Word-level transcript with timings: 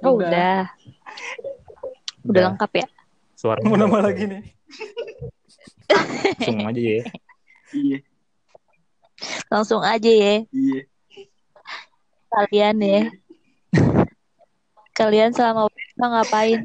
Oh, 0.00 0.16
udah. 0.16 0.70
Udah 2.22 2.40
lengkap 2.48 2.72
ya? 2.76 2.86
Suara 3.34 3.58
Mau 3.62 3.74
nama 3.74 3.98
lagi 4.00 4.26
nih. 4.26 4.42
langsung 5.88 6.58
aja 6.62 6.82
ya. 6.82 7.02
Iya, 7.70 7.98
Langsung 9.48 9.82
aja 9.82 10.10
ya. 10.10 10.34
iya. 10.48 10.82
Kalian 12.28 12.76
ya. 12.78 13.02
Kalian 14.92 15.30
selama 15.30 15.66
WFH 15.66 16.02
ngapain? 16.02 16.60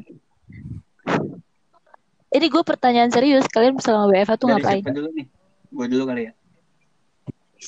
Ini 2.30 2.46
gue 2.46 2.62
pertanyaan 2.62 3.08
serius. 3.08 3.46
Kalian 3.46 3.78
selama 3.78 4.10
WFH 4.10 4.34
tuh 4.36 4.48
Dari 4.48 4.54
ngapain? 4.58 4.82
siapa 4.82 4.92
dulu 4.92 5.08
nih? 5.12 5.26
Gue 5.70 5.86
dulu 5.88 6.02
kali 6.04 6.22
ya. 6.22 6.32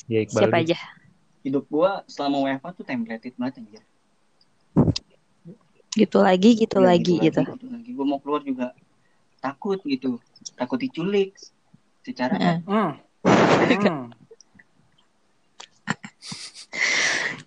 Ya 0.05 0.19
Iqbal. 0.21 0.37
Siapa 0.37 0.51
dulu. 0.53 0.63
aja? 0.63 0.77
Hidup 1.41 1.65
gue 1.65 1.91
selama 2.05 2.35
WFH 2.43 2.67
tuh 2.73 2.85
templated 2.85 3.33
banget 3.35 3.53
anjir. 3.59 3.83
Gitu 5.97 6.17
lagi, 6.21 6.53
gitu 6.53 6.77
Iya, 6.77 6.93
lagi, 6.93 7.13
gitu. 7.17 7.41
Gitu 7.41 7.67
lagi. 7.73 7.89
Gue 7.97 8.05
mau 8.05 8.21
keluar 8.21 8.45
juga 8.45 8.77
takut 9.41 9.81
gitu. 9.81 10.21
Takut 10.53 10.77
diculik. 10.77 11.33
Secara 12.05 12.37
Heeh. 12.37 12.57
Hmm. 12.69 12.93
Hmm. 13.25 14.13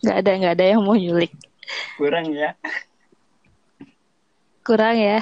Nggak 0.01 0.17
ada, 0.17 0.31
nggak 0.33 0.55
ada 0.57 0.65
yang 0.65 0.81
mau 0.83 0.97
nyulik. 0.97 1.29
kurang 2.01 2.33
ya. 2.33 2.57
Kurang 4.65 4.97
ya. 4.97 5.21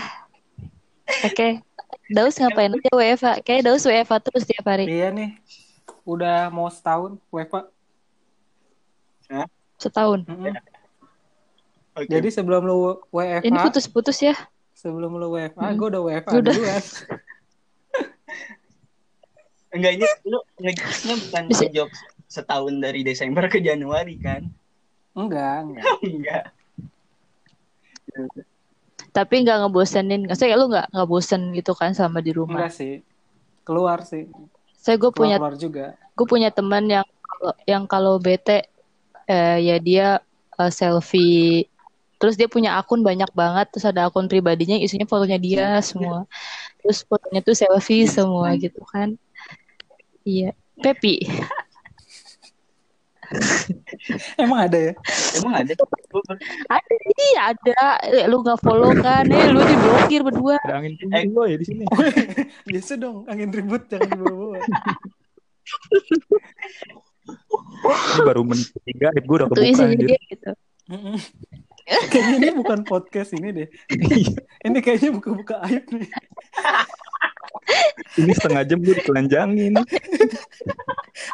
Oke. 1.26 1.60
Daus 2.08 2.40
ngapain 2.40 2.72
aja 2.72 2.90
WFH? 2.94 3.44
Kayak 3.44 3.68
Daus 3.68 3.84
WFH 3.84 4.14
terus 4.24 4.48
tiap 4.48 4.64
hari. 4.64 4.88
Iya 4.88 5.12
nih. 5.12 5.36
Udah 6.08 6.48
mau 6.48 6.72
setahun 6.72 7.20
WFA. 7.28 7.68
Setahun. 9.76 10.24
Mm-mm. 10.24 10.56
Oke. 11.98 12.06
Jadi 12.08 12.28
sebelum 12.30 12.62
lu 12.62 12.76
WFA, 13.10 13.42
Ini 13.42 13.58
putus-putus 13.60 14.18
ya. 14.20 14.34
sebelum 14.72 15.18
lu 15.18 15.34
WFA, 15.34 15.58
Hmm. 15.64 15.74
gue 15.74 15.88
udah 15.90 16.02
WFA 16.02 16.30
Udah. 16.32 16.54
duluan. 16.54 16.82
enggak 19.68 19.92
ini 19.94 20.06
lu 20.24 20.38
ngejokesnya 20.58 21.14
bukan 21.18 21.42
Bisa- 21.44 21.66
ngejok 21.66 21.90
setahun 22.26 22.74
dari 22.78 23.00
Desember 23.02 23.44
ke 23.46 23.58
Januari 23.58 24.16
kan? 24.16 24.46
Enggak, 25.12 25.66
enggak. 25.66 25.84
enggak. 26.06 26.44
Tapi 29.10 29.34
nggak 29.42 29.58
ngebosenin. 29.60 30.22
Saya 30.32 30.54
lu 30.54 30.70
nggak 30.70 30.88
nggak 30.88 31.08
bosen 31.08 31.50
gitu 31.52 31.74
kan 31.74 31.92
sama 31.92 32.22
di 32.22 32.30
rumah. 32.30 32.64
Enggak 32.64 32.74
sih. 32.74 33.02
Keluar 33.62 34.00
sih. 34.02 34.30
Saya 34.72 34.96
gue 34.96 35.10
punya 35.10 35.36
Keluar, 35.36 35.58
juga. 35.58 35.86
gue 36.14 36.26
punya 36.26 36.48
teman 36.48 36.86
yang 36.86 37.04
kalau 37.20 37.52
yang 37.64 37.84
kalau 37.84 38.14
bete 38.16 38.64
eh, 39.26 39.58
ya 39.60 39.76
dia 39.78 40.08
eh, 40.54 40.70
selfie 40.70 41.66
terus 42.18 42.34
dia 42.34 42.50
punya 42.50 42.74
akun 42.78 43.06
banyak 43.06 43.30
banget 43.32 43.66
terus 43.70 43.86
ada 43.86 44.10
akun 44.10 44.26
pribadinya 44.26 44.76
isinya 44.76 45.06
fotonya 45.06 45.38
dia 45.38 45.66
semua. 45.80 46.26
Terus 46.82 47.06
fotonya 47.06 47.40
tuh 47.42 47.54
selfie 47.54 48.10
semua 48.10 48.54
gitu 48.58 48.82
kan. 48.90 49.14
Iya. 50.26 50.52
Pepi. 50.78 51.26
Emang 54.40 54.60
ada 54.68 54.78
ya? 54.78 54.94
Emang 55.36 55.54
ada? 55.60 55.72
Ada 56.68 56.94
iya 57.20 57.40
ada. 57.52 57.80
Eh, 58.08 58.24
lu 58.24 58.40
nggak 58.40 58.60
follow 58.64 58.96
kan? 58.96 59.28
Eh 59.28 59.52
lu 59.52 59.60
diblokir 59.60 60.24
berdua. 60.24 60.56
Ada 60.64 60.80
angin 60.80 60.96
tinggi 60.96 61.28
gua 61.32 61.44
ya 61.50 61.56
di 61.60 61.66
sini. 61.66 61.84
Biasa 62.68 62.96
dong, 62.96 63.28
angin 63.28 63.52
ribut 63.52 63.84
jangan 63.92 64.08
dibawa-bawa. 64.08 64.56
Baru 68.24 68.42
menit 68.48 68.72
tiga, 68.88 69.12
gue 69.12 69.36
udah 69.36 69.48
kebuka 69.52 69.68
isinya 69.68 69.92
anjir. 69.92 70.08
dia 70.08 70.18
gitu. 70.32 70.50
Kayaknya 71.88 72.36
ini 72.38 72.50
bukan 72.52 72.80
podcast 72.84 73.32
ini 73.32 73.48
deh. 73.50 73.68
Ini 74.66 74.78
kayaknya 74.84 75.10
buka-buka 75.14 75.64
aib 75.64 75.88
nih. 75.88 76.08
Ini 78.20 78.32
setengah 78.34 78.62
jam 78.64 78.78
gue 78.80 78.94
ditelanjangin. 78.94 79.72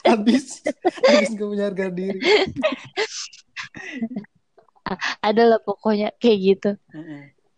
Habis, 0.04 0.64
habis 1.04 1.32
gak 1.36 1.44
punya 1.44 1.64
harga 1.68 1.86
diri. 1.92 2.16
ada 5.20 5.42
lah 5.44 5.60
pokoknya 5.60 6.12
kayak 6.16 6.38
gitu 6.40 6.70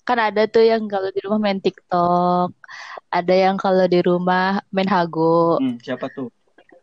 kan 0.03 0.19
ada 0.19 0.47
tuh 0.47 0.63
yang 0.63 0.87
kalau 0.87 1.11
di 1.11 1.19
rumah 1.23 1.39
main 1.43 1.59
TikTok 1.59 2.51
ada 3.11 3.35
yang 3.35 3.59
kalau 3.59 3.87
di 3.87 3.99
rumah 4.03 4.63
main 4.71 4.87
hago 4.87 5.59
Hmm, 5.59 5.79
siapa 5.83 6.07
tuh? 6.15 6.31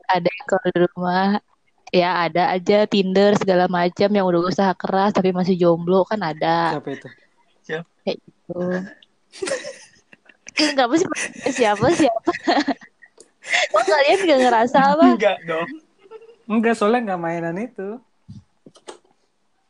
ada 0.07 0.27
yang 0.27 0.45
kalau 0.47 0.67
di 0.67 0.79
rumah 0.91 1.27
ya 1.93 2.25
ada 2.25 2.49
aja 2.49 2.89
Tinder 2.89 3.37
segala 3.37 3.69
macam 3.69 4.09
yang 4.09 4.25
udah 4.25 4.49
usaha 4.49 4.73
keras 4.73 5.13
tapi 5.13 5.29
masih 5.29 5.53
jomblo 5.53 6.01
kan 6.03 6.17
ada 6.25 6.81
Siapa 6.81 6.89
itu? 6.89 7.07
tuh 8.49 8.81
Kenapa 10.53 10.93
sih 10.97 11.07
siapa 11.53 11.87
siapa 11.93 12.31
Kok 13.43 13.83
kalian 13.83 14.19
gak 14.23 14.39
ngerasa 14.41 14.77
apa 14.95 15.05
Enggak 15.13 15.37
dong. 15.45 15.69
Enggak, 16.43 16.75
soalnya 16.75 17.13
nggak 17.13 17.21
mainan 17.23 17.55
itu. 17.55 17.97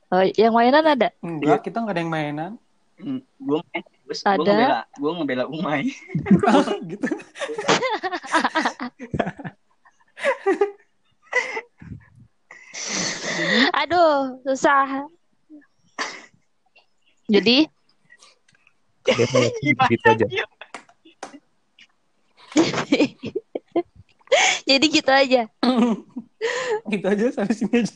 oh, 0.10 0.24
yang 0.34 0.54
mainan 0.54 0.84
ada 0.84 1.12
Enggak, 1.22 1.64
kita 1.66 1.84
nggak 1.84 1.94
ada 1.96 2.02
yang 2.02 2.14
mainan. 2.14 2.52
Hmm, 2.98 3.20
gue 3.20 3.58
main, 3.68 3.84
gue 4.06 4.16
Ada. 4.16 4.38
ngebela, 4.38 4.80
gue 4.96 5.12
ngebela 5.18 5.44
Umay. 5.50 5.84
gitu. 6.92 7.08
aduh 13.82 14.42
susah 14.44 15.06
jadi 17.30 17.68
gitu 19.04 20.06
aja. 20.08 20.26
jadi 24.64 24.86
gitu 24.88 25.12
aja 25.12 25.42
gitu 26.92 27.06
aja 27.14 27.26
sampai 27.32 27.56
sini 27.56 27.76
aja. 27.84 27.96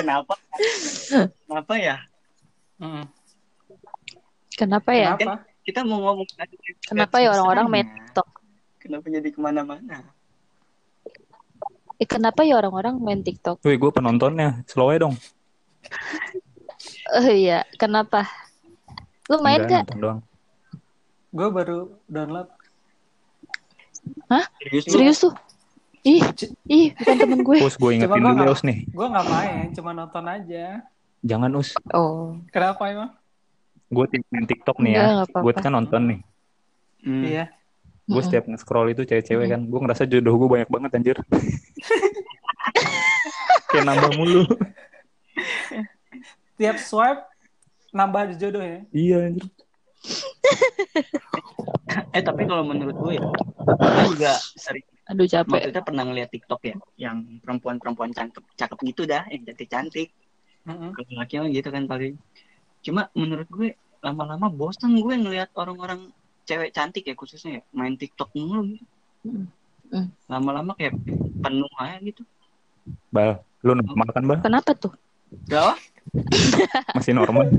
Kenapa? 0.00 0.34
Kenapa 1.44 1.74
ya? 1.76 1.96
Mm. 2.80 3.04
kenapa 4.56 4.90
ya 4.96 5.14
Kenapa? 5.14 5.44
Kita 5.62 5.80
mau 5.86 6.02
ngomong 6.02 6.26
Kenapa 6.82 7.22
ya 7.22 7.30
orang-orang. 7.30 7.66
TikTok? 7.70 8.28
Kenapa 8.82 9.06
jadi 9.06 9.28
ke 9.30 9.38
mana-mana? 9.38 10.02
Eh, 12.02 12.08
kenapa 12.10 12.42
ya 12.42 12.58
orang-orang 12.58 12.98
main 12.98 13.22
TikTok 13.22 13.62
Wih, 13.62 13.78
gue 13.78 13.90
penontonnya. 13.94 14.66
Slow 14.66 14.90
aja 14.90 15.06
dong. 15.06 15.14
oh 17.14 17.30
iya 17.30 17.62
kenapa 17.78 18.26
lu 19.30 19.38
main 19.38 19.62
Enggak, 19.62 19.70
gak 19.70 19.82
nonton 19.86 19.98
doang. 20.02 20.20
Gue 21.30 21.48
baru 21.54 21.78
download. 22.10 22.50
Serius 24.66 24.84
lu? 24.90 24.90
serius 24.90 25.18
tuh 25.22 25.32
ih 26.02 26.18
ih 26.66 26.90
bukan 26.98 27.14
temen 27.14 27.40
gue 27.46 27.58
Us, 27.62 27.78
gue 27.78 27.90
ingetin 27.94 28.18
gua 28.18 28.34
dulu 28.34 28.42
ya, 28.42 28.50
Us 28.50 28.62
nih. 28.66 28.78
Gue 28.90 29.06
nggak 29.06 29.26
main, 29.30 29.64
cuma 29.70 29.90
nonton 29.94 30.24
aja. 30.26 30.66
Jangan, 31.22 31.50
Us. 31.54 31.70
oh 31.94 32.34
Kenapa 32.50 32.82
emang? 32.90 33.14
Gue 33.94 34.10
tim 34.10 34.26
main 34.34 34.42
TikTok 34.42 34.82
nih 34.82 34.90
ya. 34.90 34.98
Enggak, 34.98 35.14
nggak 35.14 35.28
apa-apa. 35.30 35.46
Gue 35.46 35.52
kan 35.54 35.70
nonton 35.70 36.02
nih. 36.10 36.20
Hmm. 37.06 37.22
Gue 38.12 38.20
Mm-mm. 38.20 38.28
setiap 38.28 38.44
nge-scroll 38.44 38.92
itu 38.92 39.08
cewek-cewek 39.08 39.48
kan. 39.48 39.64
Gue 39.64 39.80
ngerasa 39.80 40.04
jodoh 40.04 40.36
gue 40.36 40.48
banyak 40.60 40.68
banget 40.68 40.90
anjir. 41.00 41.16
Kayak 43.72 43.84
nambah 43.88 44.10
mulu. 44.20 44.44
Tiap 46.60 46.76
swipe 46.76 47.24
nambah 47.92 48.36
jodoh 48.36 48.60
ya. 48.60 48.80
iya 48.92 49.16
anjir. 49.32 49.48
Eh 52.12 52.24
tapi 52.24 52.48
kalau 52.48 52.64
menurut 52.64 52.96
gue 52.96 53.12
ya, 53.16 53.24
gue 53.24 54.04
juga 54.16 54.32
sering 54.56 54.84
aduh 55.08 55.28
capek 55.28 55.68
maksudnya 55.68 55.84
pernah 55.84 56.04
ngeliat 56.08 56.30
TikTok 56.32 56.60
ya, 56.64 56.76
yang 56.96 57.40
perempuan-perempuan 57.44 58.16
cakep, 58.16 58.44
cakep 58.56 58.78
gitu 58.92 59.02
dah, 59.04 59.24
yang 59.28 59.44
cantik-cantik. 59.44 60.08
Mm-mm. 60.68 60.92
Kalau 60.92 61.20
laki 61.20 61.36
gitu 61.52 61.68
kan 61.68 61.84
paling. 61.88 62.16
Cuma 62.80 63.12
menurut 63.12 63.48
gue 63.48 63.76
lama-lama 64.02 64.50
bosan 64.50 64.98
gue 64.98 65.14
ngeliat 65.14 65.54
orang-orang 65.54 66.10
cewek 66.42 66.70
cantik 66.74 67.04
ya 67.06 67.14
khususnya 67.14 67.60
ya 67.60 67.62
main 67.72 67.94
TikTok 67.94 68.30
mulu 68.34 68.74
gitu. 68.74 68.84
Mm. 69.22 69.46
Mm. 69.92 70.08
Lama-lama 70.26 70.72
kayak 70.74 70.96
penuh 71.40 71.72
aja 71.78 71.98
gitu. 72.00 72.22
Bal, 73.14 73.38
lu 73.62 73.78
normal 73.78 74.08
kan, 74.10 74.22
Bal? 74.26 74.38
kenapa 74.42 74.74
tuh 74.74 74.92
Gak 75.48 75.78
Masih 76.98 77.14
normal. 77.14 77.48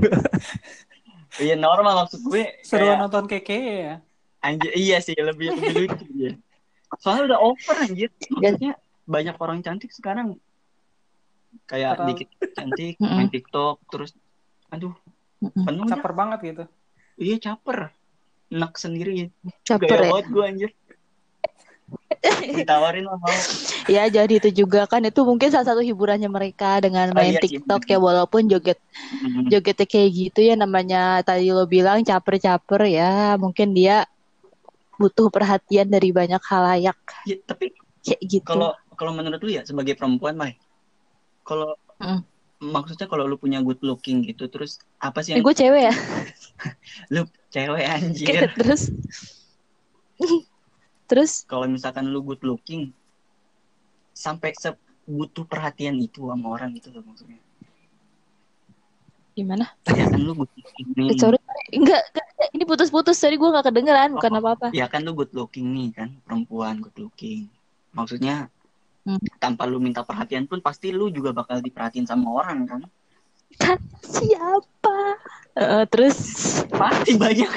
Iya 1.34 1.58
normal 1.58 2.06
maksud 2.06 2.30
gue. 2.30 2.62
Seruan 2.62 2.94
kayak, 2.94 3.02
nonton 3.02 3.24
keke 3.26 3.58
ya. 3.58 3.94
anjir, 4.38 4.70
iya 4.78 5.02
sih 5.02 5.18
lebih 5.18 5.50
lebih 5.50 5.90
lucu 5.90 6.06
ya. 6.14 6.32
Soalnya 7.02 7.34
udah 7.34 7.38
over 7.42 7.74
anjir. 7.74 8.14
Maksudnya 8.30 8.78
banyak 9.02 9.34
orang 9.42 9.58
cantik 9.58 9.90
sekarang 9.90 10.38
kayak 11.66 11.98
Terlalu- 11.98 12.08
dikit 12.14 12.28
cantik 12.54 12.94
main 13.02 13.26
TikTok 13.26 13.82
terus 13.90 14.14
aduh 14.70 14.94
penuh. 15.42 15.90
Caper 15.90 16.12
banget 16.14 16.38
gitu. 16.54 16.64
Iya 17.18 17.36
caper. 17.42 17.90
Enak 18.52 18.72
sendiri 18.76 19.12
ya. 19.16 19.28
caper 19.64 19.88
Gaya 19.88 20.00
ya 20.00 20.10
banget 20.12 20.26
gue 20.28 20.44
anjir. 20.44 20.70
ditawarin 22.56 23.04
mau 23.04 23.20
Ya 23.84 24.08
jadi 24.08 24.40
itu 24.40 24.64
juga 24.64 24.88
kan 24.88 25.04
itu 25.04 25.20
mungkin 25.20 25.52
salah 25.52 25.68
satu 25.68 25.84
hiburannya 25.84 26.28
mereka 26.32 26.80
dengan 26.80 27.12
Oh, 27.12 27.20
main 27.20 27.36
iya 27.36 27.40
TikTok 27.40 27.84
bener. 27.84 27.92
ya 27.92 27.98
walaupun 28.00 28.48
joget 28.48 28.80
Hmm. 29.20 29.44
jogetnya 29.52 29.84
kayak 29.84 30.10
gitu 30.12 30.40
ya 30.40 30.54
namanya 30.56 31.20
tadi 31.20 31.52
lo 31.52 31.68
bilang 31.68 32.00
caper-caper 32.00 32.88
ya 32.88 33.36
mungkin 33.36 33.76
dia 33.76 34.08
butuh 34.96 35.28
perhatian 35.28 35.90
dari 35.92 36.08
banyak 36.14 36.40
halayak 36.40 36.96
Ya, 37.28 37.36
tapi 37.44 37.74
kayak 38.00 38.20
gitu. 38.24 38.46
kalau 38.46 38.72
kalau 38.96 39.12
menurut 39.12 39.40
lu 39.42 39.50
ya 39.52 39.62
sebagai 39.68 39.92
perempuan 39.98 40.36
Mai 40.36 40.56
kalau 41.44 41.76
Mm. 42.00 42.20
maksudnya 42.64 43.06
kalau 43.06 43.28
lu 43.28 43.36
punya 43.36 43.60
good 43.60 43.78
looking 43.84 44.24
gitu 44.24 44.48
terus 44.48 44.80
apa 44.98 45.20
sih 45.20 45.32
Ini 45.32 45.40
yang 45.40 45.44
gue 45.44 45.54
cewek 45.54 45.82
ya. 45.88 45.94
lu 47.14 47.22
cewek 47.50 47.84
anjir. 47.84 48.50
Terus? 48.54 48.82
Terus? 51.10 51.32
Kalau 51.44 51.66
misalkan 51.68 52.08
lu 52.08 52.24
good 52.24 52.40
looking 52.42 52.90
sampai 54.14 54.54
butuh 55.04 55.44
perhatian 55.44 56.00
itu 56.00 56.32
sama 56.32 56.46
orang 56.54 56.72
gitu 56.78 56.88
loh 56.94 57.04
maksudnya. 57.04 57.36
Gimana? 59.34 59.66
ya 59.90 60.06
kan 60.06 60.20
lu 60.22 60.32
good 60.32 60.52
looking 60.54 60.88
nih. 60.94 61.10
Eh, 61.10 61.18
sorry, 61.18 61.38
enggak, 61.74 62.02
enggak, 62.14 62.26
ini 62.54 62.62
putus-putus 62.64 63.18
tadi 63.18 63.34
gue 63.34 63.50
nggak 63.50 63.66
kedengeran, 63.66 64.14
bukan 64.14 64.30
Oh. 64.30 64.38
apa-apa. 64.40 64.66
ya 64.70 64.86
kan 64.86 65.02
lu 65.02 65.12
good 65.12 65.34
looking 65.34 65.74
nih 65.74 65.90
kan? 65.90 66.08
Perempuan 66.22 66.78
good 66.78 66.94
looking. 66.96 67.50
Maksudnya 67.90 68.48
Hmm. 69.04 69.20
tanpa 69.36 69.68
lu 69.68 69.76
minta 69.76 70.00
perhatian 70.00 70.48
pun 70.48 70.64
pasti 70.64 70.88
lu 70.88 71.12
juga 71.12 71.36
bakal 71.36 71.60
diperhatiin 71.60 72.08
sama 72.08 72.40
orang 72.40 72.64
Kan 72.64 72.82
siapa? 74.04 74.98
Eh, 75.54 75.84
terus? 75.86 76.18
Pasti 76.66 77.14
banyak 77.24 77.50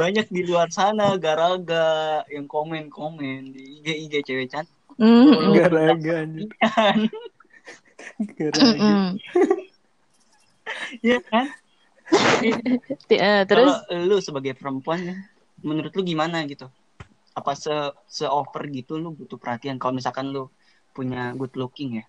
banyak 0.00 0.26
di 0.32 0.42
luar 0.48 0.72
sana 0.72 1.20
garaga 1.20 2.24
yang 2.32 2.48
komen 2.48 2.88
komen 2.88 3.52
di 3.52 3.84
IG 3.84 3.86
IG 4.08 4.14
cewek 4.24 4.48
cantik 4.48 4.72
mm, 4.96 5.52
Garaga 5.52 6.24
kan 6.64 6.98
Garaga. 8.32 8.92
ya 11.04 11.18
kan? 11.28 11.46
Eh, 13.08 13.42
terus? 13.44 13.72
Kalau 13.84 14.04
lu 14.04 14.16
sebagai 14.20 14.52
perempuan 14.56 15.00
ya, 15.00 15.16
menurut 15.60 15.92
lu 15.92 16.02
gimana 16.04 16.44
gitu? 16.48 16.68
Apa 17.36 17.56
se 17.56 17.72
se 18.08 18.24
over 18.28 18.64
gitu 18.72 18.96
lu 18.96 19.12
butuh 19.12 19.36
perhatian? 19.36 19.76
Kalau 19.76 19.96
misalkan 19.96 20.32
lu 20.32 20.48
punya 20.92 21.32
good 21.36 21.52
looking 21.56 22.00
ya 22.00 22.04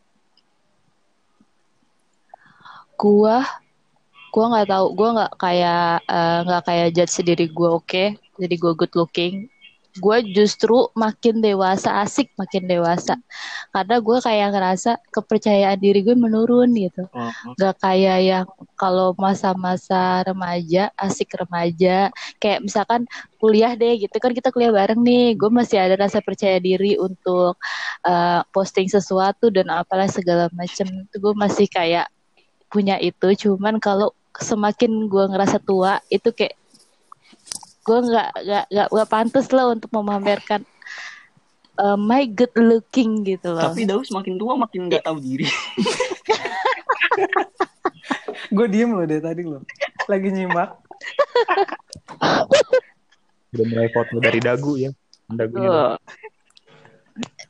gua 2.97 3.43
gua 4.33 4.45
nggak 4.49 4.67
tahu. 4.73 4.85
Gua 4.97 5.09
nggak 5.15 5.33
kayak 5.37 6.01
eh, 6.09 6.39
nggak 6.47 6.63
kayak 6.67 6.87
judge 6.97 7.13
sendiri 7.13 7.45
gua 7.53 7.77
oke? 7.77 8.17
Jadi 8.41 8.55
gua 8.57 8.73
good 8.73 8.93
looking. 8.97 9.49
Gua 10.01 10.25
justru 10.25 10.89
makin 10.97 11.37
dewasa 11.37 12.01
asik 12.01 12.33
makin 12.33 12.65
dewasa. 12.65 13.13
Karena 13.69 14.01
gua 14.01 14.17
kayak 14.25 14.49
ngerasa 14.49 14.97
kepercayaan 15.13 15.77
diri 15.77 16.01
gue 16.01 16.17
menurun 16.17 16.73
gitu. 16.73 17.05
Oh, 17.13 17.29
nggak 17.53 17.77
kayak 17.77 18.19
yang 18.25 18.45
kalau 18.73 19.13
masa-masa 19.13 20.25
remaja 20.25 20.89
asik 20.97 21.37
remaja. 21.37 22.09
Kayak 22.41 22.65
misalkan 22.65 23.05
kuliah 23.37 23.77
deh 23.77 24.01
gitu. 24.01 24.17
Kan 24.17 24.33
kita 24.33 24.49
kuliah 24.49 24.73
bareng 24.73 24.97
nih. 24.97 25.37
Gue 25.37 25.53
masih 25.53 25.77
ada 25.77 25.93
rasa 25.93 26.25
percaya 26.25 26.57
diri 26.57 26.97
untuk 26.97 27.61
eh, 28.01 28.41
posting 28.49 28.89
sesuatu 28.89 29.53
dan 29.53 29.69
apalah 29.69 30.09
segala 30.09 30.49
macem. 30.57 30.89
Itu 30.89 31.21
gue 31.21 31.33
masih 31.37 31.69
kayak 31.69 32.09
punya 32.73 32.97
itu 32.97 33.37
cuman 33.37 33.77
kalau 33.77 34.17
semakin 34.33 35.05
gue 35.05 35.23
ngerasa 35.29 35.61
tua 35.61 36.01
itu 36.09 36.33
kayak 36.33 36.57
gue 37.85 37.99
nggak 38.09 38.29
nggak 38.33 38.65
nggak 38.73 38.87
nggak 38.89 39.09
pantas 39.13 39.45
lah 39.53 39.69
untuk 39.69 39.93
memamerkan 39.93 40.65
eh, 41.77 41.97
my 42.01 42.25
good 42.25 42.49
looking 42.57 43.21
gitu 43.21 43.53
loh 43.53 43.69
tapi 43.69 43.85
Daus 43.85 44.09
makin 44.09 44.41
tua 44.41 44.57
makin 44.57 44.89
nggak 44.89 45.05
tahu 45.05 45.21
diri 45.21 45.45
Gue 48.53 48.67
diem 48.69 48.91
loh 48.93 49.05
dari 49.05 49.21
tadi 49.21 49.41
loh. 49.45 49.61
Lagi 50.05 50.29
nyimak. 50.29 50.69
Udah 53.53 53.65
mulai 53.69 53.89
foto 53.93 54.15
dari 54.21 54.39
dagu 54.41 54.77
ya. 54.77 54.91
Dagunya. 55.29 55.69
Oh. 55.69 55.93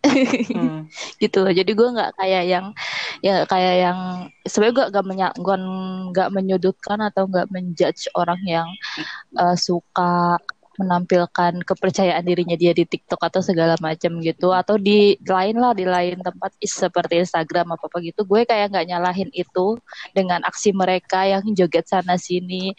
Hmm. 0.03 0.91
gitu 1.23 1.37
loh. 1.43 1.53
Jadi 1.55 1.71
gue 1.71 1.89
nggak 1.95 2.11
kayak 2.19 2.43
yang 2.47 2.65
ya 3.23 3.47
kayak 3.47 3.75
yang 3.87 3.99
sebenarnya 4.43 4.75
gue 4.75 4.85
nggak 4.91 5.05
menya 5.07 5.27
nggak 6.11 6.29
menyudutkan 6.35 6.99
atau 6.99 7.23
nggak 7.31 7.47
menjudge 7.49 8.11
orang 8.13 8.41
yang 8.43 8.67
eh, 9.39 9.55
suka 9.55 10.37
menampilkan 10.73 11.61
kepercayaan 11.61 12.25
dirinya 12.25 12.57
dia 12.57 12.73
di 12.73 12.85
TikTok 12.85 13.21
atau 13.21 13.41
segala 13.45 13.77
macam 13.77 14.17
gitu. 14.21 14.49
Atau 14.49 14.81
di 14.81 15.17
lain 15.21 15.55
lah 15.61 15.77
di 15.77 15.85
lain 15.85 16.17
tempat 16.21 16.51
seperti 16.65 17.21
Instagram 17.21 17.77
apa 17.77 17.85
apa 17.85 17.97
gitu. 18.01 18.25
Gue 18.25 18.45
kayak 18.45 18.73
nggak 18.73 18.87
nyalahin 18.89 19.29
itu 19.33 19.77
dengan 20.17 20.41
aksi 20.45 20.73
mereka 20.73 21.25
yang 21.29 21.45
joget 21.53 21.85
sana 21.85 22.17
sini 22.17 22.73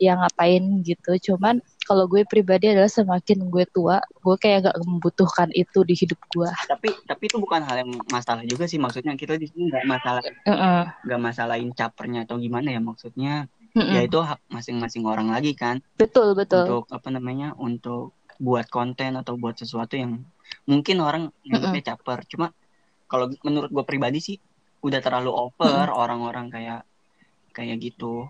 yang 0.00 0.24
ngapain 0.24 0.62
gitu. 0.82 1.32
Cuman 1.32 1.60
kalau 1.84 2.08
gue 2.08 2.24
pribadi 2.24 2.72
adalah 2.72 2.90
semakin 2.90 3.48
gue 3.52 3.64
tua 3.70 4.00
gue 4.00 4.36
kayak 4.40 4.68
nggak 4.68 4.76
membutuhkan 4.84 5.48
itu 5.52 5.84
di 5.84 5.94
hidup 5.94 6.18
gue. 6.32 6.50
Tapi 6.66 6.88
tapi 7.04 7.22
itu 7.28 7.36
bukan 7.36 7.60
hal 7.62 7.84
yang 7.84 7.92
masalah 8.08 8.42
juga 8.44 8.64
sih 8.64 8.80
maksudnya 8.80 9.14
kita 9.14 9.36
di 9.36 9.46
sini 9.48 9.70
nggak 9.70 9.84
masalah 9.84 10.22
nggak 11.04 11.20
masalahin 11.20 11.70
capernya 11.76 12.24
atau 12.24 12.40
gimana 12.40 12.72
ya 12.72 12.80
maksudnya. 12.80 13.46
Mm-mm. 13.74 13.90
ya 13.90 14.06
itu 14.06 14.22
hak 14.22 14.38
masing-masing 14.54 15.02
orang 15.02 15.34
lagi 15.34 15.50
kan. 15.58 15.82
Betul 15.98 16.38
betul. 16.38 16.62
Untuk 16.62 16.84
apa 16.94 17.10
namanya 17.10 17.58
untuk 17.58 18.14
buat 18.38 18.70
konten 18.70 19.18
atau 19.18 19.34
buat 19.34 19.58
sesuatu 19.58 19.98
yang 19.98 20.22
mungkin 20.62 21.02
orang 21.02 21.34
nganggapnya 21.42 21.94
caper. 21.94 22.22
Cuma 22.30 22.54
kalau 23.10 23.34
menurut 23.42 23.74
gue 23.74 23.84
pribadi 23.86 24.22
sih 24.22 24.36
udah 24.84 25.00
terlalu 25.02 25.32
over 25.32 25.90
orang-orang 25.90 26.54
kayak 26.54 26.86
kayak 27.50 27.78
gitu 27.80 28.28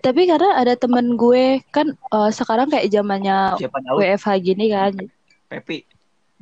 Tapi 0.00 0.20
karena 0.26 0.50
ada 0.54 0.74
temen 0.78 1.18
gue 1.18 1.58
kan 1.74 1.90
eh, 1.90 2.30
sekarang 2.30 2.70
kayak 2.70 2.90
zamannya 2.90 3.58
WFH 3.98 4.28
gini 4.40 4.70
kan. 4.70 4.92
Pepi. 5.50 5.82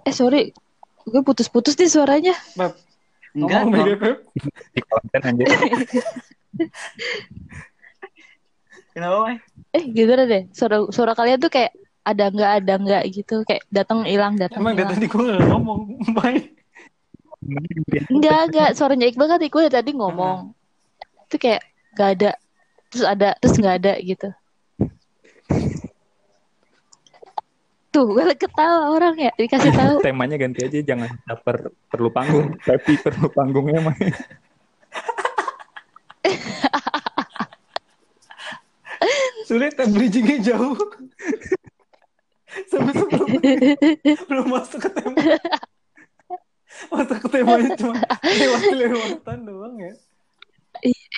Eh 0.05 0.15
sorry. 0.15 0.53
Gue 1.03 1.23
putus-putus 1.27 1.75
nih 1.75 1.91
suaranya. 1.91 2.35
Beb, 2.55 2.79
enggak 3.35 3.61
ngomong 3.67 3.87
Beb. 3.99 4.17
Di 4.71 4.81
konten 4.87 5.21
anjir. 5.25 5.47
kenapa 8.93 9.17
Mai? 9.25 9.37
eh 9.73 9.85
gimana 9.89 10.23
deh? 10.29 10.43
Suara 10.53 10.85
suara 10.93 11.13
kalian 11.17 11.41
tuh 11.41 11.51
kayak 11.51 11.73
ada 12.03 12.29
nggak 12.29 12.53
ada 12.63 12.75
nggak 12.79 13.03
gitu. 13.15 13.43
Kayak 13.49 13.63
datang 13.73 14.05
hilang 14.05 14.37
datang 14.37 14.63
Emang 14.63 14.77
dari 14.77 14.85
hilang. 14.85 14.95
tadi 15.01 15.07
gue 15.09 15.23
gak 15.33 15.49
ngomong. 15.49 15.81
Baik. 16.19 16.45
enggak 18.13 18.41
enggak 18.53 18.71
suaranya 18.79 19.07
Iqbal 19.11 19.27
kan 19.27 19.43
gue 19.43 19.61
dari 19.67 19.75
tadi 19.75 19.91
ngomong. 19.97 20.39
Itu 21.27 21.37
kayak 21.41 21.63
nggak 21.97 22.11
ada 22.21 22.31
terus 22.93 23.09
ada 23.09 23.33
terus 23.41 23.57
nggak 23.57 23.77
ada 23.81 23.93
gitu 24.05 24.29
tuh 27.93 28.09
gue 28.09 28.25
ketawa 28.35 28.89
orang 28.97 29.15
ya 29.21 29.29
dikasih 29.37 29.73
tahu 29.81 30.01
Temanya 30.01 30.41
ganti 30.41 30.65
aja 30.65 30.81
jangan 30.81 31.13
caper 31.29 31.69
perlu 31.93 32.09
panggung, 32.09 32.57
tapi 32.65 32.97
perlu 32.97 33.29
panggungnya 33.29 33.85
mah. 33.85 33.93
Sulit 39.47 39.77
bridgingnya 39.77 40.41
jauh. 40.41 40.73
Sampai 42.73 42.97
sebelum 42.97 43.29
belum 44.33 44.47
masuk 44.49 44.89
ke 44.89 44.91
tema. 44.97 45.21
Masuk 46.89 47.19
ke 47.29 47.29
temanya 47.29 47.77
cuma 47.77 48.01
lewat-lewatan 48.25 49.39
doang 49.45 49.77
ya. 49.77 49.93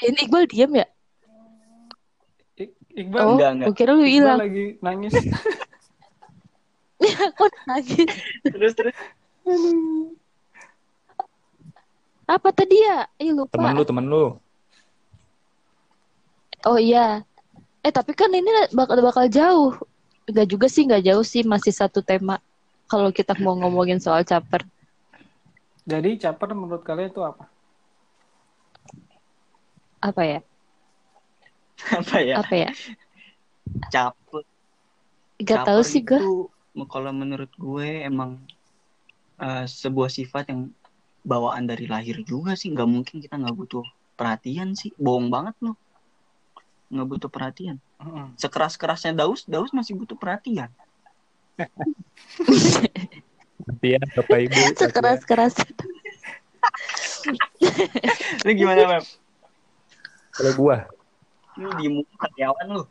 ini 0.03 0.27
Iqbal 0.27 0.51
diem 0.51 0.83
ya 0.83 0.87
Iqbal, 2.95 3.21
oh 3.27 3.35
enggak, 3.35 3.51
enggak. 3.59 3.67
gue 3.67 3.75
kira 3.75 3.93
lu 3.99 4.07
hilang 4.07 4.39
lagi 4.39 4.79
nangis. 4.79 5.15
kok 7.37 7.51
nangis 7.67 8.07
terus 8.47 8.73
terus 8.73 8.95
apa 12.25 12.49
tadi 12.55 12.81
ya 12.81 13.05
Ih 13.21 13.37
lupa 13.37 13.61
Temen 13.61 13.77
lu, 13.77 13.85
temen 13.85 14.05
lu. 14.09 14.25
Oh 16.65 16.81
iya. 16.81 17.21
Eh 17.85 17.93
tapi 17.93 18.17
kan 18.17 18.33
ini 18.33 18.49
bakal 18.73 19.05
bakal 19.05 19.29
jauh. 19.29 19.77
Enggak 20.25 20.49
juga 20.49 20.67
sih, 20.73 20.89
enggak 20.89 21.05
jauh 21.05 21.21
sih, 21.21 21.45
masih 21.45 21.77
satu 21.77 22.01
tema. 22.01 22.41
Kalau 22.89 23.13
kita 23.13 23.37
mau 23.37 23.53
ngomongin 23.53 24.01
soal 24.01 24.25
caper. 24.25 24.65
Jadi 25.85 26.17
caper 26.17 26.57
menurut 26.57 26.81
kalian 26.81 27.13
itu 27.13 27.21
apa? 27.21 27.45
Apa 30.01 30.23
ya? 30.25 30.41
Apa 32.01 32.17
ya? 32.21 32.35
Apa 32.41 32.55
ya? 32.55 32.71
caper 33.91 34.45
Enggak 35.35 35.67
tahu 35.67 35.81
Caper 35.83 35.91
sih 35.91 36.03
gue. 36.07 36.21
itu, 36.21 36.87
kalau 36.87 37.11
menurut 37.11 37.51
gue 37.59 37.89
emang 38.07 38.39
eh, 39.43 39.67
sebuah 39.67 40.09
sifat 40.09 40.55
yang 40.55 40.71
bawaan 41.27 41.67
dari 41.67 41.91
lahir 41.91 42.23
juga 42.23 42.55
sih. 42.55 42.71
Nggak 42.71 42.89
mungkin 42.89 43.17
kita 43.19 43.35
nggak 43.35 43.57
butuh 43.57 43.85
perhatian 44.15 44.79
sih. 44.79 44.95
Bohong 44.95 45.29
banget 45.29 45.59
loh. 45.65 45.77
Nggak 46.93 47.07
butuh 47.11 47.31
perhatian. 47.33 47.77
Heeh. 48.05 48.27
sekeras 48.37 48.77
kerasnya 48.77 49.17
Daus 49.17 49.49
Daus 49.49 49.73
masih 49.73 49.97
butuh 49.97 50.19
perhatian. 50.19 50.69
Perhatian 53.65 54.03
bapak 54.13 54.39
ibu 54.51 54.59
sekeras 54.77 55.23
keras 55.25 55.55
Lu 58.45 58.51
gimana, 58.53 58.99
Beb? 58.99 59.05
kalau 60.35 60.53
gua 60.59 60.77
Lu 61.59 61.71
di 61.79 61.87
muka 61.91 62.15
karyawan 62.19 62.67
lu. 62.75 62.83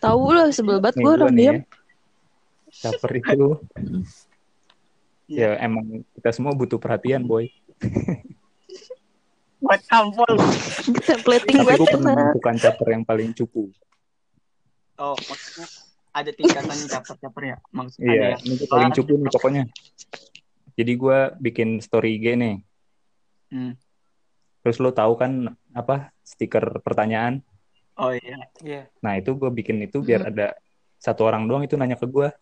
tahu 0.00 0.32
loh 0.36 0.48
sebel 0.52 0.80
banget 0.80 1.00
gue 1.00 1.04
gua 1.04 1.12
orang 1.16 1.36
diam 1.36 1.54
ya. 1.56 1.64
Caper 2.70 3.10
itu. 3.20 3.48
Ya 5.30 5.56
emang 5.62 6.04
kita 6.18 6.30
semua 6.34 6.52
butuh 6.52 6.76
perhatian 6.76 7.24
boy. 7.24 7.48
Buat 9.64 9.80
tampol. 9.88 10.40
templating 11.04 11.64
gua 11.64 11.76
pernah 11.76 12.16
menentukan 12.16 12.56
caper 12.56 12.88
yang 12.96 13.04
paling 13.04 13.30
cupu. 13.36 13.68
Oh, 15.00 15.16
maksudnya 15.16 15.68
ada 16.12 16.30
tingkatan 16.34 16.78
caper-caper 16.90 17.42
ya? 17.44 17.56
Maksudnya 17.72 18.08
ada 18.08 18.12
iya 18.12 18.26
yang 18.36 18.42
ini 18.44 18.54
tuh 18.60 18.68
paling 18.68 18.90
cupu 18.92 19.12
nih 19.16 19.30
pokoknya. 19.32 19.64
Jadi 20.76 20.92
gua 20.96 21.18
bikin 21.40 21.80
story 21.80 22.20
IG 22.20 22.26
nih. 22.36 22.56
Hmm. 23.50 23.74
terus 24.62 24.78
lo 24.78 24.94
tahu 24.94 25.18
kan 25.18 25.58
apa 25.76 26.10
stiker 26.24 26.82
pertanyaan 26.82 27.44
Oh 28.00 28.16
iya. 28.16 28.38
Iya. 28.64 28.82
nah 29.04 29.18
itu 29.20 29.36
gue 29.36 29.50
bikin 29.52 29.76
itu 29.84 30.00
biar 30.00 30.32
ada 30.32 30.56
satu 30.96 31.28
orang 31.28 31.44
doang 31.44 31.64
itu 31.64 31.76
nanya 31.76 31.96
ke 32.00 32.08
gua 32.08 32.32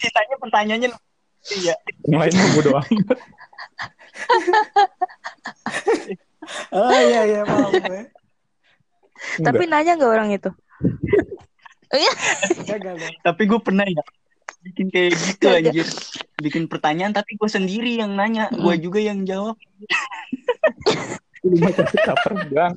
Sisanya 0.00 0.40
pertanyaannya. 0.40 0.90
Iya. 1.44 1.74
yang 2.08 2.20
lain 2.24 2.32
gue 2.32 2.64
doang 2.64 2.88
Oh 6.72 6.90
iya 7.10 7.20
iya 7.26 7.40
gue. 7.44 8.02
tapi 9.46 9.62
nanya 9.66 9.98
nggak 9.98 10.12
orang 10.14 10.30
itu 10.32 10.50
Gagal 12.64 12.94
dong. 12.98 13.14
Tapi 13.22 13.42
gue 13.46 13.60
pernah 13.62 13.86
ya 13.86 14.02
bikin 14.64 14.88
kayak 14.88 15.12
gitu 15.20 15.46
anjir. 15.46 15.86
Bikin 16.40 16.64
pertanyaan 16.66 17.12
tapi 17.12 17.36
gue 17.36 17.50
sendiri 17.50 18.00
yang 18.00 18.16
nanya, 18.16 18.48
gue 18.50 18.74
juga 18.80 18.98
yang 18.98 19.22
jawab. 19.28 19.56
Lu 21.44 21.54
baca 21.60 21.82
caper 21.84 22.32
bang 22.48 22.72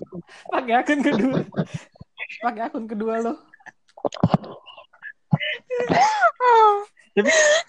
Pakai 0.52 0.74
akun 0.76 1.00
kedua. 1.00 1.40
Pakai 2.44 2.62
akun 2.68 2.86
kedua 2.86 3.14
lo. 3.24 3.34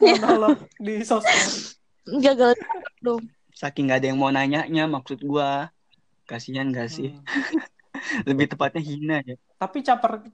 Monolog 0.02 0.58
di 0.82 1.00
sosmed. 1.06 1.78
gagal 2.08 2.56
dong 3.04 3.20
Saking 3.52 3.92
gak 3.92 4.00
ada 4.00 4.06
yang 4.12 4.18
mau 4.22 4.30
nanyanya 4.30 4.86
maksud 4.86 5.18
gue. 5.18 5.50
Kasihan 6.30 6.70
gak 6.70 6.94
sih? 6.94 7.10
Hmm. 7.10 8.26
Lebih 8.28 8.54
tepatnya 8.54 8.78
hina 8.78 9.18
ya. 9.26 9.34
Tapi 9.58 9.82
caper 9.82 10.30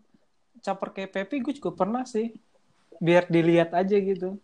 caper 0.61 0.88
kayak 0.92 1.11
Pepi 1.12 1.40
gue 1.40 1.54
juga 1.56 1.73
pernah 1.73 2.04
sih. 2.04 2.37
Biar 3.00 3.25
dilihat 3.33 3.73
aja 3.73 3.97
gitu. 3.97 4.37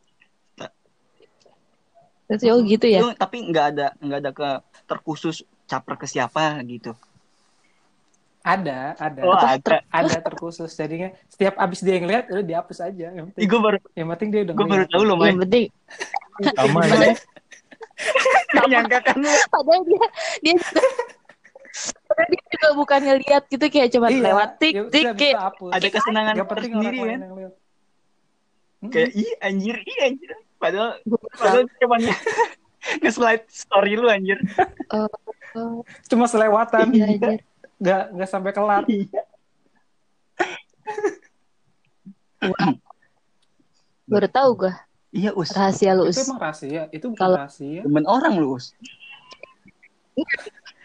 Terus 2.30 2.46
oh 2.46 2.62
gitu 2.62 2.86
ya 2.86 3.02
Lu, 3.02 3.10
tapi 3.18 3.42
nggak 3.42 3.66
ada 3.74 3.86
nggak 3.98 4.18
ada 4.22 4.30
ke 4.30 4.48
terkhusus 4.86 5.42
caper 5.70 5.94
ke 5.94 6.06
siapa 6.10 6.58
gitu. 6.66 6.98
Ada, 8.40 8.96
ada. 8.96 9.20
Oh, 9.20 9.36
ada. 9.36 9.84
Ada 9.92 10.16
terkhusus. 10.24 10.72
Jadinya 10.72 11.12
setiap 11.28 11.60
abis 11.60 11.84
dia 11.84 12.00
yang 12.00 12.08
lihat 12.08 12.32
udah 12.32 12.40
dihapus 12.40 12.78
aja. 12.80 13.12
Yang 13.12 13.30
penting, 13.30 13.46
gue 13.46 13.60
baru 13.60 13.78
yang 13.92 14.08
penting 14.16 14.28
dia 14.32 14.40
udah 14.48 14.54
gue 14.56 14.66
baru 14.66 14.84
ngeliat. 14.88 14.92
tahu 14.96 15.02
loh, 15.04 15.16
yang 15.22 15.40
penting 15.44 15.66
sama 16.56 16.80
ya 16.88 17.12
Gak 18.56 18.66
nyangka 18.72 18.98
kan 19.04 19.20
padahal 19.52 19.84
dia 19.84 20.04
dia 20.40 20.54
juga 20.56 20.80
dia 22.32 22.42
juga 22.48 22.68
bukannya 22.74 23.14
lihat 23.20 23.42
gitu 23.52 23.66
kayak 23.68 23.88
cuma 23.92 24.08
Iya, 24.08 24.24
lewat 24.32 24.48
tik 24.56 24.72
ya 24.72 24.82
tik 24.88 25.04
kayak. 25.20 25.36
Ada 25.60 25.86
kesenangan 25.92 26.34
Gak 26.40 26.48
penting 26.48 26.72
sendiri 26.80 26.96
orang 26.96 27.20
kan. 27.20 27.52
Kayak 28.88 29.10
ih 29.12 29.30
anjir, 29.44 29.76
ih 29.84 29.98
anjir. 30.00 30.30
Padahal 30.56 30.96
padahal 31.36 31.68
cuma 31.76 31.96
nge-slide 33.02 33.44
story 33.46 33.94
lu 33.94 34.08
anjir. 34.08 34.40
Oh, 34.90 35.08
cuma 36.10 36.24
selewatan. 36.24 36.90
iya, 36.90 37.06
anjir. 37.08 37.40
Gak 37.76 38.02
gak 38.12 38.28
sampai 38.28 38.52
kelar. 38.52 38.84
baru 44.06 44.26
tahu 44.26 44.50
gue 44.58 44.72
Iya, 45.10 45.34
Us. 45.34 45.50
rahasia 45.50 45.90
lu 45.92 46.06
Itu 46.06 46.16
Us. 46.16 46.22
emang 46.24 46.38
rahasia. 46.40 46.82
Itu 46.88 47.10
bukan 47.10 47.18
Kalau- 47.18 47.38
rahasia. 47.42 47.82
Temen 47.82 48.04
orang 48.06 48.34
lu, 48.38 48.54
Us. 48.54 48.70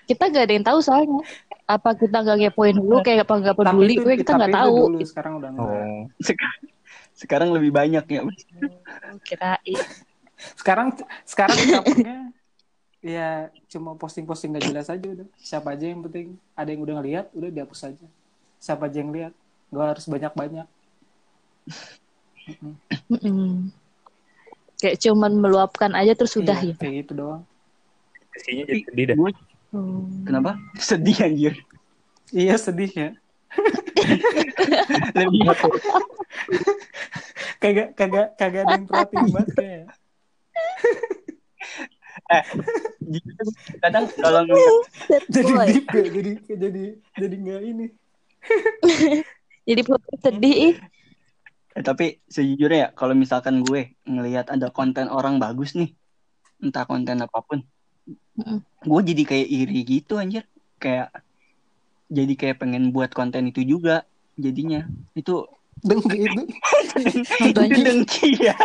kita 0.06 0.30
gak 0.30 0.50
ada 0.50 0.54
yang 0.54 0.66
tahu 0.66 0.80
soalnya 0.82 1.22
apa 1.66 1.94
kita 1.94 2.22
gak 2.22 2.38
kepoin 2.40 2.74
dulu 2.74 3.02
kayak 3.02 3.26
apa 3.26 3.42
gak 3.44 3.56
peduli 3.56 3.98
itu- 3.98 4.02
gue 4.02 4.16
kita 4.18 4.34
itu 4.36 4.50
tahu 4.52 4.78
Dulu, 4.90 5.02
sekarang 5.02 5.34
udah 5.38 5.50
enggak. 5.50 5.66
oh 5.66 6.02
Sekarang, 6.22 6.62
sekarang 7.14 7.50
lebih 7.54 7.70
banyak 7.70 8.06
ya, 8.08 8.22
Us. 8.22 8.38
kirain 9.22 9.78
Sekarang 10.54 10.94
sekarang 11.26 11.58
capernya 11.58 12.18
ya 13.02 13.30
cuma 13.70 13.94
posting-posting 13.94 14.54
gak 14.54 14.66
jelas 14.66 14.88
aja 14.88 15.06
udah. 15.06 15.28
Siapa 15.38 15.74
aja 15.74 15.86
yang 15.86 16.02
penting 16.02 16.38
ada 16.54 16.70
yang 16.70 16.82
udah 16.82 16.96
ngeliat, 16.98 17.26
udah 17.34 17.50
dihapus 17.50 17.82
aja. 17.90 18.08
Siapa 18.58 18.86
aja 18.86 18.98
yang 18.98 19.10
lihat. 19.10 19.34
Gak 19.70 19.88
harus 19.98 20.06
banyak-banyak. 20.06 20.68
Mm-mm. 23.10 23.74
kayak 24.78 25.02
cuman 25.02 25.34
meluapkan 25.34 25.90
aja 25.98 26.14
terus 26.14 26.38
sudah 26.38 26.54
Iya, 26.62 26.74
ya 26.74 26.76
Kayak 26.78 26.94
gitu 27.02 27.12
doang. 27.18 27.42
isinya 28.36 28.64
jadi 28.68 28.82
sedih 28.86 29.06
dah 29.08 29.16
Gue 29.18 29.32
Hmm. 29.74 30.24
kenapa? 30.24 30.52
Sedih 30.80 31.18
anjir. 31.20 31.54
Iya 32.32 32.56
sedih 32.56 32.88
ya. 32.88 33.10
Lebih 35.12 35.52
Kagak 37.60 37.88
kagak 37.98 38.28
kagak 38.40 38.62
ada 38.64 38.72
yang 38.72 38.86
perhatiin 38.88 39.28
banget 39.34 39.50
kayak. 39.52 39.86
kadang 43.84 44.06
kalau 44.18 44.42
ngeliat 44.48 45.24
Jadi 45.30 45.52
deep 45.72 45.86
ya, 45.94 46.06
jadi 46.10 46.32
jadi 46.48 46.84
jadi 47.20 47.36
nggak 47.38 47.62
ini. 47.76 47.88
jadi 49.70 49.82
sedih 50.22 50.56
ih. 50.72 50.76
Eh, 51.76 51.84
tapi 51.84 52.24
sejujurnya 52.32 52.80
ya 52.80 52.90
kalau 52.96 53.12
misalkan 53.12 53.60
gue 53.68 53.92
ngelihat 54.08 54.48
ada 54.48 54.72
konten 54.72 55.12
orang 55.12 55.44
bagus 55.44 55.76
nih 55.76 55.92
entah 56.64 56.88
konten 56.88 57.20
apa 57.20 57.40
pun 57.44 57.60
Mm-mm. 58.40 58.64
gue 58.64 59.02
jadi 59.12 59.24
kayak 59.28 59.48
iri 59.52 59.80
gitu 59.84 60.16
anjir 60.16 60.48
kayak 60.80 61.12
jadi 62.08 62.34
kayak 62.40 62.64
pengen 62.64 62.96
buat 62.96 63.12
konten 63.12 63.52
itu 63.52 63.60
juga 63.68 64.08
jadinya 64.40 64.88
itu 65.20 65.44
Dengki 65.84 66.18
itu. 66.24 66.42
itu 67.52 67.60
Anjir. 67.60 67.84
dengki 67.84 68.30
ya 68.40 68.56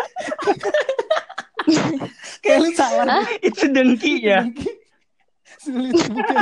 Kayak 2.43 2.59
lu 2.61 2.71
salah. 2.73 3.23
Itu 3.41 3.69
dengki 3.69 4.15
ya 4.23 4.45
Dengki. 4.45 4.71
Sulit 5.61 5.93
bukan 6.09 6.37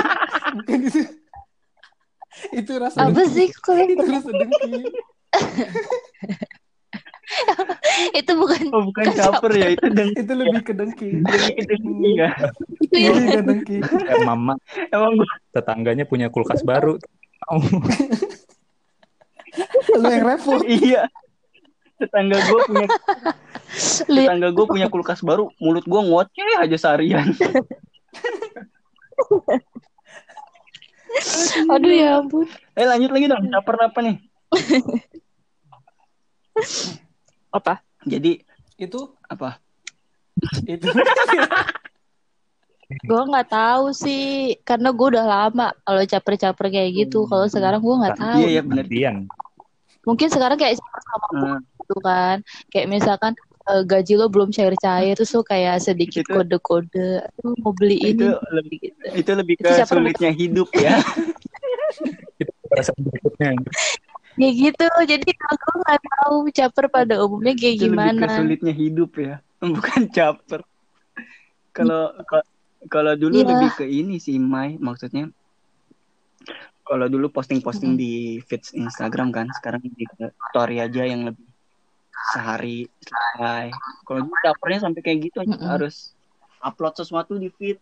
bukan 0.62 0.78
itu. 0.84 1.00
Itu 2.54 2.72
rasa 2.78 3.02
apa 3.04 3.18
dengki. 3.18 3.34
sih 3.34 3.48
kalian 3.58 3.88
Itu 3.92 4.04
rasa 4.06 4.30
dengki. 4.30 4.72
itu 8.16 8.32
bukan 8.32 8.60
oh 8.72 8.82
bukan 8.88 9.04
caper 9.12 9.52
ya 9.52 9.68
itu 9.76 9.86
dengki 9.92 10.16
Itu 10.22 10.32
lebih 10.32 10.60
ke 10.64 10.72
dengki. 10.72 11.08
dengki 11.60 12.10
ya 12.16 12.30
itu 12.80 12.96
ya 12.96 13.10
Lebih 13.12 13.28
ke 13.28 13.42
dengki. 13.44 13.76
Mama 14.24 14.54
emang 14.88 15.12
gue 15.18 15.28
tetangganya 15.52 16.04
punya 16.08 16.32
kulkas 16.32 16.64
baru 16.64 16.96
oh, 17.50 17.60
Lu 19.98 20.08
yang 20.08 20.24
repot. 20.24 20.62
iya 20.64 21.04
tetangga 21.98 22.38
gue 22.38 22.60
punya 22.64 22.86
tetangga 24.08 24.48
gue 24.50 24.66
punya 24.66 24.88
kulkas 24.88 25.20
baru 25.20 25.52
mulut 25.60 25.84
gue 25.84 26.00
ngoceh 26.00 26.56
aja 26.60 26.76
seharian. 26.76 27.28
Aduh 31.72 31.92
ya 31.92 32.20
ampun. 32.22 32.46
Eh 32.76 32.86
lanjut 32.86 33.10
lagi 33.12 33.26
dong 33.28 33.48
caper 33.50 33.76
apa 33.80 33.98
nih? 34.04 34.16
Apa? 37.58 37.80
Jadi 38.04 38.44
Itu? 38.78 39.10
apa? 39.26 39.58
Itu. 40.62 40.86
gue 42.88 43.20
nggak 43.20 43.52
tahu 43.52 43.92
sih 43.92 44.56
karena 44.64 44.88
gue 44.96 45.06
udah 45.12 45.26
lama 45.26 45.74
kalau 45.82 46.02
caper-caper 46.06 46.66
kayak 46.72 46.90
gitu. 46.94 47.26
Kalau 47.26 47.44
sekarang 47.50 47.82
gue 47.82 47.94
nggak 48.00 48.16
tahu. 48.16 48.38
Iya 48.38 48.48
ya 48.60 48.62
benar 48.64 48.86
mungkin 50.08 50.32
sekarang 50.32 50.56
kayak 50.56 50.80
sama 50.80 51.28
Nah, 51.36 51.60
gitu 51.60 51.96
kan. 52.00 52.36
Kayak 52.72 52.86
misalkan 52.88 53.32
eh, 53.68 53.82
gaji 53.84 54.14
lo 54.14 54.26
belum 54.26 54.48
cair-cair 54.48 55.12
terus 55.12 55.30
lo 55.30 55.42
kayak 55.42 55.78
sedikit 55.78 56.24
Itu- 56.24 56.34
kode-kode 56.34 57.22
"Aduh, 57.22 57.52
mau 57.60 57.70
beli 57.70 58.00
ini 58.00 58.16
itu 58.16 58.26
lebih 58.50 58.76
gitu. 58.80 59.02
itu 59.14 59.30
lebih 59.34 59.54
Itu 59.56 59.62
ke 59.62 59.70
siapa 59.76 59.92
sulitnya 59.92 60.30
hidup 60.32 60.68
ya. 60.72 60.96
Itu 62.40 62.52
perasaan 62.64 63.00
berikutnya. 63.00 63.48
Ya 64.38 64.50
gitu 64.50 64.86
jadi 65.04 65.28
aku 65.50 65.68
nggak 65.78 65.98
tahu 66.00 66.36
caper 66.48 66.84
pada 66.86 67.14
umumnya 67.20 67.52
kayak 67.52 67.74
itu 67.74 67.84
lebih 67.86 67.98
ke 67.98 68.14
gimana. 68.14 68.36
sulitnya 68.36 68.72
hidup 68.72 69.10
ya 69.14 69.34
bukan 69.74 70.02
caper. 70.08 70.60
Kalau 71.72 72.02
ka- 72.22 72.46
kalau 72.86 73.12
dulu 73.14 73.34
Iya. 73.34 73.48
lebih 73.50 73.70
ke 73.74 73.84
ini 73.84 74.16
sih 74.16 74.38
Mai 74.38 74.78
maksudnya 74.78 75.26
kalau 76.82 77.04
dulu 77.04 77.28
posting-posting 77.28 77.94
di 77.94 78.12
feeds 78.40 78.72
Instagram 78.72 79.28
kan 79.28 79.46
sekarang 79.52 79.82
lebih 79.82 80.06
ke 80.08 80.24
story 80.48 80.78
aja 80.78 81.02
yang 81.02 81.26
lebih 81.26 81.44
sehari 82.34 82.88
selesai 83.02 83.66
kalau 84.04 84.20
gue 84.26 84.38
capernya 84.44 84.80
sampai 84.84 85.00
kayak 85.04 85.18
gitu 85.30 85.36
aja 85.44 85.54
Mm-mm. 85.54 85.68
harus 85.68 86.12
upload 86.60 86.94
sesuatu 86.98 87.38
di 87.38 87.48
feed 87.54 87.78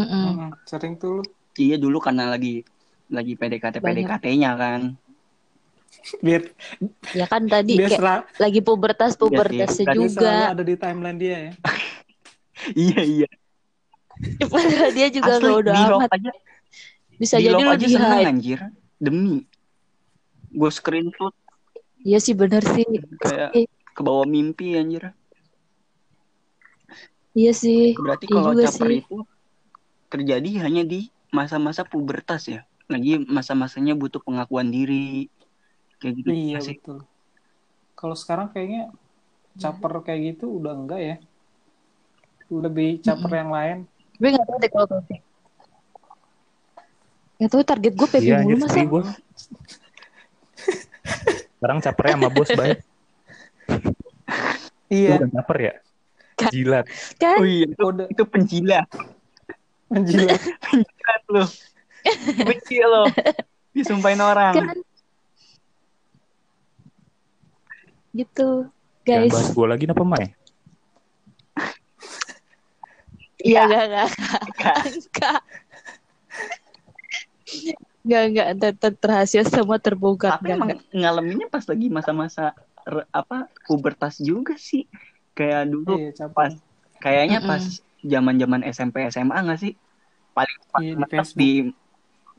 Mm-mm. 0.00 0.24
Mm-mm. 0.26 0.50
Sering 0.66 0.96
tuh 0.98 1.20
lu. 1.20 1.22
iya 1.60 1.76
dulu 1.76 2.00
karena 2.00 2.32
lagi 2.32 2.64
lagi 3.12 3.36
PDKT. 3.36 3.76
PDKT-nya 3.84 4.50
kan 4.56 4.96
Biar, 6.24 6.42
Ya 7.12 7.28
kan 7.28 7.46
tadi 7.52 7.76
biar, 7.76 7.90
kayak 7.92 8.24
lagi 8.40 8.60
pubertas 8.64 9.12
pubertasnya 9.14 9.84
Biar 9.84 9.92
biar 9.92 9.94
juga. 9.94 10.32
ada 10.56 10.62
di 10.64 10.74
timeline 10.74 11.18
dia 11.20 11.36
ya. 11.36 11.52
iya 12.88 13.00
iya 13.04 13.28
Padahal 14.40 14.90
dia 14.96 15.08
juga 15.12 15.36
Asli, 15.36 15.46
gak 15.52 15.60
udah 15.62 15.74
amat. 16.00 16.10
aja 16.16 16.30
Bisa 17.20 17.36
di 17.38 17.44
jadi 17.44 17.54
love 17.60 17.70
aja 17.76 17.86
seneng 17.86 18.20
anjir 18.26 18.58
demi 18.98 19.44
gue 20.52 20.70
screenshot 20.72 21.34
Iya 22.02 22.18
sih 22.18 22.34
bener 22.34 22.62
sih. 22.66 22.86
kayak 23.22 23.50
ke 23.94 24.00
bawah 24.02 24.26
mimpi 24.26 24.74
anjir 24.74 25.14
Iya 27.32 27.52
sih. 27.56 27.96
berarti 27.96 28.24
Iya 28.28 28.36
kalau 28.36 28.52
caper 28.58 28.88
sih. 28.90 28.98
itu 29.00 29.16
terjadi 30.12 30.50
hanya 30.68 30.82
di 30.84 31.08
masa-masa 31.32 31.82
pubertas 31.88 32.44
ya 32.44 32.60
lagi 32.92 33.16
masa-masanya 33.24 33.96
butuh 33.96 34.20
pengakuan 34.20 34.68
diri 34.68 35.32
kayak 35.96 36.14
gitu 36.20 36.28
Iya 36.28 36.58
sih 36.60 36.76
betul. 36.76 36.98
Kalau 37.96 38.16
sekarang 38.18 38.52
kayaknya 38.52 38.92
caper 39.56 39.92
kayak 40.04 40.20
gitu 40.36 40.60
udah 40.60 40.72
enggak 40.76 41.00
ya. 41.00 41.16
Lebih 42.52 43.00
caper 43.00 43.32
yang 43.32 43.48
lain. 43.54 43.78
Gue 44.20 44.28
gak 44.36 44.44
tau 44.44 44.58
deh 44.60 44.70
kalau. 44.70 44.86
Gak 47.40 47.48
tau 47.48 47.62
target 47.64 47.92
gue 47.96 48.08
PP 48.12 48.22
Iya 48.28 48.36
mulu 48.44 48.56
masa. 48.60 48.80
gue. 48.84 49.02
Sekarang 51.62 51.78
capernya 51.78 52.14
sama 52.18 52.28
bos 52.34 52.50
baik. 52.50 52.78
Iya. 54.92 55.16
Bukan 55.16 55.30
caper 55.32 55.56
ya. 55.56 55.74
Jilat. 56.52 56.84
Kan? 57.16 57.40
oh 57.40 57.46
iya 57.48 57.64
itu, 57.64 57.80
Udah 57.80 58.06
itu 58.12 58.24
penjilat 58.28 58.84
menjilat. 59.88 60.40
penjilat 60.68 61.22
lo 61.32 61.44
benci 62.44 62.76
lo 62.84 63.08
disumpahin 63.72 64.20
orang 64.20 64.52
Kan? 64.52 64.76
Gitu. 68.12 68.68
Jangan 69.08 69.22
Guys. 69.24 69.32
bahas 69.32 69.48
gue 69.56 69.66
lagi 69.70 69.84
apa 69.88 70.04
Mai? 70.04 70.26
Iya 73.40 73.62
gak 73.64 73.84
gak 73.88 74.08
gak. 75.16 75.40
Gak 78.02 78.22
gak 78.34 78.48
ter, 78.58 78.72
ter, 78.74 78.92
rahasia 78.98 79.42
semua 79.46 79.78
terbongkar. 79.78 80.34
tapi 80.34 80.50
Gak, 80.50 80.56
emang 80.58 80.68
gak. 80.74 80.80
ngalaminnya 80.90 81.46
pas 81.46 81.64
lagi 81.70 81.86
masa-masa 81.86 82.50
apa 83.14 83.46
pubertas 83.70 84.18
juga 84.18 84.58
sih 84.58 84.90
kayak 85.38 85.70
dulu 85.70 86.02
Iya, 86.02 86.10
caper. 86.18 86.34
pas 86.34 86.52
kayaknya 86.98 87.38
Mm-mm. 87.38 87.50
pas 87.50 87.62
zaman-zaman 88.02 88.60
SMP 88.66 88.96
SMA 89.06 89.38
nggak 89.38 89.60
sih 89.62 89.72
paling 90.34 90.58
pas 90.74 90.82
Iya, 90.82 90.92
di 90.98 91.04
Facebook. 91.06 91.38
di 91.38 91.50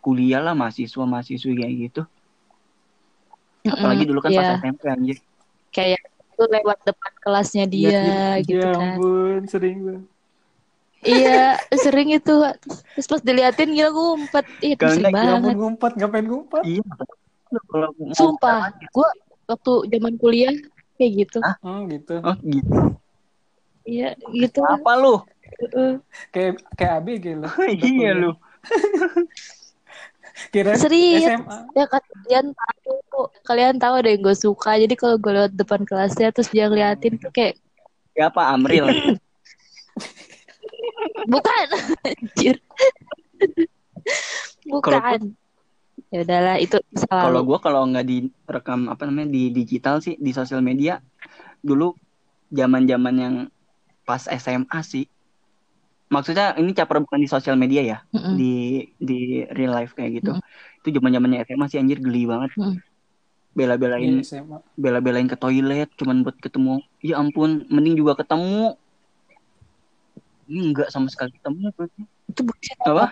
kuliah 0.03 0.41
lah 0.43 0.51
mahasiswa 0.51 1.03
mahasiswi 1.07 1.53
kayak 1.55 1.73
gitu 1.87 2.01
apalagi 3.63 4.03
dulu 4.03 4.19
kan 4.19 4.31
iya. 4.35 4.39
pas 4.43 4.49
SMP 4.59 4.83
anjir 4.91 5.17
Kayak 5.73 6.01
itu 6.05 6.43
lewat 6.43 6.77
depan 6.85 7.13
kelasnya 7.23 7.65
dia 7.65 8.03
gitu 8.43 8.61
ya 8.61 8.73
kan. 8.75 8.97
ampun, 8.99 9.39
sering 9.49 9.75
gue. 9.81 9.97
Iya, 11.03 11.59
sering 11.75 12.15
itu. 12.15 12.35
Terus 12.95 13.07
pas 13.07 13.21
diliatin 13.21 13.75
gila 13.75 13.89
gue 13.91 14.05
ngumpet. 14.15 14.45
Ih, 14.63 14.71
itu 14.75 14.83
sering 14.87 15.13
banget. 15.13 15.55
ngumpet, 15.55 15.91
ngapain 15.99 16.25
ngumpet? 16.25 16.63
iya 16.63 16.83
Sumpah, 18.17 18.73
gue 18.73 19.09
waktu 19.45 19.73
zaman 19.93 20.13
kuliah 20.17 20.55
kayak 20.97 21.11
gitu. 21.27 21.39
Hmm, 21.61 21.85
gitu. 21.91 22.15
oh 22.23 22.35
gitu 22.41 22.79
Iya, 23.83 24.15
gitu. 24.31 24.63
apa 24.63 24.91
lu 24.95 25.21
Heeh. 25.53 25.93
Kayak 26.33 26.65
kayak 26.73 26.93
ABG 27.03 27.25
lo. 27.37 27.49
iya 27.93 28.11
lu 28.17 28.31
Kira 30.49 30.73
Serius. 30.73 31.29
SMA. 31.29 31.57
Ya 31.77 31.85
kalian 31.85 32.57
tahu, 32.57 33.21
kalian 33.45 33.75
tahu 33.77 33.93
ada 34.01 34.09
yang 34.09 34.21
gue 34.25 34.33
suka. 34.33 34.81
Jadi 34.81 34.97
kalau 34.97 35.21
gue 35.21 35.29
lewat 35.29 35.53
depan 35.53 35.85
kelasnya 35.85 36.33
terus 36.33 36.49
dia 36.49 36.65
ngeliatin 36.71 37.21
tuh 37.21 37.29
kayak 37.29 37.61
siapa 38.17 38.41
Amril 38.49 38.87
bukan, 41.27 41.67
anjir. 42.03 42.55
bukan. 44.67 45.19
Ya 46.09 46.21
udahlah 46.25 46.57
itu 46.61 46.77
salah. 46.93 47.29
kalau 47.29 47.41
gua 47.45 47.57
kalau 47.57 47.81
nggak 47.89 48.05
direkam 48.05 48.89
apa 48.89 49.05
namanya 49.09 49.29
di 49.33 49.49
digital 49.49 49.97
sih 50.01 50.13
di 50.17 50.29
sosial 50.33 50.61
media 50.61 51.01
dulu 51.61 51.93
zaman-zaman 52.53 53.15
yang 53.17 53.35
pas 54.05 54.25
SMA 54.29 54.79
sih 54.85 55.05
maksudnya 56.09 56.53
ini 56.61 56.77
caper 56.77 57.01
bukan 57.01 57.17
di 57.17 57.29
sosial 57.29 57.57
media 57.57 57.81
ya 57.81 57.97
Mm-mm. 58.13 58.37
di 58.37 58.53
di 59.01 59.41
real 59.57 59.73
life 59.73 59.97
kayak 59.97 60.21
gitu 60.21 60.37
itu 60.85 60.87
zaman 60.93 61.09
zamannya 61.17 61.41
SMA 61.49 61.65
sih 61.65 61.79
anjir 61.81 61.97
geli 61.97 62.29
banget 62.29 62.53
Mm. 62.53 62.77
bela-belain 63.53 64.13
Iya, 64.21 64.45
bela-belain 64.77 65.29
ke 65.29 65.37
toilet 65.37 65.89
cuman 65.97 66.25
buat 66.25 66.37
ketemu 66.41 66.81
ya 67.05 67.21
ampun 67.21 67.65
mending 67.69 67.97
juga 67.97 68.17
ketemu 68.17 68.77
enggak 70.53 70.87
sama 70.87 71.07
sekali 71.07 71.33
ketemu 71.33 71.71
berarti 71.73 72.01
Itu 72.25 72.41
bucin 72.43 72.75
Apa? 72.81 73.05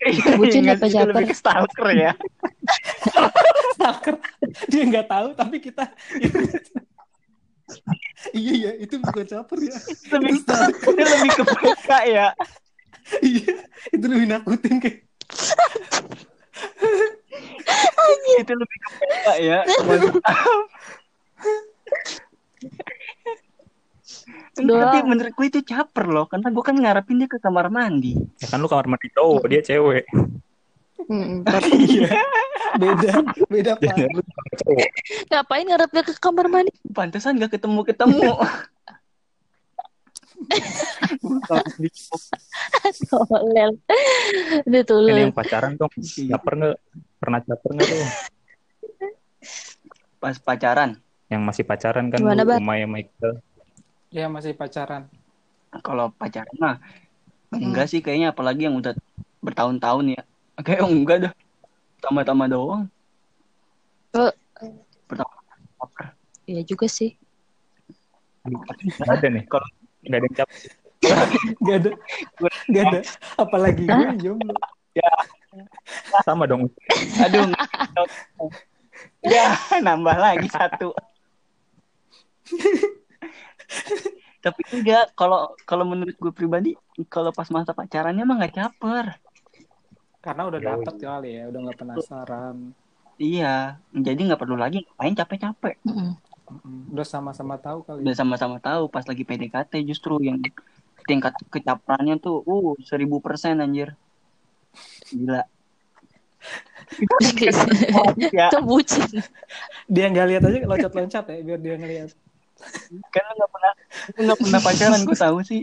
Itu 0.00 0.28
bucin 0.34 0.62
apa 0.64 0.86
caper? 0.86 1.10
lebih 1.10 1.26
ke 1.26 1.34
stalker 1.34 1.86
ya 1.90 2.12
Stalker. 3.74 4.14
Dia 4.66 4.82
nggak 4.84 5.06
tahu 5.06 5.28
tapi 5.34 5.56
kita 5.58 5.84
Iya 8.30 8.52
iya, 8.54 8.70
itu 8.76 8.98
bukan 8.98 9.22
caper 9.22 9.58
ya. 9.60 9.76
lebih 10.14 10.34
Itu 10.34 10.42
stalker. 10.42 10.92
lebih 11.14 11.30
ke 11.32 11.42
PK 11.44 11.88
ya 12.08 12.28
Iya, 13.18 13.54
itu 13.88 14.04
lebih 14.04 14.26
nakutin 14.26 14.78
kayak. 14.78 15.00
itu 18.36 18.52
lebih 18.52 18.78
ke 18.78 18.88
PK 19.00 19.26
ya. 19.40 19.58
Doang. 24.58 24.90
Tapi 24.90 24.98
menurut 25.06 25.32
gue 25.32 25.46
itu 25.46 25.60
caper 25.62 26.06
loh, 26.10 26.26
karena 26.26 26.50
gue 26.50 26.64
kan 26.66 26.74
ngarepin 26.74 27.22
dia 27.22 27.30
ke 27.30 27.38
kamar 27.38 27.70
mandi. 27.70 28.18
Ya 28.42 28.50
kan 28.50 28.58
lu 28.58 28.66
kamar 28.66 28.90
mandi 28.90 29.08
cowok, 29.14 29.44
dia 29.46 29.62
cewek. 29.62 30.06
Iya. 31.08 32.20
Beda, 32.76 33.24
beda 33.48 33.72
pak. 33.80 33.96
Ngapain 35.32 35.64
ngarepnya 35.64 36.04
ke 36.04 36.12
kamar 36.20 36.52
mandi? 36.52 36.68
Pantesan 36.92 37.40
gak 37.40 37.56
ketemu-ketemu. 37.56 38.28
Tolel. 43.08 43.72
Udah 44.68 44.82
Ini 44.84 45.24
yang 45.28 45.34
pacaran 45.34 45.80
dong. 45.80 45.90
Caper 45.98 46.52
nggak? 46.60 46.76
Pernah 47.18 47.40
caper 47.42 47.70
nggak 47.74 47.88
tuh? 47.88 48.08
Pas 50.18 50.34
pacaran, 50.38 50.98
Yang 51.30 51.42
masih 51.46 51.62
pacaran 51.62 52.10
kan 52.10 52.18
Gimana, 52.18 52.42
lu, 52.42 52.58
Iqbal. 52.58 53.38
Ya 54.08 54.26
masih 54.28 54.56
pacaran. 54.56 55.04
kalau 55.84 56.08
pacaran 56.16 56.56
mah 56.56 56.80
enggak 57.52 57.92
sih 57.92 58.00
kayaknya 58.00 58.32
apalagi 58.32 58.64
yang 58.64 58.76
udah 58.80 58.96
bertahun-tahun 59.44 60.16
ya. 60.16 60.22
Kayak 60.66 60.88
enggak 60.88 61.16
dah. 61.28 61.32
Tambah-tambah 62.00 62.48
doang. 62.48 62.84
Oh. 64.16 64.32
Pertama. 65.04 65.34
Iya 66.48 66.64
juga 66.64 66.88
sih. 66.88 67.12
Nggak 68.48 69.08
ada 69.12 69.26
nih. 69.28 69.44
Kalau- 69.44 69.72
Nggak 70.08 70.18
ada 70.18 70.26
yang 70.26 70.36
caper. 70.36 70.56
Gak 71.62 71.76
ada, 71.78 71.90
gak 72.66 72.84
ada. 72.90 73.00
Apalagi 73.38 73.86
gue 73.86 74.18
jomblo. 74.18 74.50
Sama 76.26 76.42
dong. 76.42 76.66
Aduh. 77.22 77.54
ya, 79.22 79.54
nambah 79.78 80.18
lagi 80.18 80.50
satu. 80.50 80.90
Tapi 84.38 84.60
enggak, 84.70 85.18
kalau 85.18 85.50
kalau 85.66 85.82
menurut 85.82 86.14
gue 86.14 86.32
pribadi, 86.32 86.78
kalau 87.10 87.34
pas 87.34 87.50
masa 87.50 87.74
pacarannya 87.74 88.22
mah 88.22 88.36
nggak 88.38 88.54
caper. 88.54 89.18
Karena 90.22 90.42
udah 90.46 90.60
Yoi. 90.62 90.68
dapet 90.68 90.94
kali 90.98 91.30
ya, 91.34 91.42
udah 91.50 91.60
nggak 91.66 91.78
penasaran. 91.78 92.56
Iya, 93.18 93.82
jadi 93.90 94.20
nggak 94.30 94.38
perlu 94.38 94.54
lagi 94.54 94.86
ngapain 94.86 95.14
capek-capek. 95.18 95.76
Udah 96.94 97.06
sama-sama 97.06 97.58
tahu 97.58 97.82
kali. 97.82 98.06
Udah 98.06 98.14
sama-sama 98.14 98.56
tahu 98.62 98.86
pas 98.86 99.02
lagi 99.02 99.26
PDKT 99.26 99.82
justru 99.82 100.22
yang 100.22 100.38
tingkat 101.02 101.34
kecaperannya 101.50 102.22
tuh, 102.22 102.46
uh, 102.46 102.78
seribu 102.86 103.18
persen 103.18 103.58
anjir. 103.58 103.98
Gila. 105.10 105.42
ya, 108.30 108.48
Itu 108.54 108.58
bucin. 108.62 109.02
Dia 109.90 110.06
nggak 110.14 110.26
lihat 110.30 110.42
aja 110.46 110.58
loncat-loncat 110.62 111.24
ya, 111.26 111.38
biar 111.42 111.58
dia 111.58 111.74
ngeliat. 111.74 112.10
Kan 113.08 113.22
lu 113.24 113.32
nggak 113.36 113.50
pernah, 113.50 113.72
lu 114.08 114.20
nggak 114.26 114.40
pernah 114.40 114.60
pacaran, 114.60 115.00
gue 115.02 115.16
tahu 115.16 115.38
sih. 115.42 115.62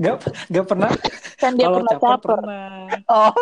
Gak, 0.00 0.24
gak 0.48 0.66
pernah. 0.66 0.88
Kan 1.36 1.52
dia 1.54 1.68
Kalau 1.68 1.76
pernah 1.84 1.92
caper 1.92 2.10
caper. 2.16 2.38
pernah. 2.40 2.70
Oh, 3.12 3.34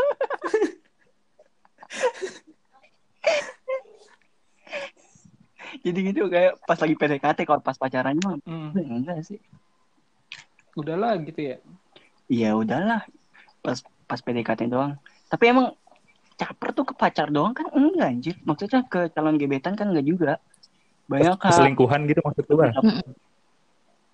Jadi 5.80 5.98
gitu 6.10 6.26
kayak 6.26 6.58
pas 6.66 6.74
lagi 6.74 6.94
PDKT 6.98 7.38
kalau 7.46 7.62
pas 7.62 7.78
pacarannya 7.78 8.22
mah 8.24 8.36
Hmm, 8.42 8.74
enggak 8.74 9.22
sih. 9.22 9.38
udahlah 10.74 11.18
gitu 11.22 11.54
ya. 11.54 11.56
Iya 12.26 12.50
udahlah 12.54 13.02
pas 13.60 13.78
pas 14.06 14.18
PDKT 14.18 14.66
doang. 14.66 14.98
Tapi 15.30 15.44
emang 15.46 15.74
caper 16.34 16.72
tuh 16.72 16.86
ke 16.90 16.94
pacar 16.96 17.30
doang 17.30 17.54
kan 17.54 17.70
enggak 17.70 18.08
anjir. 18.08 18.34
Maksudnya 18.42 18.82
ke 18.84 19.10
calon 19.14 19.38
gebetan 19.38 19.78
kan 19.78 19.90
enggak 19.90 20.06
juga. 20.06 20.32
Banyak 21.10 21.36
kan 21.42 21.50
Selingkuhan 21.50 22.06
gitu 22.06 22.22
maksud 22.22 22.46
lu 22.46 22.54
bang? 22.62 22.70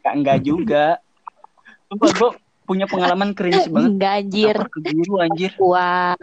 enggak, 0.01 0.15
enggak 0.17 0.39
juga. 0.41 0.87
Sumpah 1.93 2.09
gue 2.09 2.31
punya 2.65 2.89
pengalaman 2.89 3.37
cringe 3.37 3.69
banget. 3.69 3.91
Enggak 3.93 4.13
anjir. 4.25 4.57
Ke 4.73 4.81
guru 4.81 5.15
anjir. 5.21 5.53
Wah. 5.61 6.17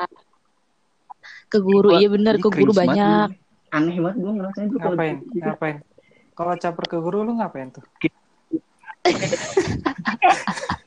Ke 1.48 1.62
guru, 1.62 2.02
iya 2.02 2.10
bener, 2.10 2.42
ke 2.42 2.50
guru 2.50 2.74
banget, 2.74 2.98
banyak. 2.98 3.30
Aneh 3.70 4.02
banget 4.02 4.18
gue 4.18 4.32
ngerasain 4.34 4.68
tuh 4.74 4.80
Ngapain? 4.82 5.22
Ngapain? 5.38 5.76
Kalau 6.34 6.54
caper 6.58 6.86
ke 6.90 6.98
guru 6.98 7.22
lu 7.22 7.38
ngapain 7.38 7.70
tuh? 7.70 7.86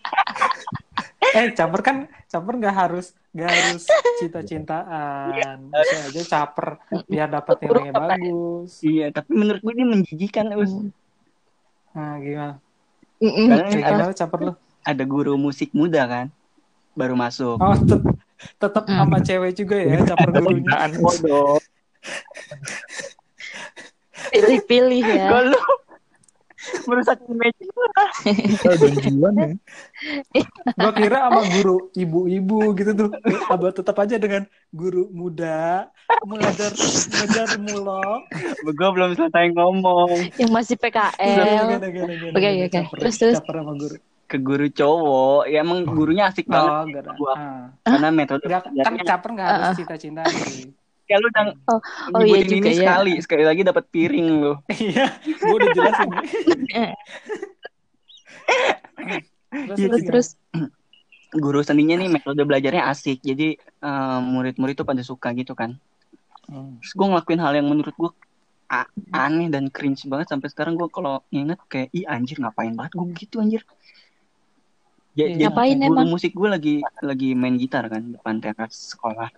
eh 1.36 1.52
caper 1.52 1.80
kan 1.80 1.96
caper 2.24 2.54
nggak 2.56 2.72
harus 2.74 3.06
nggak 3.30 3.44
harus 3.46 3.84
cinta-cintaan 4.16 5.68
bisa 5.68 5.96
aja 6.08 6.22
caper 6.26 6.80
biar 7.04 7.28
dapat 7.28 7.56
nilainya 7.60 7.92
bagus 7.92 8.80
Iya, 8.80 9.12
tapi 9.12 9.30
menurut 9.30 9.60
gue 9.60 9.72
ini 9.72 9.84
menjijikan. 9.84 10.48
Us. 10.56 10.72
nah 11.92 12.16
gimana. 12.16 12.56
Karena 13.20 13.68
ada, 14.02 14.12
caper 14.12 14.40
lu 14.42 14.52
ada 14.82 15.04
guru 15.04 15.36
musik 15.36 15.72
muda 15.72 16.04
kan, 16.04 16.26
baru 16.92 17.12
masuk. 17.12 17.56
oh 17.56 17.76
tet- 17.84 18.16
tetap 18.56 18.84
sama 18.84 19.18
cewek 19.18 19.52
juga 19.52 19.76
ya 19.76 20.00
caper 20.04 20.28
gurunya. 20.32 20.72
Bodoh. 20.96 21.56
Pilih-pilih 24.28 25.04
ya. 25.06 25.28
Merusak 26.88 27.18
image 27.28 27.60
gue? 27.62 27.88
Kita 28.24 28.68
udah 28.74 28.90
jiwan 29.02 29.34
ya. 29.36 29.48
gua 30.76 30.92
kira 30.92 31.18
sama 31.26 31.42
guru 31.58 31.76
ibu-ibu 31.94 32.74
gitu 32.76 32.90
tuh 32.94 33.08
abah 33.48 33.72
tetap 33.72 33.96
aja 34.02 34.16
dengan 34.18 34.44
guru 34.74 35.08
muda 35.14 35.88
mengajar 36.26 36.70
mengajar 36.74 37.48
mulok 37.58 38.20
Gue 38.66 38.88
belum 38.92 39.10
selesai 39.14 39.54
ngomong 39.54 40.36
Yang 40.36 40.50
masih 40.52 40.76
PKL. 40.76 41.80
Oke, 42.34 42.48
oke, 42.50 42.64
oke. 42.66 42.80
Terus, 43.00 43.14
terus. 43.16 43.36
caper 43.40 43.54
sama 43.62 43.74
guru 43.74 43.96
ke 44.26 44.42
guru 44.42 44.66
cowok. 44.66 45.42
Ya 45.46 45.62
emang 45.62 45.86
gurunya 45.86 46.28
asik 46.28 46.50
banget. 46.50 46.70
oh 46.70 46.84
gara 46.90 47.10
Gua. 47.14 47.34
ah. 47.38 47.64
Karena 47.86 48.08
metode 48.10 48.44
kan 48.50 48.94
caper 49.06 49.30
nggak 49.38 49.48
harus 49.48 49.70
cinta-cintaan 49.78 50.34
sih. 50.50 50.74
Ya 51.06 51.16
lu 51.22 51.30
udah 51.30 51.54
Oh, 51.70 51.80
oh 52.18 52.22
iya 52.26 52.42
juga 52.42 52.70
ini 52.70 52.82
ya. 52.82 52.98
sekali, 52.98 53.12
sekali 53.22 53.44
lagi 53.46 53.62
dapat 53.62 53.84
piring 53.90 54.26
lu. 54.42 54.52
Iya, 54.74 55.06
gue 55.22 55.54
udah 55.54 55.70
jelasin. 55.70 56.10
terus, 59.66 59.78
Terus 59.86 60.02
terus 60.02 60.28
Guru 61.36 61.60
seninya 61.60 61.98
nih 61.98 62.10
metode 62.10 62.42
belajarnya 62.42 62.86
asik. 62.90 63.22
Jadi 63.22 63.58
eh, 63.58 64.20
murid-murid 64.22 64.78
tuh 64.78 64.86
pada 64.86 65.02
suka 65.02 65.30
gitu 65.34 65.54
kan. 65.54 65.78
Hmm. 66.46 66.78
Terus 66.82 66.92
gue 66.94 67.06
ngelakuin 67.06 67.40
hal 67.42 67.52
yang 67.58 67.66
menurut 67.70 67.94
gue 67.94 68.10
a- 68.70 68.90
aneh 69.14 69.46
dan 69.50 69.70
cringe 69.70 70.06
banget 70.10 70.30
sampai 70.30 70.50
sekarang 70.50 70.74
gue 70.74 70.90
kalau 70.90 71.22
inget 71.30 71.58
kayak 71.70 71.90
ih 71.94 72.06
anjir 72.06 72.38
ngapain 72.42 72.74
banget 72.74 72.98
gue 72.98 73.06
gitu 73.18 73.38
anjir. 73.42 73.62
Ya, 75.16 75.32
ngapain 75.48 75.80
guru 75.80 75.96
emang? 76.04 76.12
musik 76.12 76.36
gue 76.36 76.48
lagi 76.50 76.74
lagi 77.00 77.32
main 77.32 77.56
gitar 77.56 77.88
kan 77.88 78.04
depan 78.14 78.36
teras 78.42 78.94
sekolah. 78.94 79.30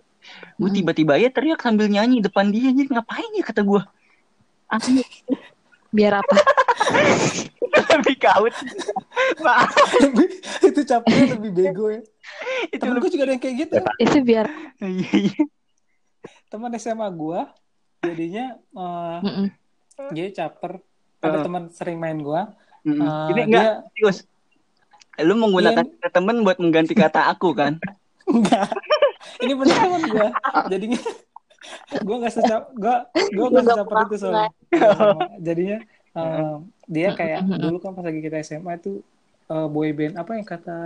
Gue 0.55 0.69
Hmm. 0.69 0.77
tiba-tiba 0.77 1.13
ya 1.15 1.29
teriak 1.29 1.59
sambil 1.59 1.87
nyanyi 1.87 2.19
depan 2.19 2.49
dia 2.49 2.69
anjir 2.69 2.87
ngapain 2.87 3.31
ya 3.31 3.43
kata 3.43 3.61
gue. 3.61 3.81
Asli 4.67 5.01
biar 5.89 6.21
apa? 6.21 6.35
lebih 7.97 8.15
kaut. 8.17 8.53
Maaf, 9.39 9.73
Lebih- 9.99 10.31
itu 10.63 10.79
capernya 10.83 11.25
lebih 11.33 11.51
bego 11.51 11.85
ya. 11.89 12.01
itu 12.73 12.77
Temen 12.77 12.93
lebih 12.93 13.01
gue 13.01 13.11
juga 13.11 13.23
ada 13.25 13.33
yang 13.33 13.41
kayak 13.41 13.55
gitu. 13.59 13.75
Itu 13.97 14.17
biar 14.21 14.45
Iya, 14.79 15.09
iya. 15.11 15.39
Teman 16.47 16.71
SMA 16.75 17.07
gue, 17.09 17.39
jadinya 18.01 18.45
eh, 18.55 19.17
Mm-mm. 19.21 19.47
dia 20.11 20.27
caper. 20.31 20.81
Ada 21.19 21.37
Uh. 21.37 21.43
teman 21.43 21.63
sering 21.69 21.97
main 21.97 22.17
gue. 22.17 22.41
Mm-mm. 22.83 23.01
Eh, 23.01 23.27
Ini 23.29 23.41
enggak 23.45 23.63
dia- 23.63 23.79
serius. 23.91 24.17
Lu 25.19 25.35
menggunakan 25.35 25.83
kata 25.83 26.09
temen 26.13 26.41
buat 26.41 26.57
mengganti 26.57 26.93
kata 26.93 27.27
aku 27.27 27.51
kan? 27.51 27.75
Enggak. 28.29 28.69
Ini 29.39 29.53
bener 29.55 29.75
teman 29.79 30.01
gue. 30.07 30.27
Jadinya 30.71 30.99
gue 32.07 32.15
nggak 32.21 32.33
secap, 32.33 32.63
gue 32.75 32.95
gue 33.35 33.47
nggak 33.51 33.65
secaper 33.67 33.97
itu 34.07 34.15
soalnya. 34.19 34.49
Jadinya 35.39 35.77
eh, 36.15 36.55
dia 36.89 37.09
kayak 37.13 37.41
dulu 37.59 37.77
kan 37.83 37.91
pas 37.95 38.05
lagi 38.05 38.19
kita 38.23 38.37
SMA 38.43 38.73
itu 38.79 38.99
eh, 39.49 39.67
boy 39.67 39.89
band 39.95 40.15
apa 40.19 40.31
yang 40.37 40.47
kata. 40.47 40.79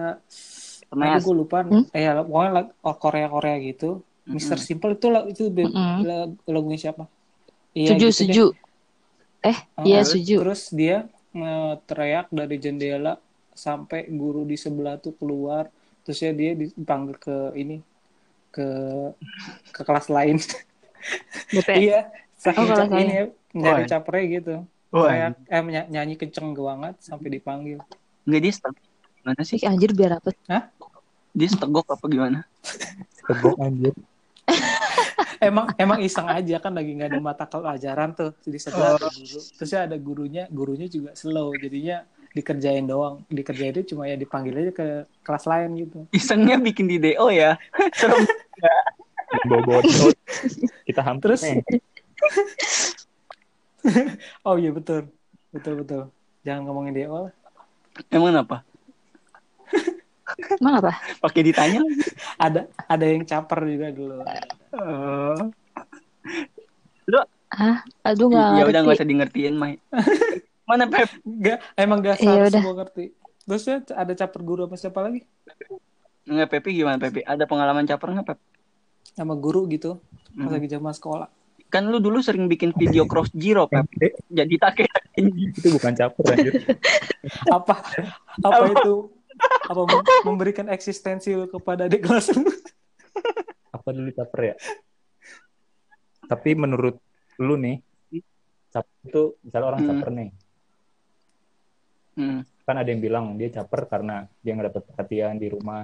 Aduh 0.94 1.20
gue 1.26 1.36
lupa. 1.36 1.58
Hmm? 1.66 1.84
Eh 1.94 2.02
ya, 2.06 2.22
pokoknya 2.22 2.52
lag- 2.54 2.74
oh, 2.86 2.96
Korea 3.02 3.28
Korea 3.30 3.56
gitu. 3.60 3.90
Mm-mm. 4.24 4.36
Mister 4.38 4.58
Simple 4.62 4.96
itu 4.96 5.08
lag- 5.12 5.28
itu 5.28 5.44
lag- 6.06 6.38
lagunya 6.48 6.80
siapa? 6.80 7.04
Iya, 7.74 7.98
Setuju, 7.98 8.08
gitu 8.08 8.10
deh. 8.10 8.14
setuju. 8.18 8.46
Eh, 9.44 9.58
Ah, 9.76 9.84
iya 9.90 10.00
setuju. 10.06 10.36
Terus 10.40 10.62
dia 10.72 10.98
teriak 11.90 12.28
dari 12.30 12.56
jendela 12.62 13.18
sampai 13.54 14.06
guru 14.14 14.46
di 14.48 14.56
sebelah 14.56 14.96
tuh 15.02 15.14
keluar. 15.18 15.68
Terus 16.06 16.20
ya 16.22 16.32
dia 16.36 16.52
dipanggil 16.56 17.16
ke 17.18 17.36
ini 17.58 17.78
ke 18.54 18.68
ke 19.74 19.82
kelas 19.82 20.08
lain. 20.14 20.38
Iya, 21.52 22.08
saking 22.40 22.64
Oh, 22.72 22.88
ini 22.96 23.12
ya, 23.12 23.24
nyari 23.52 23.84
capernya 23.92 24.24
gitu. 24.40 24.56
Wah, 24.96 25.12
Teriak, 25.12 25.34
eh 25.52 25.62
ny- 25.68 25.90
nyanyi 25.92 26.16
kenceng 26.16 26.56
banget 26.56 26.96
sampai 27.04 27.28
dipanggil. 27.28 27.84
Enggak 28.24 28.40
dia 28.40 28.54
stuck. 28.56 28.76
Gimana 29.20 29.42
sih? 29.44 29.60
Ih, 29.60 29.68
anjir 29.68 29.92
biar 29.92 30.24
apa? 30.24 30.32
Dia 31.36 31.50
stegok 31.52 32.00
apa 32.00 32.06
gimana? 32.08 32.40
Tegok 33.28 33.60
anjir. 33.60 33.92
emang 35.48 35.66
emang 35.76 36.00
iseng 36.00 36.28
aja 36.32 36.56
kan 36.64 36.72
lagi 36.72 36.96
nggak 36.96 37.12
ada 37.12 37.20
mata 37.20 37.44
pelajaran 37.48 38.16
tuh 38.16 38.32
di 38.44 38.60
sebelah 38.60 38.96
ada 38.96 39.08
guru 39.12 39.40
terusnya 39.60 39.80
ada 39.88 39.98
gurunya 40.00 40.44
gurunya 40.52 40.88
juga 40.88 41.12
slow 41.16 41.56
jadinya 41.60 42.08
dikerjain 42.34 42.86
doang 42.86 43.22
dikerjain 43.30 43.74
itu 43.78 43.94
cuma 43.94 44.10
ya 44.10 44.18
dipanggil 44.18 44.58
aja 44.58 44.72
ke 44.74 44.86
kelas 45.22 45.46
lain 45.46 45.70
gitu 45.86 46.10
Isengnya 46.10 46.58
bikin 46.58 46.90
di 46.90 46.98
DO 46.98 47.30
ya. 47.30 47.58
Serem. 47.98 48.26
Bawa-bawa 49.50 49.82
Kita 50.86 51.02
hampir 51.06 51.34
Terus? 51.34 51.44
oh 54.48 54.56
iya 54.58 54.72
betul 54.74 55.06
betul 55.54 55.74
betul 55.84 56.02
jangan 56.42 56.66
ngomongin 56.66 56.94
dia 56.96 57.08
lah 57.12 57.30
Emang 58.10 58.34
apa? 58.34 58.66
Emang 60.58 60.82
apa? 60.82 60.98
Pakai 61.22 61.46
ditanya 61.46 61.86
ada 62.42 62.66
ada 62.90 63.06
yang 63.06 63.22
caper 63.22 63.70
juga 63.70 63.94
dulu 63.94 64.26
Eh, 64.74 65.38
Ah, 67.54 67.86
aduh 68.02 68.34
nggak 68.34 68.50
ya 68.58 68.64
udah 68.66 68.80
nggak 68.82 68.98
usah 68.98 69.06
di 69.06 69.16
ngertiin, 69.22 69.54
Mai. 69.54 69.78
Mana 70.64 70.88
Pep? 70.88 71.10
Enggak, 71.22 71.60
emang 71.76 72.00
dasar 72.00 72.24
Iya, 72.40 72.50
semua 72.50 72.74
ngerti 72.74 73.12
terusnya 73.44 73.84
ada 73.92 74.14
caper 74.14 74.40
guru 74.40 74.62
apa 74.64 74.76
siapa 74.76 75.00
lagi 75.00 75.28
Nggak 76.24 76.48
Pepi 76.50 76.70
gimana 76.74 76.96
Pepi? 76.98 77.20
Ada 77.22 77.44
pengalaman 77.44 77.84
caper 77.84 78.10
nggak 78.12 78.28
Pep? 78.28 78.40
sama 79.06 79.36
guru 79.36 79.68
gitu 79.68 80.00
pas 80.34 80.48
Hmm. 80.48 80.50
lagi 80.50 80.66
zaman 80.66 80.90
sekolah 80.90 81.28
Kan 81.68 81.86
lu 81.86 81.98
dulu 81.98 82.18
sering 82.20 82.46
bikin 82.46 82.72
video 82.72 83.04
cross 83.04 83.28
zero 83.32 83.66
Pep. 83.66 83.84
Eh, 83.98 84.14
Jadi 84.28 84.56
take 84.58 84.86
itu 85.18 85.68
bukan 85.72 85.92
caper 85.92 86.24
anjir. 86.30 86.54
apa 87.52 87.76
apa 88.40 88.64
itu 88.72 89.10
apa 89.64 89.82
mem- 89.84 90.12
memberikan 90.24 90.68
eksistensi 90.68 91.32
lu 91.32 91.46
kepada 91.48 91.86
adik 91.86 92.02
kelas 92.02 92.30
lu 92.32 92.46
Apa 93.70 93.90
dulu 93.90 94.10
caper 94.12 94.42
ya? 94.44 94.56
Tapi 96.24 96.50
menurut 96.54 96.96
lu 97.36 97.58
nih, 97.58 97.82
caper 98.70 98.96
itu 99.04 99.24
misalnya 99.42 99.68
orang 99.68 99.82
Hmm. 99.82 99.90
caper 99.92 100.10
nih, 100.14 100.30
Hmm. 102.14 102.46
kan 102.64 102.80
ada 102.80 102.88
yang 102.88 103.04
bilang 103.04 103.36
dia 103.36 103.52
caper 103.52 103.90
karena 103.92 104.24
dia 104.40 104.56
nggak 104.56 104.68
dapet 104.72 104.84
perhatian 104.88 105.36
di 105.36 105.52
rumah. 105.52 105.84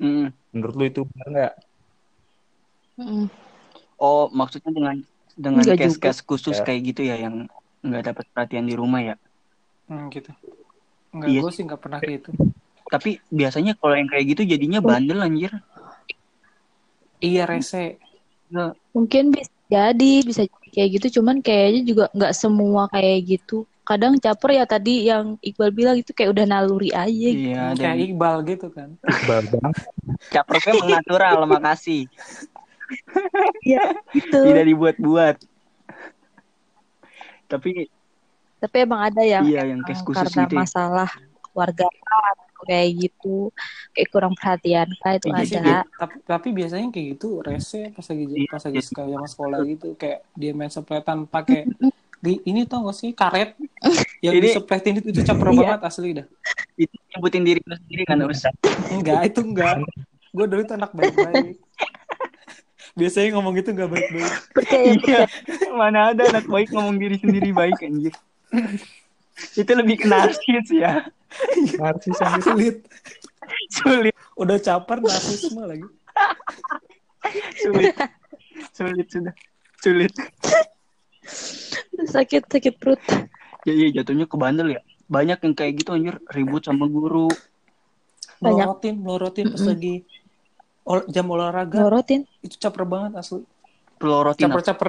Hmm. 0.00 0.34
Menurut 0.50 0.74
lu 0.74 0.84
itu 0.88 1.00
benar 1.06 1.28
nggak? 1.30 1.54
Mm. 3.00 3.26
Oh, 4.00 4.26
maksudnya 4.32 4.72
dengan 4.72 4.96
dengan 5.36 5.64
case-case 5.64 6.20
khusus 6.24 6.56
Ya. 6.58 6.64
kayak 6.66 6.80
gitu 6.90 7.00
ya 7.06 7.16
yang 7.16 7.46
nggak 7.80 8.12
dapat 8.12 8.24
perhatian 8.32 8.66
di 8.68 8.74
rumah 8.76 9.00
ya. 9.00 9.16
hmm, 9.88 10.12
gitu 10.12 10.30
Enggak, 11.10 11.28
Iya 11.32 11.40
gue 11.42 11.52
sih 11.52 11.62
nggak 11.66 11.80
pernah 11.80 11.98
kayak 11.98 12.16
itu. 12.22 12.30
Tapi 12.90 13.10
biasanya 13.30 13.72
kalau 13.78 13.94
yang 13.94 14.10
kayak 14.10 14.24
gitu 14.34 14.42
jadinya 14.46 14.78
bandel 14.82 15.22
anjir. 15.22 15.52
Iya 17.22 17.46
rese. 17.46 17.98
Mungkin 18.94 19.34
bisa 19.34 19.50
jadi, 19.70 20.12
bisa 20.26 20.42
jadi 20.46 20.68
kayak 20.74 20.88
gitu. 20.98 21.06
Cuman 21.20 21.42
kayaknya 21.42 21.82
juga 21.86 22.04
nggak 22.14 22.34
semua 22.34 22.90
kayak 22.90 23.18
gitu. 23.38 23.66
Kadang 23.90 24.14
caper 24.22 24.50
ya 24.54 24.64
tadi 24.64 25.10
yang 25.10 25.34
Iqbal 25.42 25.74
bilang 25.74 25.96
itu 25.98 26.14
kayak 26.14 26.30
udah 26.30 26.46
naluri 26.46 26.94
aja 26.94 27.10
gitu. 27.10 27.50
Iya, 27.50 27.74
kayak 27.74 27.96
dan 27.98 28.04
Iqbal 28.06 28.36
gitu 28.46 28.66
kan 28.70 28.88
Iqbal 29.02 29.40
banget. 29.50 29.74
capresnya 30.30 30.74
menatural, 30.78 31.38
makasih. 31.50 32.06
gitu 34.14 34.40
Tidak 34.46 34.64
dibuat-buat. 34.70 35.36
Tapi 37.50 37.90
tapi 38.60 38.76
emang 38.84 39.00
ada 39.08 39.22
yang 39.24 39.42
iya 39.42 39.64
yang 39.72 39.80
case 39.82 40.04
emang 40.04 40.06
khusus 40.12 40.20
karena 40.30 40.42
gitu. 40.44 40.54
ya. 40.54 40.60
masalah 40.62 41.10
keluarga 41.50 41.86
kayak 42.60 42.88
gitu 43.08 43.48
kayak 43.96 44.08
kurang 44.12 44.34
perhatian 44.36 44.88
kah 45.00 45.16
itu 45.16 45.26
Iya 45.32 45.64
ada 45.64 45.76
tapi, 45.96 46.16
tapi 46.28 46.48
biasanya 46.52 46.92
kayak 46.92 47.06
gitu 47.16 47.40
rese 47.40 47.88
pas 47.96 48.04
lagi 48.04 48.24
Iya. 48.28 48.46
pas 48.52 48.62
lagi 48.68 48.80
sekolah 48.84 49.08
sama 49.16 49.28
sekolah 49.32 49.58
gitu 49.64 49.88
kayak 49.96 50.20
dia 50.36 50.52
main 50.52 50.68
sepletan 50.68 51.24
pakai 51.24 51.64
di- 52.20 52.42
ini 52.44 52.64
tau 52.64 52.84
gak 52.84 52.96
sih 52.96 53.10
karet 53.10 53.56
yang 54.24 54.36
Ini- 54.36 54.52
disepletin 54.52 54.94
itu, 54.96 55.08
itu 55.10 55.20
caper 55.22 55.46
Iya. 55.52 55.58
banget 55.76 55.82
asli 55.82 56.08
dah 56.14 56.26
Itu 56.76 56.94
nyebutin 57.10 57.42
diri 57.42 57.60
lu 57.60 57.74
sendiri 57.74 58.02
kan 58.04 58.20
Us. 58.22 58.44
enggak 58.90 59.20
itu 59.26 59.40
enggak 59.40 59.80
gue 60.30 60.46
dulu 60.46 60.62
tuh 60.62 60.74
anak 60.74 60.92
baik-baik 60.92 61.56
biasanya 62.98 63.28
ngomong 63.32 63.52
gitu 63.54 63.72
enggak 63.72 63.88
baik-baik 63.88 64.32
percaya 64.52 64.84
Iya. 64.92 65.20
Mana 65.72 66.12
ada 66.12 66.22
anak 66.28 66.46
baik 66.46 66.68
ngomong 66.70 66.96
diri 66.96 67.16
sendiri 67.16 67.50
baik 67.50 67.78
anjir. 67.80 68.12
Itu 69.54 69.70
lebih 69.72 69.96
ke 69.96 70.06
narsis 70.06 70.66
ya. 70.68 71.06
Narsis 71.78 72.18
anjir. 72.18 72.44
sulit 72.44 72.76
Sulit, 73.70 74.14
udah 74.34 74.58
caper 74.58 74.98
narsisme 75.00 75.62
lagi 75.62 75.86
sulit. 77.56 77.94
Sulit 78.70 79.06
sudah. 79.08 79.34
Sulit. 79.78 80.12
sakit 82.14 82.42
sakit 82.46 82.74
perut 82.76 83.00
Ya 83.60 83.72
iya 83.72 83.88
jatuhnya 83.92 84.24
ke 84.24 84.34
bandel 84.34 84.72
ya. 84.72 84.80
Banyak 85.04 85.38
yang 85.40 85.52
kayak 85.52 85.72
gitu 85.76 85.92
anjir 85.92 86.16
ribut 86.26 86.62
sama 86.62 86.86
guru. 86.86 87.28
Banyak. 88.38 88.56
melorotin 88.64 88.94
melorotin 88.96 89.46
pas 89.48 89.60
lagi 89.62 89.94
ol- 90.82 91.04
jam 91.06 91.28
olahraga 91.28 91.76
ngorotin 91.78 92.24
itu 92.40 92.56
caper 92.56 92.84
banget 92.84 93.20
asli 93.20 93.44
Pelorotin. 93.94 94.48
caper 94.48 94.60
caper 94.64 94.88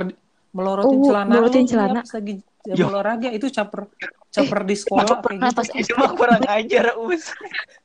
melorotin 0.49 0.97
Oh, 0.97 1.05
celana 1.05 1.27
melorotin 1.29 1.61
iya, 1.61 1.69
celana. 1.69 1.99
pas 1.99 2.11
lagi 2.15 2.33
jam 2.63 2.75
Yo. 2.75 2.85
olahraga 2.87 3.27
itu 3.29 3.47
caper 3.49 3.81
caper 4.29 4.59
di 4.63 4.75
sekolah 4.77 5.03
aku 5.03 5.11
kayak 5.11 5.19
pernah 5.21 5.49
gitu. 5.49 5.57
pas 5.57 5.67
Itu 5.83 5.93
mah 5.97 6.11
kurang 6.13 6.41
ajar 6.41 6.85
us. 6.97 7.23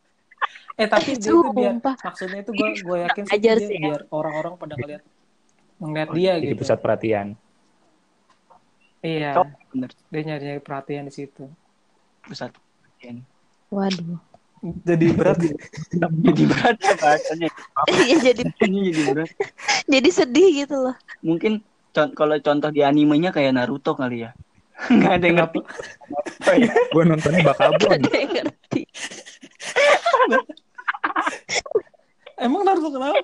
eh 0.79 0.87
tapi 0.87 1.11
dia 1.16 1.25
itu 1.25 1.37
biar 1.51 1.75
maksudnya 1.81 2.38
itu 2.38 2.51
gue 2.53 2.69
gue 2.79 2.97
yakin 3.03 3.23
sih 3.25 3.33
Ajar 3.35 3.57
dia 3.57 3.66
sih 3.66 3.75
ya. 3.75 3.85
biar 3.90 4.01
orang-orang 4.09 4.53
pada 4.55 4.75
ngeliat 4.77 5.03
ngeliat 5.79 6.09
dia 6.12 6.33
Jadi 6.37 6.47
gitu 6.47 6.55
pusat 6.62 6.79
perhatian. 6.79 7.27
Iya 9.01 9.37
Oh, 9.37 9.47
bener. 9.71 9.91
dia 10.09 10.21
nyari 10.23 10.43
nyari 10.47 10.61
perhatian 10.61 11.09
di 11.09 11.15
situ 11.15 11.45
Pusat. 12.23 12.57
waduh 13.69 14.19
jadi 14.83 15.07
berat 15.13 15.39
Jadi 16.27 16.43
berat 16.45 16.77
ya 16.81 16.95
bahasanya. 16.97 17.49
Iya 17.93 18.17
jadi 18.33 18.43
jadi 18.57 19.03
berat. 19.13 19.31
jadi 19.95 20.09
sedih 20.11 20.49
gitu 20.65 20.77
loh 20.81 20.97
Mungkin 21.23 21.61
con- 21.93 22.11
kalau 22.13 22.35
contoh 22.41 22.71
di 22.71 22.83
animenya 22.83 23.31
kayak 23.31 23.55
Naruto 23.55 23.95
kali 23.95 24.27
ya. 24.27 24.35
Nggak 24.91 25.13
ada 25.13 25.25
yang 25.25 25.37
ngerti. 25.39 25.61
Gue 26.91 27.03
nontonnya 27.05 27.43
Bakabon. 27.47 27.89
ada 27.95 28.11
yang 28.11 28.33
ngerti 28.35 28.83
emang 32.37 32.63
Naruto 32.65 32.89
kenapa 32.91 33.21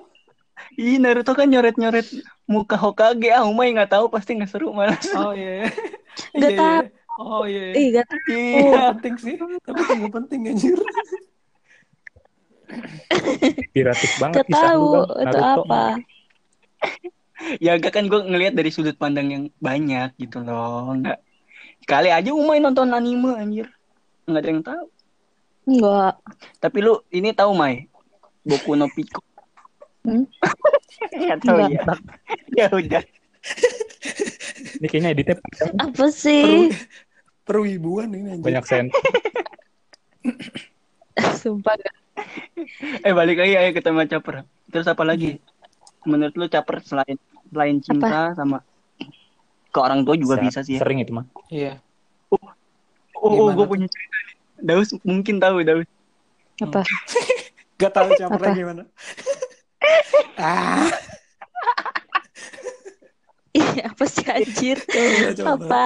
Ih 0.73 0.97
Naruto 0.97 1.33
kan 1.33 1.45
nyoret-nyoret 1.45 2.07
muka 2.45 2.75
Hokage 2.75 3.29
ah 3.29 3.45
Umay 3.45 3.71
nggak 3.71 3.93
tahu 3.93 4.09
pasti 4.09 4.33
nggak 4.33 4.49
seru 4.49 4.73
malah. 4.73 4.97
oh 5.15 5.31
iya 5.31 5.69
Nggak 6.37 6.51
Iya, 6.51 6.59
tahu. 6.59 6.81
iya. 6.81 6.89
oh 7.13 7.43
iya 7.45 7.65
ih 7.73 7.87
gak 7.93 8.07
Iya. 8.25 8.81
penting 8.97 9.15
sih 9.17 9.35
tapi 9.61 9.81
nggak 9.85 10.13
penting 10.13 10.39
anjir 10.49 10.79
Piratif 13.69 14.11
banget 14.17 14.35
gak 14.41 14.47
kisah 14.49 14.73
tahu 14.73 14.87
itu 15.21 15.37
apa 15.39 15.83
Ya 17.59 17.75
gak 17.75 17.93
kan 17.93 18.07
gue 18.07 18.17
ngelihat 18.23 18.55
dari 18.55 18.71
sudut 18.71 18.95
pandang 18.95 19.27
yang 19.27 19.43
banyak 19.59 20.15
gitu 20.15 20.39
loh. 20.39 20.95
Nggak 20.95 21.19
kali 21.83 22.07
aja 22.07 22.31
Umay 22.31 22.63
nonton 22.63 22.87
anime 22.89 23.35
anjir. 23.35 23.67
Nggak 24.23 24.41
ada 24.41 24.49
yang 24.49 24.63
tahu. 24.63 24.85
enggak 25.63 26.13
Tapi 26.59 26.77
lu 26.79 26.93
ini 27.11 27.35
tahu 27.35 27.51
Mai? 27.51 27.87
Boku 28.41 28.73
no 28.73 28.87
Pico. 28.87 29.19
Hmm? 30.03 30.23
Tahu 31.43 31.57
Nggak. 31.57 31.69
ya. 31.71 31.83
ya 32.53 32.67
udah. 32.69 33.03
Ini 34.79 34.87
kayaknya 34.87 35.09
editnya 35.11 35.35
panjang, 35.35 35.71
apa 35.79 36.05
sih 36.11 36.71
perwibuan 37.43 38.07
ini 38.11 38.39
anjir 38.39 38.43
banyak 38.43 38.63
sen. 38.63 38.85
sumpah 41.43 41.75
gak 41.75 41.95
Eh 43.03 43.11
balik 43.11 43.35
lagi 43.43 43.53
ayo 43.59 43.69
ke 43.75 43.81
tema 43.83 44.07
caper. 44.07 44.47
Terus 44.71 44.87
apa 44.87 45.03
lagi? 45.03 45.39
Menurut 46.07 46.35
lu 46.35 46.47
caper 46.47 46.79
selain 46.83 47.19
selain 47.51 47.77
cinta 47.79 48.31
sama 48.33 48.63
ke 49.69 49.79
orang 49.79 50.03
tua 50.03 50.15
juga 50.15 50.39
bisa 50.39 50.63
sih 50.63 50.77
ya. 50.77 50.81
Sering 50.83 51.03
itu 51.03 51.11
mah. 51.11 51.25
iya 51.51 51.79
Oh, 52.31 52.39
oh 53.23 53.31
Gimana 53.31 53.55
gue 53.55 53.67
punya 53.67 53.87
cerita 53.87 54.17
nih. 54.19 54.35
Daus 54.63 54.89
mungkin 55.03 55.35
tahu 55.39 55.63
Daus. 55.63 55.87
apa 56.59 56.79
gak 57.81 57.91
tahu 57.91 58.09
capernya 58.15 58.51
Apa? 58.51 58.55
gimana 58.55 58.83
ah 60.37 60.89
Ih, 63.53 63.85
apa 63.85 64.03
sih 64.09 64.25
anjir 64.25 64.81
coba, 64.81 65.29
coba. 65.37 65.51
apa 65.53 65.85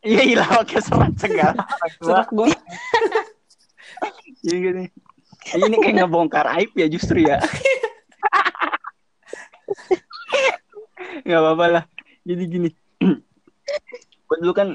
Iya 0.00 0.22
iya 0.24 0.40
pakai 0.48 0.80
serat 0.80 1.12
segala. 1.14 1.60
serak 2.00 2.32
gua 2.32 2.48
Jadi 4.40 4.56
gini. 4.64 4.84
Ini 5.52 5.76
kayak 5.76 5.94
ngebongkar 6.00 6.48
aib 6.56 6.72
ya 6.72 6.88
justru 6.88 7.20
ya. 7.20 7.36
Gak 11.20 11.36
apa-apa 11.36 11.66
lah. 11.68 11.84
Jadi 12.24 12.44
gini. 12.48 12.70
Gue 14.26 14.36
dulu 14.40 14.56
kan 14.56 14.72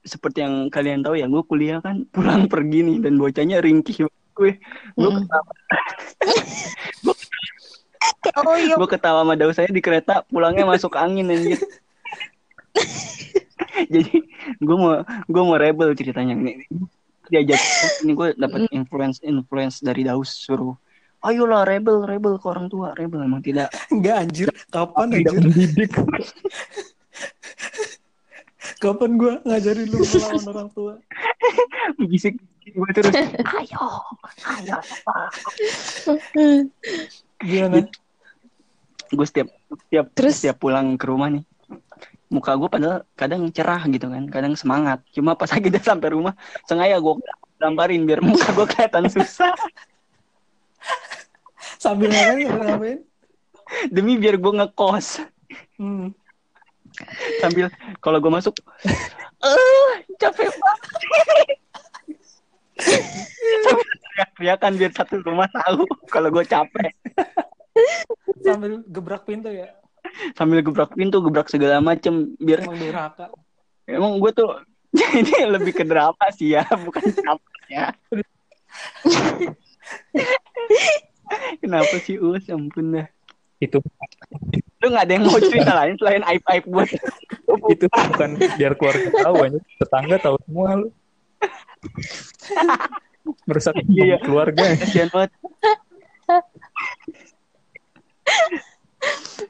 seperti 0.00 0.40
yang 0.40 0.66
kalian 0.66 1.04
tahu 1.04 1.14
ya, 1.14 1.28
gue 1.28 1.42
kuliah 1.44 1.78
kan 1.78 2.06
pulang 2.08 2.48
pergi 2.48 2.82
nih 2.82 2.96
dan 2.98 3.20
bocahnya 3.20 3.60
ringkih 3.60 4.08
gue. 4.08 4.12
Gue 4.32 4.52
Mm. 4.96 5.14
ketawa, 5.20 5.52
oh 8.46 8.56
iya. 8.56 8.74
Gue 8.78 8.88
ketawa 8.90 9.22
sama 9.26 9.34
daus 9.38 9.56
saya 9.56 9.70
di 9.70 9.82
kereta, 9.82 10.22
pulangnya 10.28 10.64
masuk 10.66 10.94
angin 10.96 11.30
anjir. 11.30 11.60
Jadi 13.94 14.24
gue 14.60 14.76
mau 14.76 15.02
gue 15.04 15.42
mau 15.42 15.56
rebel 15.58 15.92
ceritanya. 15.96 16.36
Ini. 16.36 16.66
Diajak 17.32 17.60
ini 18.04 18.12
gue 18.12 18.28
dapat 18.36 18.68
influence 18.74 19.22
influence 19.24 19.80
dari 19.80 20.04
daus 20.04 20.28
suruh 20.36 20.76
ayolah 21.22 21.62
rebel 21.64 22.02
rebel 22.04 22.36
ke 22.36 22.46
orang 22.50 22.66
tua. 22.68 22.92
Rebel 22.98 23.24
emang 23.24 23.40
tidak. 23.40 23.70
Enggak 23.94 24.16
anjir. 24.26 24.48
Kapan 24.68 25.06
Tidak 25.10 25.32
anjir? 25.32 25.48
mendidik. 25.48 25.90
kapan 28.82 29.10
gua 29.14 29.38
ngajarin 29.46 29.86
lu 29.90 30.02
melawan 30.02 30.44
orang 30.50 30.68
tua? 30.74 30.94
Bisik 32.10 32.34
gue 32.62 32.90
terus 32.94 33.10
ayo 33.58 33.84
ayo. 34.46 34.76
Gimana? 37.42 37.90
Gue 39.12 39.26
setiap 39.26 39.50
setiap 39.66 40.06
Terus? 40.14 40.34
setiap 40.38 40.56
pulang 40.62 40.94
ke 40.94 41.10
rumah 41.10 41.28
nih 41.28 41.44
muka 42.32 42.56
gue 42.56 42.68
padahal 42.72 43.04
kadang 43.12 43.44
cerah 43.52 43.84
gitu 43.92 44.08
kan 44.08 44.24
kadang 44.32 44.56
semangat. 44.56 45.04
Cuma 45.12 45.36
pas 45.36 45.50
lagi 45.52 45.68
udah 45.68 45.84
sampai 45.84 46.08
rumah 46.16 46.32
sengaja 46.64 46.96
gue 46.96 47.14
gamparin 47.60 48.08
biar 48.08 48.24
muka 48.24 48.48
gue 48.56 48.66
kelihatan 48.70 49.12
susah. 49.12 49.52
Sambil 51.82 52.14
ngapain 52.14 52.46
ngapain? 52.46 52.98
Demi 53.90 54.14
biar 54.18 54.38
gue 54.38 54.52
ngekos. 54.54 55.20
Hmm. 55.76 56.14
sambil 57.40 57.72
kalau 58.04 58.20
gue 58.20 58.28
masuk 58.28 58.52
eh 59.40 60.04
capek 60.20 60.52
banget 60.52 61.56
sambil 63.62 63.86
teriak-teriakan 63.86 64.72
biar 64.78 64.92
satu 64.92 65.14
rumah 65.24 65.48
tahu 65.50 65.84
kalau 66.10 66.28
gue 66.30 66.44
capek. 66.46 66.92
Sambil 68.42 68.82
gebrak 68.90 69.24
pintu 69.24 69.48
ya? 69.48 69.72
Sambil 70.36 70.60
gebrak 70.60 70.92
pintu 70.92 71.22
gebrak 71.22 71.48
segala 71.48 71.80
macem 71.80 72.34
biar 72.36 72.66
emang 72.66 72.78
durhaka. 72.78 73.26
Emang 73.86 74.12
gue 74.18 74.30
tuh 74.34 74.50
jadi 74.98 75.48
lebih 75.48 75.72
ke 75.72 75.84
drama 75.88 76.26
sih 76.36 76.52
ya 76.52 76.66
bukan 76.68 77.02
capek 77.02 77.62
ya. 77.72 77.86
Kenapa 81.62 81.94
sih 82.04 82.20
us 82.20 82.44
ampun 82.52 83.00
dah. 83.00 83.08
Itu 83.62 83.80
lu 84.82 84.90
nggak 84.90 85.06
ada 85.06 85.14
yang 85.14 85.24
mau 85.30 85.38
cerita 85.38 85.72
lain 85.78 85.94
selain 85.94 86.26
aib 86.26 86.42
aib 86.50 86.64
gue 86.66 86.84
itu 87.70 87.86
bukan 87.86 88.34
biar 88.58 88.74
keluarga 88.74 89.08
tahu 89.14 89.34
aja. 89.46 89.58
Tetangga 89.78 90.16
tahu 90.18 90.36
semua 90.42 90.68
lu. 90.74 90.88
Merusak 93.46 93.74
Iya, 93.84 94.04
iya. 94.04 94.16
keluarga. 94.18 94.74
kasihan 94.74 95.08
banget 95.08 95.30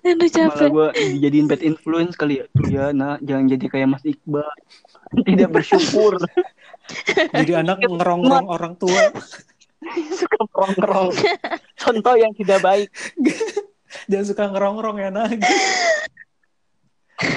Aduh 0.02 0.24
malah 0.24 0.32
capek. 0.50 0.68
gue 0.68 0.86
dijadiin 1.14 1.46
bad 1.46 1.62
influence 1.62 2.16
kali 2.16 2.40
ya 2.40 2.44
ya 2.66 2.84
nah 2.90 3.20
jangan 3.20 3.44
jadi 3.46 3.64
kayak 3.68 3.88
Mas 3.90 4.02
Iqbal 4.02 4.48
tidak 5.28 5.48
bersyukur 5.52 6.16
Jadi 7.30 7.52
anak 7.54 7.78
ngerongrong 7.80 8.48
orang 8.48 8.74
tua. 8.74 9.12
suka 10.18 10.36
nongkrong 10.48 11.10
contoh 11.76 12.14
yang 12.14 12.32
tidak 12.32 12.58
baik 12.60 12.88
Jangan 14.04 14.26
suka 14.26 14.44
ngerongrong 14.48 14.96
ya 14.96 15.08
nah. 15.08 15.28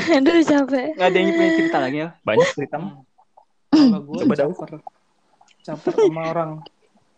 Aduh 0.10 0.41
capek. 0.41 0.95
nggak 0.95 1.05
ada 1.05 1.17
yang 1.19 1.29
punya 1.31 1.51
cerita 1.53 1.77
lagi 1.79 1.97
ya 1.99 2.10
Banyak 2.21 2.47
cerita 2.49 2.75
mah. 2.77 3.05
Kalau 3.75 3.99
gue 4.01 4.15
Coba 4.21 4.33
dah. 4.33 4.47
caper. 4.47 4.69
Caper 5.61 5.91
sama 5.93 6.21
orang. 6.25 6.51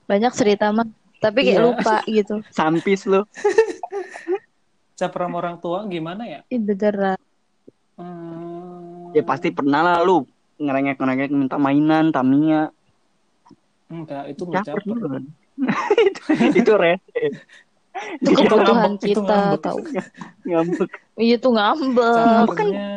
Banyak 0.05 0.33
cerita 0.33 0.65
mah. 0.69 0.87
Tapi 1.17 1.39
kayak 1.43 1.53
Iya. 1.53 1.63
lupa 1.63 1.95
gitu. 2.05 2.35
sampis 2.53 3.05
lu 3.05 3.21
Caper 4.93 5.21
sama 5.21 5.35
orang 5.37 5.57
tua 5.57 5.85
gimana 5.85 6.23
ya? 6.23 6.39
Ih 6.47 6.57
beneran. 6.57 7.17
Hmm, 7.95 9.09
ya 9.11 9.21
pasti 9.21 9.49
pernah 9.49 9.81
lah 9.81 9.97
lu 9.99 10.25
ngerengek 10.55 10.95
ngerengek 10.95 11.29
minta 11.31 11.55
mainan 11.55 12.09
Tamiya 12.09 12.69
Enggak, 13.87 14.27
itu 14.27 14.43
caper 14.47 14.77
caper. 14.77 14.97
kan 15.07 15.23
itu 15.97 16.21
itu 16.61 16.73
rese 16.75 17.21
Itu 18.19 18.29
Itu 18.29 18.45
kebutuhan 18.45 18.93
ngambek, 18.93 19.01
itu 19.03 19.17
kita 19.17 19.33
ngambek. 19.33 19.61
tahu. 19.63 19.77
ngambek 20.43 20.89
Iya 21.15 21.35
tuh 21.39 21.51
ngambek. 21.51 22.13
Capernya, 22.45 22.89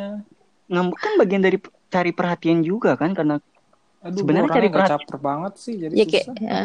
ngambek 0.68 0.98
kan 0.98 1.12
bagian 1.16 1.40
dari 1.40 1.58
cari 1.86 2.12
perhatian 2.12 2.60
juga 2.60 2.92
kan 2.94 3.10
karena 3.10 3.40
aduh, 4.00 4.18
Sebenarnya 4.18 4.44
gua 4.44 4.52
cari 4.52 4.68
perhatian. 4.68 4.90
caper 4.98 5.16
banget 5.18 5.52
sih, 5.56 5.74
jadi 5.76 5.94
Ya 5.94 6.04
kayak. 6.04 6.26
susah. 6.26 6.36
ya. 6.38 6.60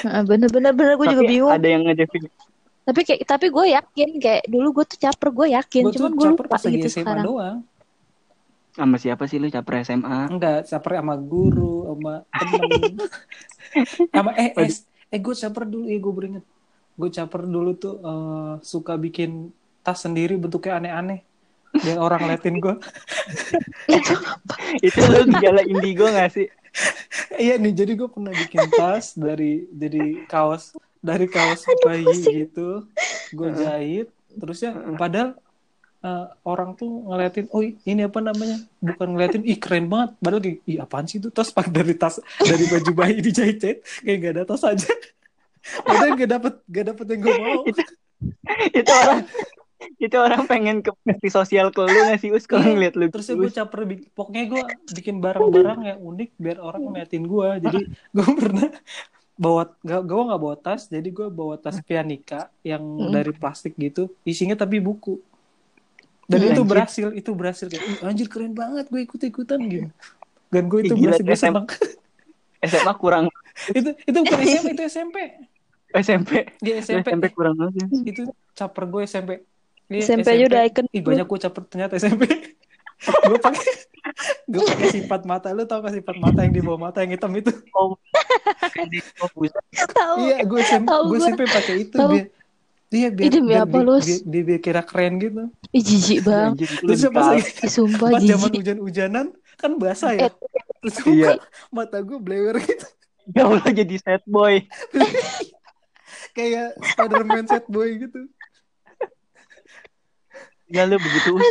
Nah, 0.00 0.22
bener-bener 0.22 0.72
bener 0.72 0.94
gue 0.94 1.06
juga 1.06 1.20
tapi 1.20 1.28
bingung. 1.28 1.52
ada 1.52 1.68
yang 1.68 1.82
ngedefinisi 1.84 2.32
Tapi 2.80 3.00
kayak 3.04 3.20
tapi 3.22 3.46
gue 3.48 3.64
yakin 3.68 4.08
kayak 4.16 4.42
dulu 4.46 4.68
gue 4.72 4.84
tuh 4.86 4.98
caper 4.98 5.28
gue 5.30 5.46
yakin. 5.52 5.82
Gue 5.82 5.92
Cuman 5.92 6.10
tuh 6.10 6.16
gue 6.16 6.26
caper 6.26 6.32
lupa 6.38 6.44
pas 6.48 6.62
lagi 6.62 6.76
gitu 6.78 6.88
SMA 6.88 7.02
sekarang. 7.02 7.24
doang. 7.26 7.58
sama 8.70 8.96
siapa 8.96 9.24
sih 9.24 9.36
lu 9.36 9.48
caper 9.48 9.82
SMA 9.82 10.18
Enggak, 10.28 10.58
caper 10.64 10.92
sama 10.96 11.14
guru, 11.18 11.74
sama 11.90 12.14
temen. 12.30 12.92
sama 14.14 14.30
eh, 14.34 14.50
eh, 14.54 14.70
eh 15.08 15.18
gue 15.18 15.34
caper 15.36 15.64
dulu, 15.66 15.84
ya 15.84 15.98
gue 15.98 16.12
beringet. 16.14 16.44
Gue 16.94 17.10
caper 17.10 17.42
dulu 17.44 17.70
tuh 17.74 17.94
eh, 17.98 18.52
suka 18.62 18.94
bikin 18.96 19.50
tas 19.82 19.98
sendiri 19.98 20.36
bentuknya 20.36 20.78
aneh-aneh. 20.78 21.20
Biar 21.76 21.98
orang 22.00 22.28
liatin 22.28 22.58
gue. 22.58 22.74
Itu 23.98 24.14
itu 24.84 25.00
lu 25.00 25.24
gejala 25.32 25.64
indigo 25.64 26.04
gak 26.08 26.32
sih 26.36 26.48
Iya 27.38 27.54
nih, 27.58 27.72
jadi 27.74 27.92
gue 27.94 28.08
pernah 28.10 28.34
bikin 28.34 28.66
tas 28.74 29.14
dari 29.14 29.66
jadi 29.70 30.26
kaos 30.26 30.74
dari 30.98 31.26
kaos 31.30 31.62
bayi 31.86 32.44
gitu. 32.44 32.86
Gue 33.34 33.50
jahit, 33.54 34.10
terus 34.34 34.58
ya 34.62 34.74
padahal 34.98 35.38
eh, 36.02 36.26
orang 36.42 36.74
tuh 36.74 37.06
ngeliatin, 37.06 37.46
oh 37.54 37.62
ini 37.62 38.02
apa 38.06 38.18
namanya? 38.18 38.58
Bukan 38.82 39.14
ngeliatin, 39.14 39.42
ih 39.46 39.58
keren 39.58 39.86
banget. 39.86 40.18
Padahal 40.18 40.42
kayak, 40.42 40.58
ih 40.66 40.78
apaan 40.82 41.06
sih 41.06 41.18
itu? 41.22 41.30
Tas 41.30 41.50
pakai 41.54 41.72
dari 41.72 41.94
tas 41.94 42.18
dari 42.42 42.64
baju 42.66 42.90
bayi 42.94 43.18
dijahit, 43.22 43.82
kayak 44.02 44.16
gak 44.18 44.32
ada 44.34 44.42
tas 44.46 44.62
aja. 44.66 44.90
Padahal 45.86 46.14
gak 46.18 46.30
dapet 46.30 46.54
gak 46.66 46.84
dapet 46.94 47.04
yang 47.14 47.20
gue 47.22 47.34
mau. 47.38 47.62
itu 48.78 48.92
orang 48.92 49.22
itu 49.96 50.16
orang 50.18 50.42
pengen 50.44 50.82
ke 50.82 50.90
bakti 51.02 51.30
sosial 51.30 51.70
ke 51.70 51.80
lu 51.80 51.90
gak 52.10 52.18
sih 52.18 52.30
us 52.30 52.44
kalau 52.44 52.66
Iya, 52.66 52.74
ngeliat 52.74 52.94
lu 52.98 53.06
Terus 53.08 53.28
gue 53.30 53.50
caper, 53.50 53.80
pokoknya 54.12 54.44
gue 54.46 54.62
bikin 54.92 55.16
barang-barang 55.24 55.80
yang 55.86 55.98
unik 56.00 56.30
biar 56.36 56.58
orang 56.58 56.82
ngeliatin 56.82 57.24
gue. 57.24 57.48
Jadi 57.62 57.78
gue 58.16 58.26
pernah 58.34 58.68
bawa 59.38 59.70
gak 59.80 60.02
gue 60.02 60.22
nggak 60.28 60.40
bawa 60.40 60.56
tas, 60.58 60.90
jadi 60.90 61.08
gue 61.08 61.28
bawa 61.30 61.54
tas 61.56 61.78
pianika 61.80 62.50
yang 62.62 62.82
Mm. 62.82 63.14
dari 63.14 63.30
plastik 63.32 63.78
gitu, 63.78 64.10
isinya 64.22 64.54
tapi 64.54 64.78
buku. 64.78 65.22
Dan 66.26 66.40
Ih, 66.42 66.52
itu 66.52 66.60
anjir. 66.60 66.68
berhasil, 66.68 67.08
itu 67.10 67.30
berhasil 67.32 67.66
kayak 67.66 67.84
"Ih, 67.86 67.98
anjir 68.04 68.28
keren 68.28 68.52
banget 68.52 68.90
gue 68.90 69.00
ikut 69.00 69.20
ikutan 69.22 69.60
gitu. 69.64 69.88
Dan 70.48 70.66
gue 70.66 70.80
itu 70.82 70.92
gila, 70.92 71.16
berhasil 71.16 71.24
gue 71.24 71.36
SM. 71.36 71.54
senang. 71.54 71.66
SMA 72.60 72.92
kurang 72.94 73.26
itu 73.70 73.90
itu 74.02 74.18
bukan 74.18 74.38
SMP 74.40 74.66
itu 74.68 74.82
SMP. 74.84 75.16
SMP 75.90 76.30
Dia 76.58 76.74
SMP. 76.78 77.06
SMP 77.06 77.24
kurang 77.30 77.56
aja 77.58 77.84
Itu 78.04 78.28
caper 78.52 78.84
gue 78.86 79.02
SMP. 79.04 79.30
Iya, 79.88 80.00
SMP 80.04 80.26
aja 80.28 80.44
udah 80.46 80.60
icon. 80.64 80.84
Ih 80.90 81.00
banyak 81.00 81.24
gue 81.24 81.38
caper 81.40 81.62
ternyata 81.64 81.92
SMP. 81.96 82.22
gue 83.28 83.38
pakai 83.38 83.72
gue 84.44 84.62
pakai 84.62 84.88
sifat 84.92 85.22
mata. 85.24 85.48
Lu 85.50 85.64
tau 85.64 85.80
gak 85.80 85.94
sifat 85.94 86.16
mata 86.16 86.44
yang 86.44 86.52
di 86.52 86.60
bawah 86.60 86.80
mata 86.80 87.00
yang 87.00 87.12
hitam 87.12 87.32
itu? 87.32 87.50
Oh 87.74 87.96
iya 90.24 90.42
gue 90.42 90.60
SMP 90.60 90.88
gue 90.88 91.06
gua. 91.08 91.18
SMP 91.24 91.42
pakai 91.46 91.74
itu 91.84 91.96
Tahu. 91.96 92.10
biar 92.10 92.26
iya 92.88 93.08
biar 93.12 93.28
Ih, 93.28 93.42
biar, 93.44 93.62
apa, 93.64 93.78
biar, 93.78 94.00
biar, 94.00 94.20
biar, 94.24 94.44
biar 94.48 94.60
kira 94.60 94.82
keren 94.82 95.12
gitu. 95.20 95.42
Ih 95.70 95.82
jijik 95.84 96.18
bang. 96.24 96.52
Anjir, 96.56 96.68
itu 96.68 96.84
terus 96.84 97.00
pas 97.04 97.12
kalah. 97.12 97.32
lagi? 97.36 97.50
Ih 97.60 97.72
sumpah 97.72 98.08
pas 98.08 98.22
zaman 98.24 98.50
hujan-hujanan 98.50 99.26
kan 99.56 99.70
basah 99.76 100.12
ya? 100.12 100.20
Eh, 100.26 100.32
terus 100.80 100.96
Iya. 101.04 101.30
mata 101.68 101.98
gue 102.00 102.18
blewer 102.18 102.56
gitu. 102.60 102.86
Ya 103.28 103.44
Allah 103.44 103.68
jadi 103.68 103.96
sad 104.00 104.22
boy. 104.24 104.64
Kayak 106.32 106.76
Spiderman 106.82 107.44
set 107.44 107.64
boy 107.68 107.88
gitu 107.98 108.24
ya 110.68 110.84
lu 110.88 110.96
begitu. 111.00 111.32
Us 111.40 111.48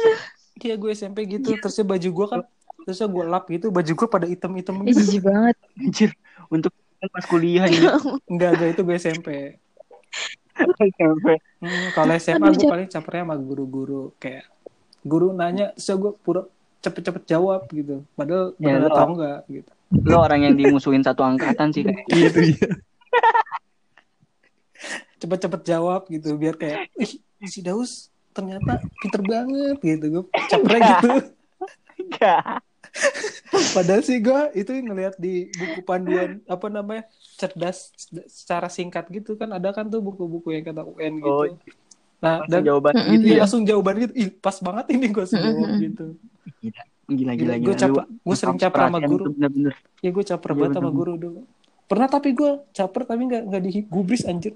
Iya 0.57 0.73
gue 0.73 0.89
SMP 0.89 1.29
gitu 1.29 1.53
terusnya 1.61 1.85
baju 1.85 2.09
gue 2.09 2.27
kan 2.33 2.41
terusnya 2.81 3.05
gue 3.05 3.23
lap 3.29 3.45
gitu 3.45 3.69
baju 3.69 3.91
gue 3.93 4.07
pada 4.09 4.25
hitam-hitam 4.25 4.81
Ih 4.81 4.89
gitu. 4.89 4.99
jijik 5.05 5.21
banget. 5.29 5.55
anjir 5.77 6.09
untuk 6.49 6.73
pas 7.13 7.25
kuliah 7.29 7.69
ini. 7.69 7.85
Enggak 8.31 8.57
enggak 8.57 8.69
itu 8.73 8.81
gue 8.81 8.95
SMP 8.97 9.27
SMP 10.57 11.37
Hmm, 11.61 11.89
kalau 11.93 12.13
SMA 12.17 12.49
Aduh, 12.49 12.57
gue 12.57 12.69
paling 12.69 12.89
capernya 12.89 13.21
sama 13.25 13.35
guru-guru 13.37 14.13
kayak 14.17 14.45
guru 15.05 15.29
nanya, 15.33 15.73
so 15.77 15.93
gue 15.97 16.13
pura 16.17 16.45
cepet-cepet 16.81 17.23
jawab 17.29 17.69
gitu. 17.69 18.01
Padahal 18.17 18.53
Ya, 18.57 18.81
benar 18.81 18.91
tahu 18.93 19.11
nggak 19.17 19.39
gitu. 19.49 19.71
lo 20.05 20.17
orang 20.21 20.41
yang 20.49 20.55
dimusuhin 20.57 21.01
satu 21.05 21.21
angkatan 21.25 21.69
sih 21.73 21.85
kayak. 21.85 22.05
Gitu 22.09 22.39
iya. 22.57 22.69
cepet-cepet 25.21 25.61
jawab 25.65 26.05
gitu 26.09 26.37
biar 26.37 26.55
kayak 26.57 26.89
ih 26.97 27.17
si 27.49 27.61
Daus 27.65 28.09
ternyata 28.37 28.71
pinter 29.01 29.21
banget 29.31 29.75
gitu 29.89 30.05
gue 30.13 30.23
capernya 30.51 30.81
gitu. 30.91 31.07
enggak 31.99 32.61
Padahal 33.75 34.01
sih 34.07 34.17
gue 34.25 34.39
itu 34.59 34.71
ngelihat 34.73 35.15
di 35.19 35.49
buku 35.53 35.79
panduan 35.85 36.41
apa 36.47 36.67
namanya 36.67 37.03
cerdas 37.39 37.93
secara 38.29 38.67
singkat 38.71 39.05
gitu 39.13 39.37
kan 39.39 39.49
ada 39.57 39.69
kan 39.75 39.85
tuh 39.93 40.01
buku-buku 40.03 40.49
yang 40.55 40.63
kata 40.67 40.81
UN 40.87 41.13
gitu. 41.21 41.29
Oh, 41.29 41.45
Nah, 42.23 42.35
langsung 42.41 42.49
dan 42.51 42.61
jawaban 42.67 42.95
Mm-mm. 42.97 43.13
gitu 43.13 43.25
Iya 43.27 43.35
ya 43.37 43.43
langsung 43.45 43.61
jawaban 43.69 43.95
gitu. 44.03 44.13
Ih, 44.17 44.29
pas 44.45 44.57
banget 44.65 44.85
ini 44.95 45.05
gue 45.13 45.21
langsung 45.23 45.43
jawab 45.45 45.69
Mm-mm. 45.69 45.79
gitu. 45.85 46.05
gila 46.61 46.83
gila 47.17 47.33
gila, 47.39 47.53
Gue 47.65 47.75
caper, 47.81 48.03
Lu 48.27 48.33
gue 48.33 48.35
sering 48.39 48.57
caper 48.61 48.81
sama 48.87 48.99
guru. 49.09 49.23
tuh 49.25 49.31
bener-bener 49.35 49.75
Ya 50.03 50.09
gue 50.15 50.25
caper 50.31 50.51
Iya, 50.53 50.59
banget 50.59 50.73
sama 50.77 50.89
bener. 50.89 50.97
guru 50.97 51.13
dulu. 51.23 51.39
Pernah 51.89 52.07
tapi 52.11 52.29
gue 52.39 52.51
caper 52.77 53.01
tapi 53.09 53.21
nggak 53.29 53.43
nggak 53.49 53.63
digubris 53.67 54.23
anjir. 54.29 54.53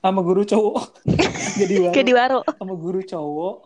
Sama 0.00 0.20
guru 0.20 0.42
cowok. 0.42 0.76
Jadi 1.60 1.74
Kayak 1.92 2.06
di 2.06 2.14
waro. 2.16 2.40
sama 2.56 2.74
guru 2.74 3.00
cowok 3.00 3.56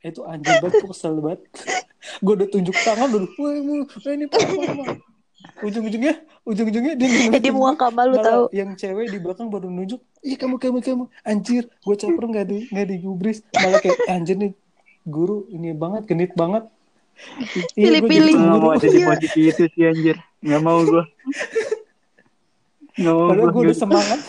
itu 0.00 0.20
anjir 0.24 0.56
banget 0.64 0.80
gue 0.80 0.88
kesel 0.88 1.20
banget. 1.20 1.40
gue 2.24 2.32
udah 2.32 2.48
tunjuk 2.48 2.76
tangan 2.80 3.08
dulu. 3.10 3.26
Wah, 3.36 3.52
ini 4.08 4.24
pak. 4.26 4.40
Ujung-ujungnya, 5.60 6.14
ujung-ujungnya 6.44 6.92
dia 6.96 7.04
Eh 7.04 7.12
di 7.12 7.18
ngeliatin 7.28 7.52
muka 7.52 7.72
gua. 7.76 7.88
sama 7.88 8.02
lu 8.04 8.16
tahu. 8.16 8.44
yang 8.52 8.70
cewek 8.76 9.06
di 9.08 9.18
belakang 9.20 9.48
baru 9.48 9.68
nunjuk 9.68 10.00
ih 10.20 10.36
kamu 10.36 10.56
kamu 10.56 10.78
kamu 10.80 11.04
anjir 11.22 11.64
gue 11.80 11.96
caper 11.96 12.24
nggak 12.28 12.46
di 12.48 12.58
nggak 12.68 12.86
digubris 12.88 13.40
malah 13.56 13.80
kayak 13.80 13.96
anjir 14.06 14.36
nih 14.36 14.52
guru 15.04 15.48
ini 15.48 15.72
banget 15.72 16.04
genit 16.04 16.32
banget 16.36 16.64
gue 17.40 17.64
jadi 17.72 17.72
Pilih-pilih. 18.04 18.34
nggak 18.36 18.52
cemburu 18.52 18.60
mau 18.60 18.72
ada 18.76 18.84
di 18.88 19.00
posisi 19.00 19.40
itu 19.48 19.64
sih 19.72 19.84
anjir 19.84 20.16
nggak 20.40 20.60
mau 20.60 20.78
gue 20.84 21.04
nggak 23.00 23.14
mau 23.16 23.28
gue 23.32 23.48
gue 23.48 23.62
udah 23.64 23.76
semangat 23.76 24.20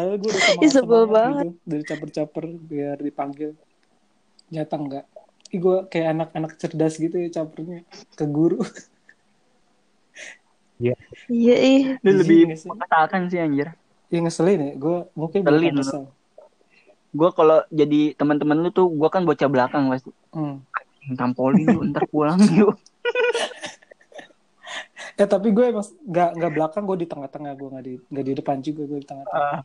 padahal 0.00 0.16
gue 0.16 0.30
udah 0.32 0.40
semangat, 0.40 0.64
Ih, 0.64 0.72
sebel 0.72 1.02
semangat 1.04 1.12
banget. 1.12 1.44
gitu 1.44 1.60
dari 1.68 1.84
caper-caper 1.84 2.44
biar 2.56 2.96
dipanggil. 2.96 3.50
Nyata 4.48 4.76
enggak. 4.80 5.04
Ih, 5.52 5.60
gue 5.60 5.76
kayak 5.92 6.08
anak-anak 6.16 6.52
cerdas 6.56 6.96
gitu 6.96 7.16
ya 7.20 7.28
capernya. 7.28 7.84
Ke 8.16 8.24
guru. 8.24 8.64
Iya. 10.80 10.96
Ih. 11.28 12.00
lu 12.00 12.08
Jijik 12.08 12.20
lebih 12.24 12.56
sih? 12.56 12.72
mengatakan 12.72 13.28
sih 13.28 13.36
anjir. 13.36 13.76
Ya 14.08 14.18
ngeselin 14.24 14.60
ya. 14.64 14.72
Gue 14.80 14.96
mungkin 15.12 15.44
Ngeselin, 15.44 15.76
bukan 15.76 15.84
kesel 15.84 16.04
gue 17.10 17.30
kalau 17.34 17.58
jadi 17.74 18.14
teman-teman 18.14 18.62
lu 18.62 18.70
tuh 18.70 18.86
gue 18.86 19.08
kan 19.10 19.26
bocah 19.26 19.50
belakang 19.50 19.90
pasti 19.90 20.14
hmm. 20.30 20.62
tampolin 21.18 21.66
lu 21.66 21.82
ntar 21.90 22.06
pulang 22.06 22.38
lu 22.54 22.70
eh 25.20 25.28
tapi 25.28 25.52
gue 25.52 25.64
emang 25.68 25.84
nggak 25.84 26.30
nggak 26.32 26.52
belakang 26.56 26.82
gue 26.88 27.04
di 27.04 27.08
tengah-tengah. 27.12 27.52
Gue 27.52 27.68
nggak 27.68 27.84
di 27.84 27.94
nggak 28.00 28.24
di 28.24 28.32
depan 28.40 28.56
juga 28.64 28.82
gue 28.88 28.98
di 29.04 29.08
tengah-tengah 29.08 29.60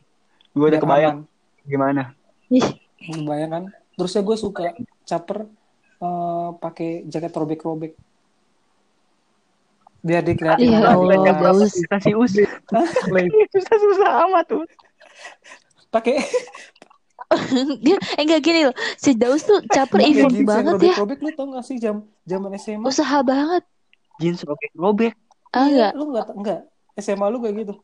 gue 0.56 0.66
udah 0.72 0.80
kebayang 0.80 1.16
aman. 1.28 1.68
gimana 1.68 2.02
Ih. 2.48 2.64
Kebayang 2.96 3.50
kan? 3.52 3.64
Terusnya 3.94 4.22
gue 4.24 4.36
suka 4.40 4.72
caper 5.04 5.44
eh, 6.00 6.50
pakai 6.56 7.04
jaket 7.04 7.32
robek-robek. 7.34 7.92
Biar 10.06 10.22
dikelihatin 10.22 10.70
Ya 10.70 10.86
orang 10.86 10.96
Allah, 10.96 11.16
bebas. 11.18 11.42
Daus. 11.42 11.72
susah 11.74 11.98
sih 12.00 12.14
us 12.14 12.32
susah 13.50 13.76
susah 13.76 14.10
amat 14.30 14.44
tuh 14.46 14.62
Pakai 15.90 16.22
dia 17.84 17.98
eh 18.14 18.22
enggak 18.22 18.38
gini 18.38 18.70
loh. 18.70 18.74
Si 18.94 19.10
Daus 19.18 19.42
tuh 19.42 19.58
caper 19.66 19.98
jeans 19.98 20.22
yang 20.22 20.46
banget 20.46 20.72
ya. 20.78 20.94
robek-robek 20.94 21.18
lu 21.26 21.30
tau 21.34 21.46
gak 21.50 21.66
sih 21.66 21.76
jam 21.82 22.06
zaman 22.22 22.54
SMA? 22.54 22.86
Usaha 22.86 23.18
banget. 23.26 23.66
Jeans 24.22 24.46
robek-robek. 24.46 25.12
Ah 25.50 25.66
enggak. 25.66 25.92
Lu 25.98 26.04
enggak 26.14 26.26
enggak 26.32 26.60
SMA 26.96 27.26
lu 27.26 27.42
kayak 27.42 27.54
gitu. 27.66 27.74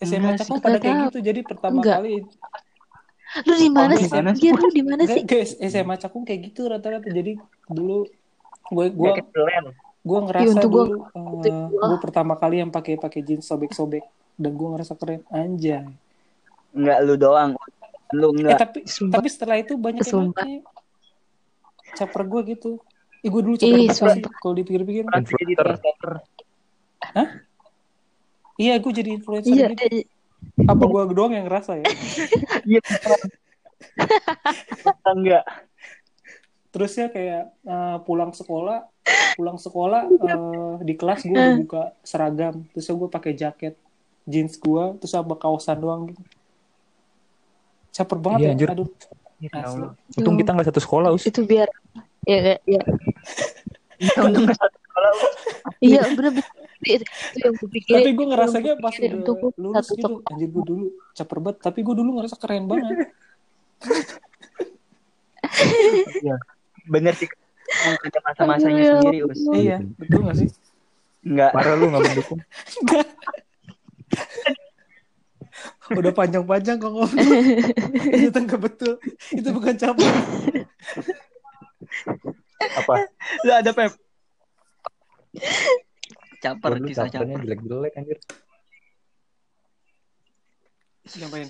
SMA 0.00 0.34
cakung 0.36 0.58
pada 0.58 0.76
kayak 0.76 0.94
tahu. 0.94 1.06
gitu. 1.08 1.18
Jadi 1.20 1.40
pertama 1.42 1.76
Enggak. 1.76 1.98
kali 1.98 2.14
Lu 3.40 3.54
di 3.54 3.68
mana 3.68 3.92
Oh, 3.92 3.98
sih? 3.98 4.08
gimana 4.08 4.28
sih? 4.30 4.40
Anjir, 4.40 4.54
lu 4.56 4.68
di 4.70 4.80
mana 4.80 5.02
sih? 5.04 5.20
guys, 5.22 5.52
SMA 5.58 5.94
cakung 5.96 6.24
kayak 6.24 6.48
gitu 6.48 6.64
rata-rata. 6.64 7.04
Jadi 7.04 7.36
dulu 7.66 8.08
gue 8.66 8.86
gue 8.88 9.10
gue 10.00 10.18
ngerasa 10.22 10.42
Iya, 10.42 10.52
untuk 10.54 10.70
gua- 10.70 10.86
dulu 10.86 10.98
untuk 11.12 11.44
eh, 11.46 11.66
gua. 11.68 11.86
gue 11.86 11.98
pertama 12.00 12.34
kali 12.34 12.56
yang 12.58 12.70
pakai 12.70 12.96
pakai 12.96 13.20
jeans 13.20 13.44
sobek-sobek 13.44 14.00
dan 14.34 14.50
gue 14.50 14.68
ngerasa 14.70 14.94
keren 14.94 15.20
anjay. 15.28 15.84
Enggak 16.70 16.98
lu 17.02 17.14
doang. 17.14 17.52
Lu 18.10 18.30
Eh 18.30 18.34
enggak. 18.34 18.58
tapi 18.58 18.78
Sumpah. 18.82 19.14
tapi 19.14 19.28
setelah 19.28 19.56
itu 19.56 19.76
banyak 19.76 20.00
yang 20.00 20.32
pakai. 20.32 20.64
Caper 21.90 22.22
gue 22.24 22.40
gitu. 22.48 22.70
Ih 23.18 23.28
gue 23.28 23.42
dulu 23.42 23.56
caper 23.56 23.76
Ih, 23.76 23.90
kalau 24.38 24.54
dipikir-pikir. 24.54 25.04
Jadi 25.04 25.52
trendsetter. 25.52 26.12
Iya 28.58 28.74
gue 28.76 28.92
jadi 28.92 29.10
influencer 29.14 29.54
Iya, 29.54 29.66
gitu. 29.70 30.02
eh, 30.02 30.04
Apa 30.66 30.82
gue 30.82 31.02
doang 31.14 31.30
yang 31.30 31.46
ngerasa 31.46 31.78
ya? 31.78 31.86
Iya. 32.68 32.80
Enggak. 35.06 35.44
Terus 36.68 36.92
ya 36.94 37.06
kayak 37.08 37.42
eh, 37.54 37.96
pulang 38.04 38.34
sekolah, 38.34 38.84
pulang 39.34 39.56
sekolah 39.56 40.10
eh, 40.10 40.74
di 40.84 40.94
kelas 40.94 41.22
gue 41.22 41.32
udah 41.32 41.56
buka 41.56 41.82
seragam, 42.02 42.66
terus 42.74 42.86
gue 42.86 43.08
pakai 43.08 43.32
jaket, 43.32 43.74
jeans 44.26 44.58
gue, 44.58 44.84
terus 44.98 45.10
sama 45.10 45.34
kaosan 45.34 45.78
doang 45.78 46.10
gitu. 46.12 46.22
Caper 47.94 48.18
banget 48.18 48.38
Iya, 48.38 48.46
ya, 48.46 48.52
anjir. 48.54 48.68
aduh. 48.68 48.88
Ya. 49.38 49.50
Allah. 49.54 49.94
Untung 50.18 50.34
kita 50.34 50.50
nggak 50.50 50.66
satu 50.66 50.82
sekolah, 50.82 51.08
Us. 51.14 51.22
itu 51.24 51.46
biar 51.46 51.70
ya 52.26 52.38
ya, 52.42 52.56
ya. 52.66 52.82
Iya, 53.96 54.18
untung 54.20 54.44
nggak 54.44 54.58
satu 54.58 54.76
sekolah. 54.82 55.10
iya 55.78 56.02
bener 56.10 56.32
bener 56.34 56.57
itu 56.78 57.04
itu 57.34 57.42
yang 57.42 57.54
gue 57.58 57.68
pikirin 57.74 57.96
Tapi 57.98 58.10
gue 58.14 58.26
ngerasanya 58.30 58.72
pas 58.78 58.94
udah 58.94 59.34
gua 59.34 59.50
lulus 59.58 59.74
satu 59.82 59.94
gitu, 59.98 60.14
anjir 60.30 60.48
gue 60.48 60.62
dulu 60.62 60.86
caper 61.10 61.38
banget, 61.42 61.58
tapi 61.58 61.78
gue 61.82 61.94
dulu 61.98 62.10
ngerasa 62.22 62.36
keren 62.38 62.64
banget. 62.70 62.96
Iya. 66.22 66.36
Bener 66.86 67.14
sih. 67.14 67.28
Ada 67.68 68.18
masa-masanya 68.24 68.80
ya 68.80 68.94
sendiri, 69.02 69.18
Us. 69.26 69.40
Iya, 69.52 69.78
betul 70.00 70.20
gak 70.24 70.36
sih? 70.40 70.48
Enggak. 71.26 71.50
Parah 71.52 71.74
lu 71.76 71.90
nggak 71.92 72.02
mendukung. 72.08 72.40
Udah 75.88 76.12
panjang-panjang 76.12 76.76
kok 76.78 76.92
ngomong. 76.92 77.16
itu 78.28 78.38
enggak 78.38 78.60
betul. 78.60 79.00
Itu 79.32 79.48
bukan 79.52 79.74
caper. 79.76 80.12
Apa? 82.60 82.94
Lu 83.44 83.52
ada 83.52 83.70
Pep. 83.72 83.92
Caper 86.38 86.70
Lu 86.78 86.86
kisah 86.86 87.06
capernya 87.10 87.34
caper. 87.34 87.44
jelek-jelek 87.44 87.92
anjir. 87.98 88.18
Ngapain? 91.08 91.48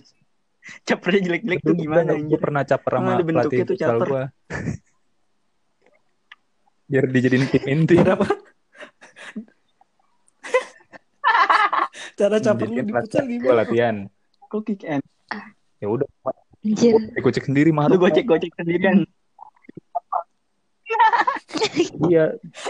Capernya 0.84 1.20
jelek-jelek 1.28 1.60
tuh 1.60 1.74
gimana 1.74 2.10
Gue 2.10 2.20
anjir? 2.24 2.38
pernah 2.40 2.62
caper 2.64 2.92
sama 2.94 3.12
pelatih 3.20 3.58
tuh 3.64 3.74
futsal 3.74 3.88
caper? 3.96 4.08
gua. 4.08 4.24
Biar 6.88 7.04
dijadiin 7.04 7.44
tim 7.48 7.64
inti. 7.68 7.96
Apa? 8.00 8.26
Cara 12.18 12.36
caper 12.40 12.66
lu 12.66 12.72
Dijadiin 12.72 12.86
di 12.88 12.92
pelatih 12.92 13.04
futsal 13.04 13.24
gua 13.24 13.30
gimana? 13.32 13.56
latihan. 13.60 13.96
Kok 14.48 14.60
kick 14.64 14.82
end? 14.88 15.04
Ya 15.78 15.86
udah, 15.86 16.08
anjir 16.64 16.96
gua 16.96 17.20
gocek 17.22 17.44
sendiri 17.44 17.70
mah. 17.70 17.86
Lu 17.86 18.00
gocek-gocek 18.00 18.52
sendirian. 18.56 19.04
Iya. 22.08 22.24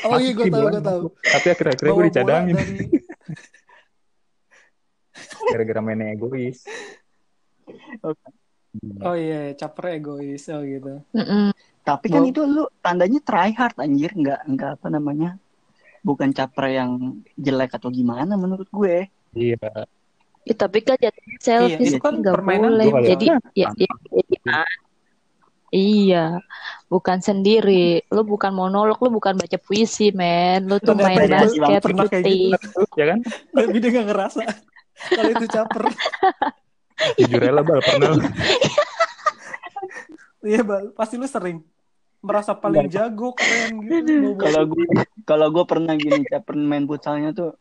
Oh 0.06 0.18
iya, 0.18 0.32
gue 0.34 0.46
tahu, 0.50 0.66
gue 0.70 0.82
tahu. 0.82 1.00
Tapi 1.12 1.46
akhir-akhirnya 1.50 1.92
gue 1.92 2.04
dicadangin. 2.10 2.54
dari- 2.56 2.90
Gara-gara 5.52 5.80
mainnya 5.82 6.14
egois. 6.14 6.62
Oh 9.02 9.16
iya, 9.16 9.56
caper 9.56 9.96
egois, 9.98 10.44
oh 10.52 10.60
gitu. 10.62 11.00
Mm-mm. 11.16 11.50
Tapi 11.82 12.06
kan 12.12 12.22
Bo- 12.22 12.30
itu 12.30 12.40
lu 12.44 12.64
tandanya 12.84 13.18
try 13.24 13.50
hard 13.56 13.74
anjir, 13.80 14.12
enggak 14.12 14.44
enggak 14.44 14.70
apa 14.76 14.86
namanya? 14.92 15.40
Bukan 16.04 16.30
caper 16.36 16.76
yang 16.76 16.90
jelek 17.34 17.74
atau 17.74 17.88
gimana 17.90 18.36
menurut 18.38 18.68
gue. 18.68 19.08
Iya. 19.34 19.88
Ya, 20.46 20.54
tapi 20.54 20.84
kan 20.84 20.96
jatuhnya 21.00 21.36
selfie 21.40 21.80
Iya, 21.80 21.96
itu 21.96 21.98
kan 22.00 22.12
nggak 22.22 22.36
boleh 22.40 22.88
jadi 23.04 23.24
ya, 23.26 23.36
ya, 23.52 23.68
jadi 24.14 24.52
iya 25.68 26.40
bukan 26.88 27.20
sendiri 27.20 28.00
lu 28.08 28.24
bukan 28.24 28.52
monolog 28.56 28.96
lu 29.04 29.12
bukan 29.12 29.36
baca 29.36 29.58
puisi 29.60 30.08
men 30.16 30.64
lu 30.64 30.80
tuh 30.80 30.96
main 30.96 31.28
basket 31.28 31.80
kayak 31.80 31.82
putih 31.84 32.56
Ya 32.98 33.04
kan? 33.14 33.18
Tapi 33.54 33.76
dia 33.78 33.90
gak 33.94 34.06
ngerasa. 34.10 34.42
Kalau 35.14 35.30
itu 35.30 35.46
caper. 35.46 35.82
Jujur 37.14 37.40
aja 37.46 37.52
lah, 37.54 37.62
Bal. 37.62 37.78
Pernah. 37.78 38.10
Iya, 40.38 40.62
Bal. 40.66 40.90
Pasti 40.94 41.14
lu 41.18 41.26
sering 41.30 41.62
merasa 42.18 42.54
paling 42.54 42.90
jago, 42.90 43.34
keren 43.38 43.86
gitu. 43.86 44.34
Kalau 44.42 44.62
gue 44.66 44.86
kalau 45.22 45.46
gue 45.54 45.64
pernah 45.66 45.94
gini 45.94 46.26
caper 46.26 46.58
main 46.58 46.82
futsalnya 46.82 47.30
tuh 47.30 47.54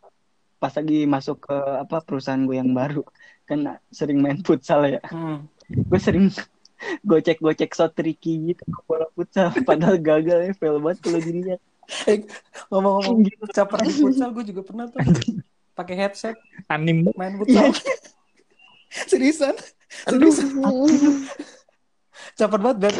pas 0.57 0.73
lagi 0.73 1.05
masuk 1.05 1.45
ke 1.45 1.53
apa 1.53 2.01
perusahaan 2.01 2.41
gue 2.41 2.57
yang 2.57 2.73
baru 2.73 3.05
kan 3.45 3.77
sering 3.93 4.17
main 4.17 4.41
futsal 4.41 4.89
ya 4.89 4.97
Hmm. 5.13 5.45
gue 5.69 5.99
sering 6.01 6.33
gocek-gocek 7.01 7.71
shot 7.73 7.91
tricky 7.93 8.53
gitu 8.53 8.63
ke 8.63 8.79
bola 8.85 9.05
futsal 9.13 9.49
padahal 9.69 9.97
gagal 9.97 10.39
ya 10.49 10.53
fail 10.53 10.77
banget 10.81 10.99
kalau 11.01 11.19
dilihat 11.21 11.61
Eh, 12.03 12.19
ngomong-ngomong 12.67 13.23
gitu, 13.23 13.47
caper 13.55 13.79
di 13.87 13.95
futsal 13.95 14.35
gue 14.35 14.43
juga 14.51 14.59
pernah 14.59 14.91
tuh. 14.91 14.99
Pakai 15.71 15.95
headset 15.95 16.35
Anim. 16.67 17.07
main 17.15 17.39
futsal. 17.39 17.71
Seriusan? 19.09 19.55
Seriusan? 20.03 20.51
Caper 22.35 22.59
banget 22.59 22.91
dan 22.91 22.95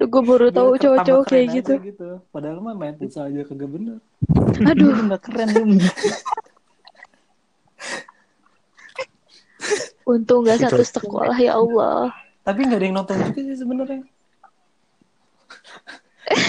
Duh, 0.00 0.08
gue 0.08 0.22
baru 0.24 0.48
tahu 0.48 0.80
cowok-cowok 0.80 1.24
kayak 1.28 1.44
aja 1.60 1.74
gitu 1.76 2.08
Padahal 2.32 2.64
mah 2.64 2.72
main 2.72 2.96
futsal 2.96 3.28
aja 3.28 3.44
kagak 3.44 3.68
bener. 3.68 4.00
aduh 4.64 4.88
nggak 5.04 5.20
keren 5.28 5.48
lu 5.52 5.76
untung 10.08 10.40
gak 10.48 10.64
satu 10.64 10.80
sekolah 10.80 11.36
ya 11.36 11.60
Allah 11.60 12.08
Tapi 12.48 12.60
nggak 12.64 12.80
ada 12.80 12.86
yang 12.88 12.96
nonton 12.96 13.16
juga 13.20 13.40
sih 13.44 13.56
sebenarnya. 13.60 14.00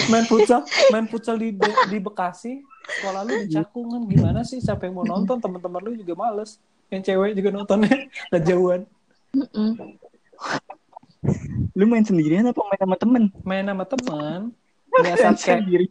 main 0.08 0.24
futsal, 0.24 0.64
main 0.92 1.04
futsal 1.08 1.36
di 1.36 1.52
di 1.92 1.98
Bekasi, 2.00 2.64
sekolah 3.00 3.20
lu 3.28 3.44
di 3.44 3.52
Cakungan 3.52 4.08
gimana 4.08 4.40
sih? 4.40 4.64
Siapa 4.64 4.88
yang 4.88 4.96
mau 4.96 5.04
nonton? 5.04 5.36
Teman-teman 5.36 5.80
lu 5.84 5.92
juga 6.00 6.16
males. 6.16 6.56
Yang 6.88 7.12
cewek 7.12 7.36
juga 7.36 7.48
nontonnya 7.52 8.08
kejauhan. 8.32 8.88
Mm-mm. 9.30 9.94
lu 11.76 11.84
main 11.84 12.00
sendirian 12.02 12.48
apa 12.48 12.64
main 12.64 12.80
sama 12.80 12.96
temen 12.96 13.24
Main 13.44 13.68
sama 13.68 13.84
teman, 13.84 14.40
nggak 14.88 15.16
saat 15.20 15.36
kayak 15.36 15.60
sendiri 15.62 15.86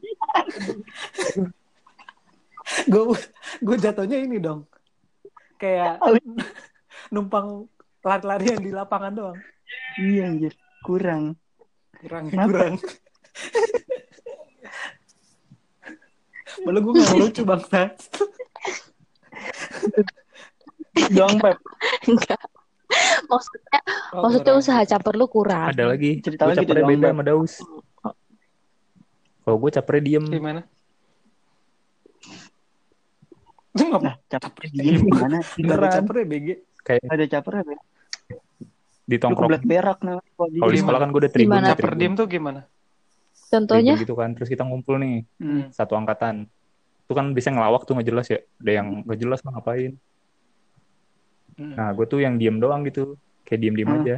gue 2.90 3.04
gue 3.62 3.76
jatuhnya 3.78 4.18
ini 4.26 4.38
dong, 4.42 4.66
kayak 5.62 6.02
numpang 7.14 7.70
lari-larian 8.02 8.58
di 8.58 8.74
lapangan 8.74 9.14
doang. 9.14 9.38
Iya 9.98 10.26
anjir 10.26 10.54
kurang 10.82 11.36
Kurang, 12.00 12.32
Kenapa? 12.32 12.48
kurang. 12.72 12.76
Malah 16.60 16.80
gue 16.80 16.94
gak 16.94 17.18
lucu 17.18 17.42
bangsa. 17.44 17.82
doang 21.10 21.40
pep 21.40 21.58
enggak 22.06 22.40
maksudnya 23.26 23.80
Oh, 24.10 24.26
maksudnya 24.26 24.52
kurang. 24.52 24.60
usaha 24.60 24.82
caper 24.84 25.14
lu 25.14 25.28
kurang 25.28 25.70
Ada 25.70 25.84
lagi. 25.86 26.20
Cerita 26.20 26.44
Gue 26.44 26.52
lagi 26.54 26.66
capernya 26.66 26.86
beda 26.88 27.08
sama 27.12 27.24
Daus. 27.24 27.54
Kalau 29.40 29.58
gue 29.58 29.72
capernya 29.72 30.02
diem. 30.02 30.26
Gimana? 30.26 30.62
Lu 33.76 33.86
nah 33.98 34.16
caper 34.26 34.64
gini 34.68 34.98
gimana 35.00 35.38
ada 35.40 35.56
Beneran. 35.56 35.92
caper 35.94 36.16
ya 36.16 36.26
BG? 36.26 36.48
Kayak 36.82 37.02
ada 37.08 37.26
caper 37.30 37.54
apa 37.60 37.72
di 39.10 39.18
tongkrong. 39.18 39.50
berak 39.66 40.06
nah 40.06 40.22
Kalau 40.38 40.70
di 40.70 40.78
sekolah 40.78 41.00
kan 41.02 41.10
gue 41.10 41.22
udah 41.26 41.34
tribun. 41.34 41.50
Gimana? 41.58 41.68
Caper 41.74 41.82
tribun. 41.90 41.98
diem 41.98 42.14
tuh 42.14 42.28
gimana? 42.30 42.62
contohnya 43.50 43.94
Tribun 43.98 44.06
gitu 44.06 44.14
kan. 44.14 44.30
Terus 44.38 44.50
kita 44.54 44.62
ngumpul 44.62 44.96
nih. 45.02 45.26
hmm. 45.42 45.74
Satu 45.74 45.98
angkatan. 45.98 46.46
Itu 47.10 47.18
kan 47.18 47.34
bisa 47.34 47.50
ngelawak 47.50 47.90
tuh 47.90 47.98
nggak 47.98 48.06
jelas 48.08 48.26
ya. 48.30 48.40
Ada 48.62 48.72
yang 48.72 48.88
nggak 49.02 49.18
jelas 49.18 49.42
mah 49.42 49.58
ngapain. 49.58 49.98
Hmm. 51.58 51.74
Nah 51.74 51.90
gue 51.92 52.06
tuh 52.06 52.22
yang 52.22 52.38
diem 52.38 52.62
doang 52.62 52.86
gitu. 52.86 53.18
Kayak 53.42 53.60
diem-diem 53.66 53.90
Hmm. 53.90 54.00
aja. 54.00 54.16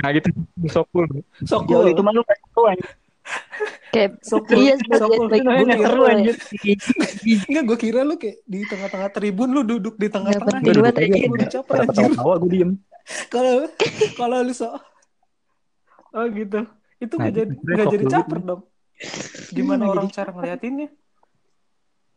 Nah 0.00 0.08
gitu. 0.10 0.28
So 0.66 0.82
cool. 0.90 1.06
So 1.46 1.62
Jauh 1.62 1.86
cool. 1.86 1.86
itu 1.86 2.02
mah 2.02 2.10
lu 2.10 2.26
kasih 2.26 2.46
tau 2.50 2.64
anjir. 2.66 2.90
kayak 3.90 4.10
So 4.20 4.42
cool. 4.42 4.58
iya 4.58 4.74
So 4.74 5.06
sebagai 5.06 5.14
cool. 5.14 5.26
sebagai 5.28 5.38
Itu 5.38 5.46
namanya 5.46 5.76
guru 5.76 5.86
seru, 5.86 6.02
ya. 6.02 6.10
anjir. 6.10 6.36
Enggak, 7.46 7.62
gue 7.62 7.78
kira 7.78 8.00
lu 8.02 8.14
kayak 8.16 8.36
di 8.42 8.58
tengah-tengah 8.66 9.10
tribun 9.14 9.48
lu 9.52 9.62
duduk 9.62 9.94
di 9.94 10.08
tengah-tengah. 10.10 10.58
Gue 10.58 10.74
duduk 10.74 10.90
aja. 10.90 11.60
Gue 11.62 11.76
anjir. 11.78 12.10
gue 12.18 12.50
diem. 12.50 12.70
Kalau 13.28 13.66
kalau 14.14 14.38
lu 14.42 14.54
so 14.54 14.70
Oh 16.10 16.26
gitu. 16.26 16.66
Itu 16.98 17.14
Nah, 17.16 17.30
nggak 17.30 17.34
jadi 17.34 17.50
nggak 17.54 17.86
jadi 17.94 18.04
caper 18.10 18.38
nih. 18.38 18.46
dong. 18.50 18.62
Gimana 19.50 19.78
Nggak 19.80 19.92
orang 19.94 20.04
jadi 20.04 20.16
cara 20.18 20.30
ngeliatinnya? 20.34 20.88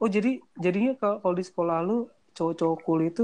Oh 0.01 0.09
jadi 0.09 0.31
jadinya 0.57 0.91
kalau 0.99 1.17
kalau 1.21 1.35
di 1.37 1.45
sekolah 1.45 1.77
lu 1.85 1.97
cowok-cowok 2.33 2.77
cool 2.83 3.01
itu 3.05 3.23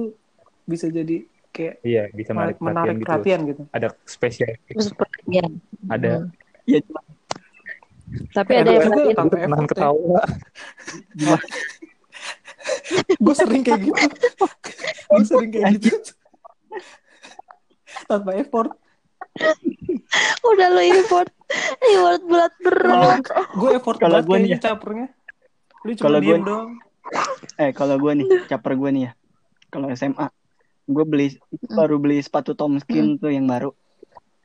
bisa 0.64 0.86
jadi 0.88 1.26
kayak 1.50 1.82
Iya, 1.82 2.04
bisa 2.14 2.32
menarik, 2.32 2.62
menarik 2.62 3.02
perhatian, 3.02 3.02
perhatian, 3.04 3.40
gitu. 3.50 3.64
gitu. 3.66 3.76
Ada 3.76 3.88
spesial. 4.06 4.54
Perhatian. 4.96 5.52
Ada 5.90 6.12
Hmm. 6.24 6.32
Ya 6.70 6.80
cuma 6.86 7.02
Tapi 8.34 8.52
ada 8.58 8.70
yang 8.74 8.90
juga 8.90 9.02
tanpa 9.18 9.36
nahan 9.42 9.66
ya. 9.66 9.70
ketawa. 9.74 10.22
Gue 13.18 13.34
sering 13.34 13.62
kayak 13.66 13.82
gitu. 13.86 14.02
Gue 15.10 15.24
sering 15.26 15.50
kayak 15.50 15.66
gitu. 15.82 15.98
Tanpa 18.06 18.32
effort. 18.34 18.72
Udah 20.42 20.68
lo 20.70 20.82
effort. 20.82 21.30
Effort 21.82 22.22
berat 22.24 22.54
berat. 22.60 23.24
Gue 23.52 23.70
effort 23.74 23.98
Kalau 23.98 24.16
banget 24.16 24.26
gua 24.26 24.36
nih 24.36 24.44
kayaknya 24.46 24.60
capernya. 24.62 25.08
Lu 25.80 25.92
cuma 25.92 26.06
Kalau 26.06 26.20
nih- 26.20 26.42
doang. 26.42 26.72
eh 27.58 27.72
kalau 27.72 27.96
gue 27.98 28.12
nih 28.14 28.28
caper 28.46 28.74
gue 28.76 28.90
nih 28.92 29.04
ya 29.04 29.12
kalau 29.68 29.90
SMA 29.90 30.30
gue 30.86 31.04
beli 31.04 31.34
baru 31.68 31.98
beli 31.98 32.20
sepatu 32.20 32.54
Tomskin 32.54 33.18
tuh 33.18 33.30
yang 33.30 33.44
baru 33.44 33.74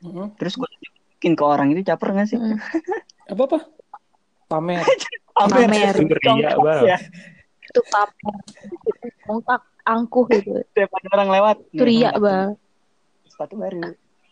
Mm-mm. 0.00 0.32
terus 0.34 0.56
gue 0.56 0.64
tunjukin 0.64 1.32
ke 1.34 1.44
orang 1.44 1.68
itu 1.70 1.84
caper 1.84 2.14
gak 2.14 2.24
sih 2.24 2.40
Hmm. 2.40 2.56
Apa-apa? 3.26 3.68
Pamer. 4.50 4.80
Pamer. 5.34 5.92
Sumber 5.92 6.18
ria, 6.18 6.56
Bang. 6.56 6.82
ya 6.86 6.96
Itu 7.62 7.80
pamer. 7.84 8.40
Angkuh 9.84 10.24
gitu. 10.30 10.64
ada 10.72 11.08
orang 11.12 11.28
lewat 11.30 11.56
Itu 11.68 11.82
ria, 11.82 12.10
Nih, 12.10 12.20
Bang. 12.22 12.48
Sepatu 13.34 13.54
baru 13.56 13.82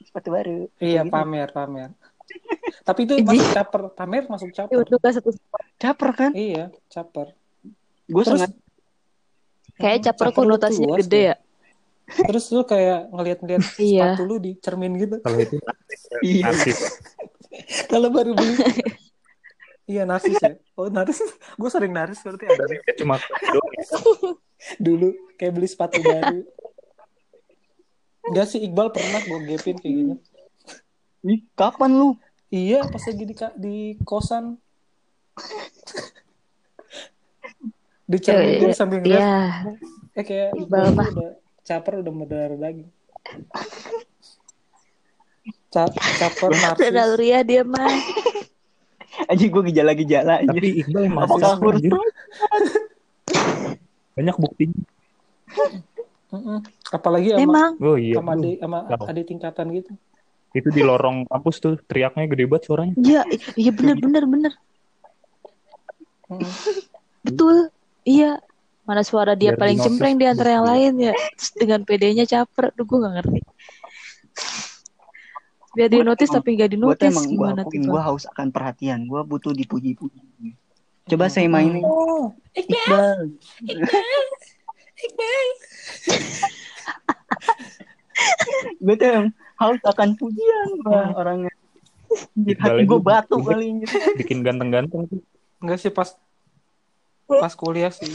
sepatu 0.01 0.29
baru 0.31 0.59
Iya, 0.79 1.03
Gitu. 1.03 1.11
pamer, 1.11 1.49
pamer. 1.51 1.91
Tapi 2.87 3.01
itu 3.03 3.15
masuk 3.21 3.49
caper. 3.53 3.83
Pamer 3.93 4.23
masuk 4.27 4.49
Itu 4.49 4.57
caper. 4.63 4.85
juga 4.87 5.09
satu 5.11 5.31
caper 5.77 6.11
kan 6.13 6.31
Iya, 6.33 6.71
caper. 6.89 7.35
gue 8.05 8.23
Terus 8.23 8.31
sangat 8.39 8.51
kayak 9.75 9.99
caper 10.03 10.27
Caper 10.27 10.27
lu 10.29 10.39
konotasinya 10.39 10.89
luas 10.91 11.01
gede 11.03 11.23
ya. 11.25 11.37
Terus 12.05 12.45
lu 12.51 12.63
kayak 12.63 13.01
ngeliat-ngeliat 13.11 13.63
Iya. 13.81 14.03
sepatu 14.13 14.23
lu 14.23 14.37
di 14.37 14.53
cermin 14.57 14.93
gitu. 14.97 15.17
Kalau 15.19 15.39
itu 15.39 15.57
Iya. 16.27 16.51
Kalau 17.87 18.09
baru 18.09 18.33
beli. 18.33 18.55
iya, 19.85 20.03
narsis 20.03 20.35
ya. 20.35 20.57
Oh, 20.73 20.89
narsis. 20.89 21.21
Gue 21.55 21.69
sering 21.69 21.93
narsis 21.93 22.21
berarti 22.21 22.45
ada. 22.45 22.65
Cuma 22.97 23.17
doang. 23.21 24.37
Dulu 24.79 25.09
kayak 25.37 25.53
beli 25.53 25.69
sepatu 25.69 26.01
baru. 26.01 26.43
Enggak 28.23 28.47
sih, 28.51 28.61
Iqbal 28.63 28.95
pernah 28.95 29.21
gue 29.23 29.39
gapin 29.51 29.77
kayak 29.83 29.95
gitu. 29.99 30.15
Ih, 31.27 31.41
kapan 31.55 31.91
lu 31.95 32.09
Iya, 32.53 32.85
pas 32.85 33.01
lagi 33.01 33.25
di, 33.25 33.35
di 33.57 33.77
kosan. 34.05 34.61
di 38.05 38.19
cermin 38.21 38.61
gitu 38.61 38.77
sambil 38.77 39.01
ngeliat. 39.01 39.25
Iya. 39.25 39.33
Eh 40.21 40.25
kayak 40.29 40.49
Iqbal 40.61 40.93
mah. 40.93 41.09
udah 41.09 41.33
caper 41.65 42.05
udah 42.05 42.13
berdarah 42.13 42.59
daging. 42.61 42.91
Ca 45.73 45.89
caper 46.21 46.51
narsis. 46.53 46.93
Udah 46.93 47.09
Ria 47.17 47.41
dia 47.41 47.65
mah. 47.65 47.89
aja 49.33 49.45
gue 49.45 49.63
gejala-gejala 49.73 50.45
aja 50.45 50.53
Tapi 50.53 50.85
Iqbal 50.85 51.09
masih 51.09 51.41
apakah 51.41 51.57
banyak 54.13 54.37
buktinya. 54.37 54.81
Apalagi 56.93 57.33
sama, 57.33 57.41
Emang. 57.41 57.71
Oh 57.81 57.97
iya. 57.97 58.21
sama 58.21 58.37
adik 58.37 58.57
sama 58.61 58.79
Tahu. 58.85 59.05
adik 59.09 59.25
tingkatan 59.27 59.67
gitu. 59.73 59.93
Itu 60.53 60.69
di 60.69 60.83
lorong 60.85 61.25
kampus 61.25 61.57
tuh 61.59 61.75
teriaknya 61.89 62.29
gede 62.29 62.45
banget 62.45 62.63
suaranya. 62.69 62.95
Iya, 63.01 63.23
iya 63.57 63.73
bener 63.73 63.97
bener 63.97 64.25
bener. 64.29 64.53
Mm-mm. 66.29 66.53
Betul. 67.25 67.73
Iya. 68.05 68.37
Mana 68.85 69.01
suara 69.01 69.33
dia 69.33 69.55
Biar 69.55 69.61
paling 69.63 69.79
cempreng 69.81 70.21
di 70.21 70.27
antara 70.29 70.61
yang 70.61 70.67
lain 70.69 70.93
ya. 71.01 71.15
Terus 71.39 71.51
dengan 71.57 71.81
PD-nya 71.87 72.29
caper. 72.29 72.75
Duh, 72.77 72.85
gue 72.85 72.99
gak 73.01 73.15
ngerti. 73.17 73.41
Biar 75.73 75.89
di 75.89 75.99
notice 76.05 76.29
emang- 76.29 76.45
tapi 76.45 76.51
gak 76.61 76.69
di 76.69 76.77
gue 76.77 76.93
gimana 77.33 77.65
tuh? 77.65 77.73
gue 77.73 78.01
haus 78.05 78.29
akan 78.29 78.53
perhatian 78.53 79.09
gue 79.09 79.21
butuh 79.25 79.57
dipuji-puji 79.57 80.21
coba 81.09 81.27
saya 81.27 81.49
mainin 81.49 81.81
Oh, 81.83 82.31
Iqbal 82.53 83.33
gue 88.83 88.95
tuh 88.99 89.07
emang 89.09 89.29
haus 89.59 89.81
akan 89.87 90.09
pujian 90.19 90.69
gua 90.83 91.15
orangnya 91.17 91.53
Anjir, 92.13 92.61
Iqbal 92.61 92.77
hati 92.77 92.83
gue 92.85 93.01
batu 93.01 93.37
kali 93.49 93.67
ini 93.73 93.85
Bikin 94.21 94.45
ganteng-ganteng 94.45 95.09
tuh. 95.09 95.21
enggak 95.65 95.79
sih 95.81 95.89
pas 95.89 96.13
pas 97.25 97.55
kuliah 97.57 97.89
sih. 97.89 98.13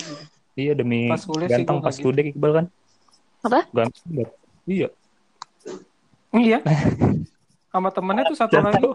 Iya 0.54 0.78
demi 0.78 1.10
Pas 1.10 1.26
kuliah 1.26 1.50
sih 1.50 1.66
ganteng 1.66 1.82
gua 1.82 1.90
pas 1.90 1.96
nggak 1.98 2.14
gitu. 2.22 2.32
Iqbal 2.38 2.52
kan. 2.54 2.66
Apa? 3.42 3.60
Ganteng. 3.74 4.30
Iya. 4.70 4.88
Iya. 6.36 6.60
Sama 7.74 7.90
temennya 7.90 8.30
tuh 8.30 8.38
satu 8.38 8.62
lagi 8.62 8.86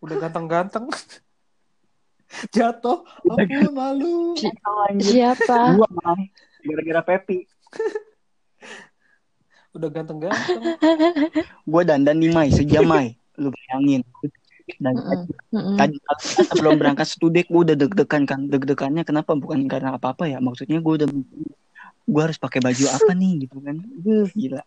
udah 0.00 0.16
ganteng-ganteng. 0.24 0.88
Jatuh, 2.56 3.04
ampun 3.28 3.70
malu. 3.76 4.34
Siapa? 4.98 5.76
gue 5.76 5.86
gara-gara 6.64 7.02
Pepi 7.04 7.44
Udah 9.74 9.88
ganteng-ganteng. 9.90 10.60
gue 11.72 11.82
dandan 11.82 12.18
di 12.22 12.30
Mai. 12.30 12.54
Sejam 12.54 12.86
Mai. 12.86 13.18
Lu 13.34 13.50
bayangin. 13.50 14.06
Dan 14.80 14.96
mm-mm. 15.52 15.76
tadi 15.76 16.00
sebelum 16.22 16.80
berangkat 16.80 17.04
studek 17.10 17.50
gue 17.50 17.60
udah 17.66 17.76
deg-degan 17.76 18.24
kan. 18.24 18.46
Deg-degannya 18.46 19.02
kenapa? 19.02 19.34
Bukan 19.34 19.66
karena 19.66 19.98
apa-apa 19.98 20.30
ya. 20.30 20.38
Maksudnya 20.38 20.78
gue 20.78 20.92
udah 21.02 21.08
gue 22.04 22.22
harus 22.22 22.38
pakai 22.38 22.62
baju 22.62 22.84
apa 22.86 23.12
nih 23.12 23.44
gitu 23.44 23.58
kan. 23.58 23.76
Gila. 24.32 24.62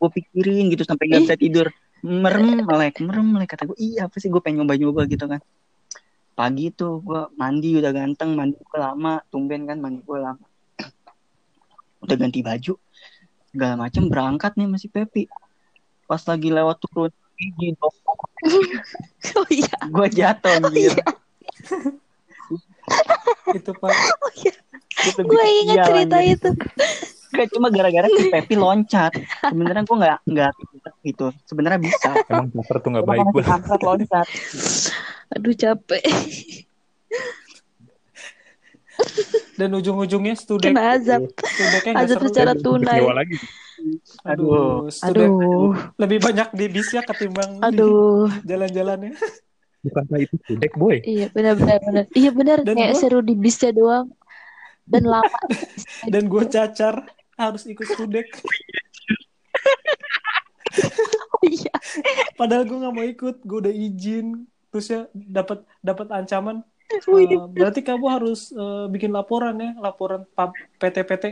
Gue 0.00 0.08
pikirin 0.08 0.72
gitu 0.72 0.82
sampai 0.88 1.04
nggak 1.12 1.22
bisa 1.28 1.36
tidur. 1.36 1.68
Merem 2.00 2.64
melek 2.64 3.04
merem 3.04 3.28
melek 3.28 3.52
kata 3.52 3.68
gue 3.68 3.76
iya 3.76 4.08
apa 4.08 4.16
sih 4.16 4.32
gue 4.32 4.40
pengen 4.40 4.64
nyoba-nyoba 4.64 5.04
gitu 5.04 5.28
kan. 5.28 5.44
Pagi 6.32 6.72
tuh 6.72 7.04
gue 7.04 7.28
mandi 7.36 7.76
udah 7.76 7.92
ganteng. 7.92 8.32
Mandi 8.32 8.56
gue 8.56 8.78
lama 8.80 9.20
tumben 9.28 9.68
kan 9.68 9.76
mandi 9.76 10.00
gue 10.00 10.18
lama. 10.18 10.46
Udah 12.00 12.16
ganti 12.16 12.40
baju 12.40 12.80
segala 13.50 13.74
macem 13.76 14.06
berangkat 14.06 14.52
nih 14.54 14.66
masih 14.66 14.88
Pepi 14.88 15.26
pas 16.04 16.22
lagi 16.22 16.48
lewat 16.48 16.76
turun 16.80 17.10
gigi 17.34 17.74
dok 17.74 17.94
Oh 19.38 19.48
iya. 19.48 19.76
gue 19.84 20.06
jatuh 20.10 20.50
anjir 20.58 20.92
Itu 23.50 23.70
Pak. 23.74 23.90
Gitu, 25.00 25.20
Gue 25.22 25.38
gitu. 25.38 25.60
ingat 25.64 25.76
Iya, 25.76 25.84
cerita 25.86 26.16
anjir. 26.18 26.34
itu. 26.34 26.48
Gak 27.30 27.46
cuma 27.54 27.70
gara-gara 27.70 28.06
si 28.10 28.26
Pepi 28.26 28.54
loncat. 28.58 29.12
Sebenarnya 29.46 29.82
gue 29.86 29.96
nggak 29.96 30.18
nggak 30.26 30.52
gitu. 31.04 31.26
Sebenarnya 31.46 31.78
bisa. 31.78 32.10
Emang 32.26 32.50
caper 32.50 32.76
tuh 32.82 32.88
nggak 32.90 33.04
Cuma 33.06 33.14
baik 33.30 33.46
Angkat 33.46 33.80
loncat. 33.80 34.26
Aduh 35.30 35.54
capek. 35.54 36.02
Dan 39.54 39.70
ujung-ujungnya 39.72 40.34
studek. 40.34 40.70
Kena 40.70 40.94
azab. 40.94 41.28
Studeknya 41.36 41.90
nggak 41.92 42.04
Azab 42.04 42.16
seru. 42.16 42.28
secara 42.28 42.52
tunai. 42.54 43.00
Lagi. 43.02 43.36
Aduh, 44.22 44.88
studek 44.88 45.28
Aduh. 45.28 45.72
lebih 45.96 46.18
banyak 46.18 46.48
di 46.50 46.66
bisnya 46.68 47.00
ketimbang 47.00 47.60
Aduh. 47.60 48.28
jalan-jalannya. 48.42 49.16
Bukankah 49.80 50.18
itu 50.18 50.36
tudek 50.44 50.76
boy? 50.76 51.00
Iya 51.00 51.28
benar 51.28 51.56
benar. 51.56 52.04
Iya 52.12 52.30
benar 52.30 52.58
Dan 52.60 52.76
kayak 52.76 52.92
gua- 52.92 53.00
seru 53.00 53.20
di 53.20 53.32
bisnya 53.32 53.72
doang. 53.72 54.12
Dan 54.84 55.04
lama. 55.06 55.40
Dan 56.12 56.26
gue 56.26 56.44
cacar 56.46 57.08
harus 57.34 57.64
ikut 57.64 57.86
studek. 57.86 58.28
Oh 61.32 61.44
iya. 61.48 61.72
Padahal 62.34 62.64
gue 62.64 62.76
nggak 62.76 62.94
mau 62.94 63.06
ikut, 63.06 63.36
gue 63.40 63.58
udah 63.58 63.72
izin. 63.72 64.44
Terus 64.68 64.86
ya 64.86 65.00
dapat 65.10 65.64
dapat 65.80 66.06
ancaman. 66.10 66.62
Iya. 66.90 67.46
berarti 67.46 67.80
kamu 67.86 68.06
harus 68.10 68.50
eh, 68.50 68.86
bikin 68.90 69.14
laporan 69.14 69.54
ya, 69.62 69.70
laporan 69.78 70.26
PT-PT. 70.76 71.24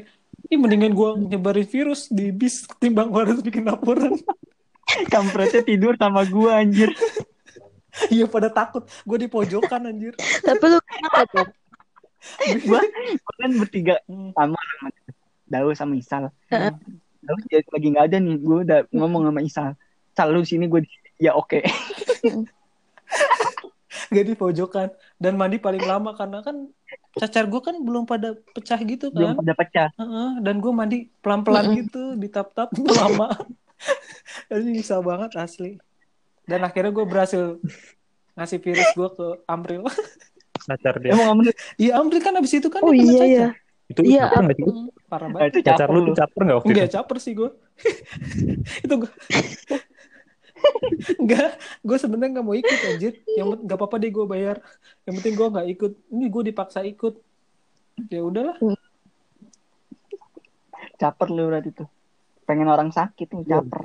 Ih 0.49 0.59
mendingan 0.59 0.95
gue 0.95 1.35
nyebarin 1.35 1.67
virus 1.67 2.07
di 2.09 2.31
bis 2.31 2.63
ketimbang 2.65 3.11
gue 3.11 3.21
harus 3.27 3.41
bikin 3.43 3.67
laporan. 3.67 4.15
Kampretnya 5.13 5.67
tidur 5.67 5.99
sama 5.99 6.23
gue 6.25 6.51
anjir. 6.51 6.91
Iya 8.15 8.31
pada 8.31 8.47
takut, 8.47 8.87
gue 8.87 9.19
di 9.19 9.27
pojokan 9.27 9.91
anjir. 9.91 10.15
Tapi 10.47 10.65
lu 10.71 10.79
kenapa 10.79 11.27
tuh? 11.27 11.47
gue 12.47 12.81
kan 13.43 13.51
bertiga 13.59 13.99
Hmm. 14.07 14.31
sama 14.39 14.55
sama 14.55 14.89
Daus 15.51 15.77
sama 15.83 15.95
Isal. 15.99 16.31
Daus 17.19 17.43
dia 17.51 17.59
lagi 17.59 17.87
nggak 17.91 18.07
ada 18.07 18.19
nih. 18.23 18.37
Gue 18.39 18.63
udah 18.63 18.87
ngomong 18.95 19.27
sama 19.27 19.41
Isal. 19.43 19.69
Sal 20.15 20.31
lu 20.31 20.47
sini 20.47 20.71
gue 20.71 20.87
di 20.87 20.91
ya 21.19 21.35
oke. 21.35 21.59
Gak 24.15 24.25
di 24.29 24.35
pojokan 24.39 24.89
dan 25.23 25.33
mandi 25.41 25.57
paling 25.59 25.83
lama 25.83 26.11
karena 26.15 26.39
kan 26.47 26.57
cacar 27.19 27.45
gue 27.51 27.61
kan 27.61 27.77
belum 27.83 28.05
pada 28.07 28.29
pecah 28.55 28.81
gitu 28.87 29.11
Belum 29.11 29.35
kan. 29.35 29.43
pada 29.43 29.55
pecah. 29.59 29.89
Heeh, 29.99 30.29
dan 30.45 30.55
gue 30.63 30.73
mandi 30.73 30.97
pelan-pelan 31.23 31.65
Mm-mm. 31.67 31.79
gitu 31.85 32.03
di 32.15 32.29
tap-tap 32.31 32.71
lama. 33.01 33.27
Ini 34.53 34.71
bisa 34.81 34.99
banget 35.03 35.31
asli. 35.37 35.79
Dan 36.49 36.61
akhirnya 36.65 36.93
gue 36.95 37.07
berhasil 37.07 37.43
ngasih 38.39 38.59
virus 38.63 38.89
gue 38.95 39.09
ke 39.19 39.27
Amril. 39.51 39.83
Pacar 40.69 40.95
dia. 41.01 41.13
Emang 41.17 41.29
Amril 41.33 41.53
Iya 41.81 41.93
Amril 41.99 42.21
kan 42.21 42.35
abis 42.39 42.53
itu 42.61 42.69
kan 42.69 42.83
Oh 42.85 42.93
dia 42.93 42.99
kena 43.01 43.13
iya 43.13 43.21
cacar. 43.25 43.33
ya. 43.33 43.49
Itu 43.89 44.01
Iya, 44.05 44.21
caper 44.29 44.41
nggak 44.45 44.57
sih? 44.59 44.65
Hmm, 44.69 44.87
parah 45.09 45.29
banget. 45.33 45.49
itu 45.49 45.59
caper 45.65 45.89
lu 45.95 46.01
caper 46.13 46.41
nggak 46.45 46.57
waktu 46.61 46.69
Enggak 46.71 46.87
itu? 46.87 46.93
caper 46.95 47.17
sih 47.25 47.33
gue. 47.35 47.51
itu 48.85 48.95
gue. 49.01 49.11
Enggak, 51.23 51.51
gue 51.81 51.97
sebenarnya 51.99 52.31
nggak 52.39 52.47
mau 52.47 52.57
ikut 52.57 52.79
anjir. 52.89 53.13
Yang 53.35 53.47
penting 53.55 53.65
nggak 53.67 53.79
apa-apa 53.79 53.97
deh 53.99 54.11
gue 54.11 54.27
bayar. 54.27 54.57
Yang 55.07 55.15
penting 55.23 55.35
gue 55.35 55.49
nggak 55.55 55.67
ikut. 55.75 55.93
Ini 56.11 56.25
gue 56.29 56.43
dipaksa 56.53 56.81
ikut. 56.85 57.15
Ya 58.11 58.21
udahlah. 58.23 58.57
Caper 60.99 61.29
lu 61.31 61.45
berarti 61.51 61.71
tuh. 61.75 61.89
Pengen 62.45 62.69
orang 62.69 62.91
sakit 62.91 63.29
nih 63.31 63.45
caper. 63.47 63.81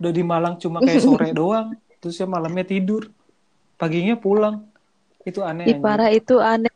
Udah 0.00 0.12
di 0.12 0.22
Malang 0.24 0.56
cuma 0.56 0.80
kayak 0.80 1.00
sore 1.00 1.30
doang. 1.40 1.72
Terus 2.00 2.16
ya 2.16 2.26
malamnya 2.28 2.64
tidur. 2.64 3.08
Paginya 3.76 4.16
pulang. 4.16 4.64
Itu 5.24 5.44
aneh. 5.44 5.68
Ih, 5.68 5.76
anjir. 5.76 5.84
parah 5.84 6.10
itu 6.12 6.36
aneh. 6.40 6.72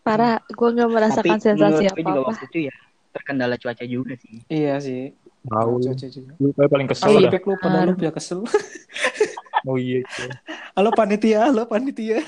Parah, 0.00 0.40
gue 0.48 0.68
nggak 0.72 0.90
merasakan 0.90 1.36
Tapi 1.36 1.44
sensasi 1.44 1.84
menurut 1.84 1.92
gue 1.92 2.00
juga 2.00 2.12
apa-apa. 2.16 2.30
waktu 2.32 2.46
itu 2.48 2.58
ya 2.72 2.74
terkendala 3.10 3.54
cuaca 3.58 3.84
juga 3.84 4.12
sih. 4.16 4.34
Iya 4.48 4.74
sih. 4.80 5.12
Tahu. 5.46 5.72
Lu 6.36 6.48
kayak 6.52 6.70
paling 6.70 6.88
kesel 6.90 7.16
dah. 7.16 7.30
Pek 7.32 7.44
lu 7.48 7.54
pada 7.56 7.88
lu 7.88 7.94
ya 7.96 8.12
kesel. 8.12 8.44
Oh 9.68 9.76
iya. 9.76 10.00
iya. 10.00 10.32
Halo 10.72 10.88
panitia, 10.96 11.52
halo 11.52 11.68
panitia. 11.68 12.24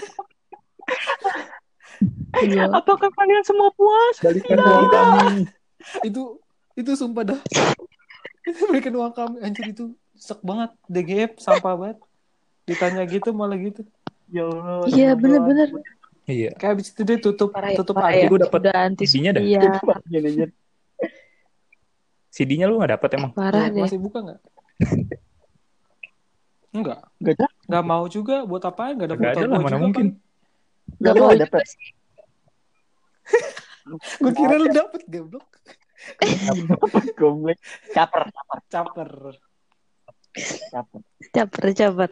Iya. 2.44 2.68
Apakah 2.76 3.08
kalian 3.08 3.40
semua 3.40 3.72
puas? 3.72 4.20
Balikan 4.20 4.60
uang 4.60 4.88
kami. 4.92 5.48
itu 6.04 6.36
itu 6.76 6.90
sumpah 6.92 7.24
dah. 7.32 7.40
itu 8.44 8.60
berikan 8.68 8.92
uang 9.00 9.16
kami 9.16 9.36
anjir 9.40 9.64
itu 9.72 9.96
sek 10.12 10.44
banget 10.44 10.76
DGF 10.92 11.40
sampah 11.40 11.72
banget. 11.72 11.98
Ditanya 12.68 13.00
gitu 13.08 13.32
malah 13.32 13.56
gitu. 13.56 13.80
Ya 14.28 14.44
Allah. 14.44 14.92
Iya, 14.92 15.16
bener-bener. 15.16 15.72
Iya. 16.28 16.50
Kayak 16.60 16.72
abis 16.76 16.86
itu 16.92 17.00
dia 17.00 17.16
tutup 17.16 17.48
Parah 17.56 17.72
ya, 17.72 17.78
tutup 17.80 17.96
parah 17.96 18.12
aja. 18.12 18.28
ya. 18.28 18.30
Udah 18.30 18.76
anti 18.76 19.04
CD-nya 19.08 19.40
dah. 19.40 19.42
Iya, 19.42 19.62
Iya. 20.12 20.46
CD-nya 22.32 22.64
lu 22.64 22.80
nggak 22.80 22.96
dapet 22.96 23.10
emang? 23.20 23.30
parah 23.36 23.68
Ya, 23.68 23.76
deh. 23.76 23.84
masih 23.84 24.00
buka 24.00 24.24
nggak? 24.24 24.40
Enggak. 26.72 27.04
Gak 27.20 27.34
ada. 27.36 27.46
Nggak 27.68 27.84
mau 27.84 28.04
juga 28.08 28.48
buat 28.48 28.64
apaan? 28.64 28.96
Nggak 28.96 29.08
ada 29.12 29.14
Nggak 29.14 29.32
foto 29.36 29.44
ada 29.44 29.52
lah, 29.52 29.60
mana 29.60 29.76
mungkin. 29.76 30.06
Gak 30.98 31.14
mau 31.14 31.30
dapet? 31.30 31.62
Gue 34.22 34.32
kira 34.32 34.54
lu 34.56 34.68
dapet 34.70 35.02
goblok. 35.06 35.46
Goblok. 37.20 37.58
Caper, 37.94 38.26
Caper. 38.66 39.10
caper. 40.66 41.00
Caper, 41.30 41.64
caper. 41.70 42.10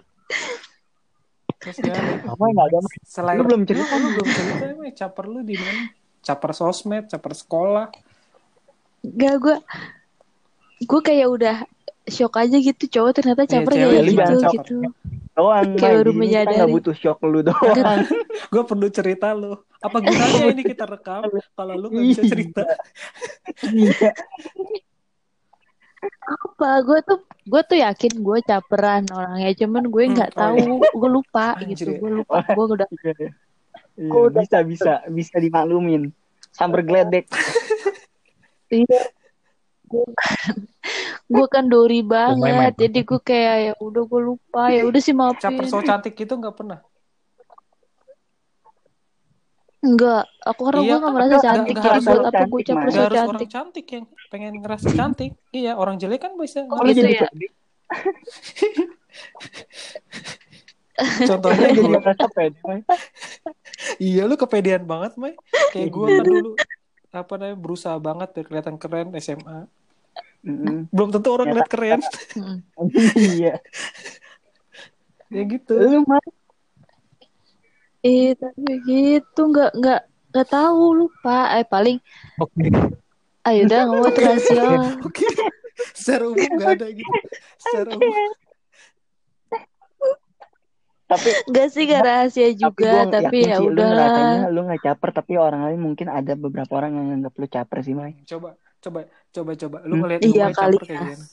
Terus 1.58 1.76
gimana? 1.82 2.12
Apa 2.22 2.44
nggak 2.46 2.66
ada? 2.70 2.78
Selain 3.02 3.36
Lu 3.36 3.44
belum 3.50 3.62
cerita. 3.66 3.94
lu 3.98 4.08
belum 4.14 4.28
cerita 4.30 4.64
emang 4.70 4.94
caper 4.94 5.24
lu 5.26 5.40
di 5.42 5.56
mana? 5.58 5.82
Caper 6.22 6.50
sosmed, 6.54 7.04
caper 7.10 7.32
sekolah. 7.34 7.86
Gak, 9.02 9.34
gue 9.40 9.56
gue 10.80 11.00
kayak 11.00 11.28
udah 11.28 11.56
shock 12.06 12.34
aja 12.34 12.56
gitu 12.56 12.84
cowok 12.90 13.12
ternyata 13.14 13.42
Iya, 13.42 13.50
caper 13.54 13.72
cewek 13.72 13.86
kayak 13.86 14.06
gitu 14.06 14.18
caper. 14.18 14.52
gitu. 14.56 14.74
Doang. 15.30 15.68
Kayak 15.74 15.94
baru 15.96 16.12
menyadari. 16.12 16.56
nggak 16.58 16.70
butuh 16.70 16.94
shock 16.94 17.18
lu 17.22 17.40
doang. 17.40 17.76
Gue 18.52 18.62
perlu 18.62 18.88
cerita 18.88 19.30
lu. 19.30 19.54
Apa 19.78 19.96
gunanya 19.98 20.50
ini 20.50 20.62
kita 20.62 20.84
rekam 20.84 21.22
kalau 21.54 21.74
lu 21.74 21.86
nggak 21.88 22.04
bisa 22.10 22.22
cerita? 22.26 22.64
Iya. 23.62 24.10
Apa? 26.26 26.80
Gue 26.82 26.98
tuh 27.02 27.18
gue 27.42 27.62
tuh 27.62 27.78
yakin 27.78 28.12
gue 28.16 28.38
caperan 28.42 29.04
orangnya, 29.06 29.50
cuman 29.54 29.84
gue 29.86 30.02
Hmm, 30.02 30.12
nggak 30.14 30.30
oh 30.30 30.36
tahu, 30.36 30.56
gue 30.80 31.10
lupa 31.10 31.46
Anjir 31.54 31.68
gitu, 31.70 31.90
ya. 31.90 31.98
gue 31.98 32.10
lupa, 32.18 32.36
gue 32.42 32.64
udah 32.66 32.88
Iya, 33.96 34.08
Gua 34.08 34.22
udah- 34.26 34.40
bisa 34.40 34.58
bisa 34.62 34.92
bisa 35.06 35.36
dimaklumin. 35.36 36.08
Sambar 36.50 36.80
geledek. 36.82 37.28
iya. 38.68 39.00
Gue 39.90 40.06
kan, 40.14 40.54
gue 41.34 41.46
kan 41.50 41.64
dori 41.66 42.00
main. 42.06 42.38
banget, 42.38 42.72
jadi 42.86 42.98
gue 43.02 43.20
kayak 43.20 43.56
ya 43.58 43.72
udah 43.82 44.02
gue 44.06 44.20
lupa, 44.22 44.70
ya 44.70 44.86
udah 44.86 45.00
sih 45.02 45.14
Caper 45.14 45.66
maafin. 45.66 45.66
so 45.66 45.82
cantik 45.82 46.14
itu 46.14 46.30
nggak 46.30 46.54
pernah. 46.54 46.78
Enggak, 49.80 50.28
aku 50.44 50.60
karena 50.68 50.80
Iya, 50.84 50.92
gue 50.92 50.98
nggak 51.00 51.08
kan, 51.08 51.16
merasa 51.16 51.36
cantik, 51.40 51.72
nggak 51.72 51.82
jadi 51.82 51.88
harus 51.90 52.04
buat 52.04 52.20
orang 52.20 52.28
apa 52.30 52.44
gue 52.44 52.60
cantik, 52.60 52.68
caper 52.68 52.86
so 52.86 52.92
Gak 52.94 53.00
harus 53.00 53.18
orang 53.18 53.26
cantik? 53.26 53.48
cantik 53.50 53.86
yang 53.90 54.04
pengen 54.30 54.54
ngerasa 54.60 54.88
cantik. 54.92 55.32
Iya, 55.50 55.72
orang 55.74 55.96
jelek 55.98 56.20
kan 56.22 56.32
bisa. 56.38 56.68
Oh 56.68 56.84
gitu 56.86 57.00
jadi 57.02 57.12
ya? 57.16 57.28
Contohnya 61.00 61.72
Jadi 61.72 61.80
ngerasa 61.80 62.26
pede. 62.28 62.60
Iya 63.96 64.22
lu 64.28 64.36
kepedean 64.36 64.84
banget, 64.84 65.16
Mai. 65.16 65.34
Kayak 65.72 65.88
gue 65.96 66.06
kan 66.06 66.24
dulu 66.28 66.52
apa 67.10 67.32
namanya 67.42 67.58
berusaha 67.58 67.98
banget 67.98 68.28
biar 68.36 68.46
kelihatan 68.46 68.76
keren 68.78 69.08
SMA. 69.18 69.66
Mm-mm. 70.40 70.88
Belum 70.88 71.08
tentu 71.12 71.28
orang 71.30 71.52
lihat 71.52 71.68
keren. 71.68 72.00
Mm. 72.36 72.58
Iya. 73.36 73.54
ya 75.34 75.42
gitu. 75.46 75.74
Lu 75.76 76.02
mah 76.08 76.20
Eh 78.00 78.32
tapi 78.32 78.80
gitu 78.88 79.40
nggak 79.52 79.76
nggak 79.76 80.00
nggak 80.32 80.48
tahu 80.48 80.84
lupa, 81.04 81.52
eh 81.60 81.68
paling 81.68 82.00
Oke. 82.40 82.72
ayo 83.44 83.60
udah 83.68 83.80
nggak 83.84 84.00
mau 84.00 84.08
rahasia. 84.08 84.64
Oke. 85.04 85.28
Secara 85.92 86.24
umum 86.28 86.48
gak 86.60 86.80
ada 86.80 86.86
gitu. 86.92 87.12
Secara 87.60 87.88
umum. 87.92 88.32
tapi 91.10 91.30
Enggak 91.50 91.68
sih 91.74 91.82
gak 91.90 92.04
rahasia 92.06 92.48
juga, 92.54 93.02
tapi, 93.10 93.42
yakin 93.42 93.50
ya 93.50 93.56
lu 93.58 93.74
udah. 93.74 93.86
ngerasanya 93.90 94.40
lu 94.54 94.60
nggak 94.62 94.80
caper 94.86 95.10
tapi 95.10 95.32
orang 95.42 95.66
lain 95.66 95.80
mungkin 95.82 96.06
ada 96.06 96.38
beberapa 96.38 96.70
orang 96.78 96.94
yang 96.94 97.06
nganggap 97.10 97.34
lu 97.34 97.46
caper 97.50 97.78
sih 97.82 97.94
Mai. 97.98 98.14
Coba, 98.30 98.54
coba, 98.80 99.00
coba, 99.30 99.52
coba. 99.56 99.78
Lu 99.84 99.94
Hmm. 99.94 100.02
ngeliat 100.02 100.20
Iya 100.20 100.44
Umay 100.44 100.54
kali 100.54 100.76
caper 100.76 100.84
kayak 100.84 100.90
ya. 100.90 101.04
gimana? 101.06 101.26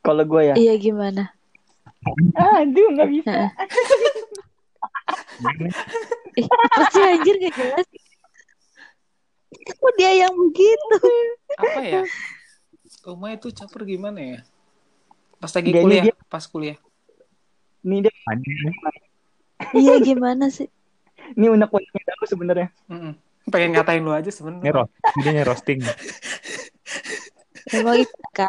Kalau 0.00 0.24
gue 0.24 0.42
ya, 0.42 0.54
Iya 0.56 0.74
gimana? 0.78 1.24
aduh 2.34 2.86
nggak 2.94 3.10
bisa. 3.10 3.32
Eh, 3.32 3.50
apa 6.64 6.82
sih 6.88 7.02
anjir 7.02 7.34
gak 7.36 7.54
jelas? 7.54 7.86
Kok 9.54 9.92
dia 9.96 10.10
yang 10.16 10.34
begitu? 10.34 10.98
Apa 11.56 11.80
ya? 11.80 12.02
Umay 13.04 13.36
itu 13.36 13.48
caper 13.52 13.84
gimana 13.84 14.20
ya? 14.20 14.38
Pas 15.36 15.52
lagi 15.52 15.70
Dia 15.70 15.80
ini 15.80 15.84
kuliah, 15.84 16.04
dia- 16.08 16.18
pas 16.26 16.44
kuliah. 16.44 16.78
Nih 17.84 18.08
deh, 18.08 18.14
Iya 19.74 19.94
gimana 20.00 20.48
sih? 20.48 20.68
ini 21.36 21.46
unek 21.48 21.68
uneknya 21.68 22.12
aku 22.16 22.24
sebenarnya. 22.24 22.68
Mm-mm. 22.88 23.12
Pengen 23.48 23.76
ngatain 23.76 24.00
lu 24.00 24.10
aja 24.10 24.28
sebenarnya. 24.28 24.72
roast. 24.72 24.92
Ini 25.20 25.42
roasting. 25.44 25.80
Emang 27.70 27.96
itu 27.98 28.16
kan? 28.32 28.48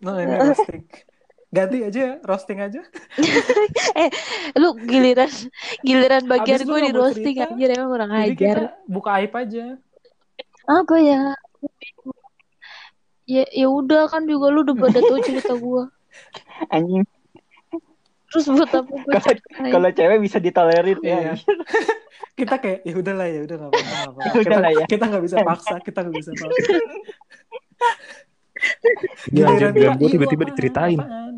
Nah, 0.00 0.16
ini 0.18 0.34
roasting. 0.36 0.82
Ganti 1.50 1.82
aja 1.82 2.00
ya, 2.00 2.14
roasting 2.22 2.62
aja. 2.62 2.78
Lu 4.62 4.78
giliran 4.78 5.26
giliran 5.82 6.22
bagian 6.24 6.62
gue 6.62 6.78
di 6.78 6.92
roasting 6.94 7.34
cerita, 7.34 7.50
anjir 7.50 7.74
emang 7.74 7.90
kurang 7.90 8.10
Jadi 8.14 8.30
ajar. 8.30 8.38
kita 8.38 8.70
buka 8.86 9.10
aib 9.18 9.32
aja. 9.34 9.64
Apa 10.70 10.94
ya? 11.02 11.20
Ya 13.26 13.44
ya 13.50 13.66
udah 13.66 14.06
kan 14.06 14.30
juga 14.30 14.54
lu 14.54 14.62
udah 14.62 14.78
pada 14.78 15.02
tahu 15.02 15.18
cerita 15.26 15.58
gue. 15.58 15.82
Anjing, 16.74 17.02
Terus 18.30 18.46
buat 18.46 18.70
apa 18.70 18.86
gue 18.86 19.14
Kalau- 19.74 19.90
cewek 19.90 20.18
bisa 20.22 20.38
ditolerir 20.38 21.02
ya. 21.02 21.34
Kita 22.40 22.56
kayak 22.56 22.78
ya 22.88 22.94
udahlah 22.96 23.26
ya 23.28 23.40
udah 23.44 23.56
nggak 23.60 23.70
apa-apa. 23.70 24.20
Kita 24.44 24.58
ya. 24.72 24.84
kita 24.88 25.04
nggak 25.12 25.24
bisa 25.28 25.36
paksa, 25.44 25.74
kita 25.84 25.98
nggak 26.08 26.16
bisa 26.16 26.30
paksa. 26.32 26.60
Iya, 29.32 29.44
Giliran 29.56 29.72
jangan 29.72 29.96
gue 29.96 30.08
"Ih, 30.08 30.12
tiba-tiba 30.12 30.42
diceritain. 30.48 30.98
apaan?" 31.00 31.34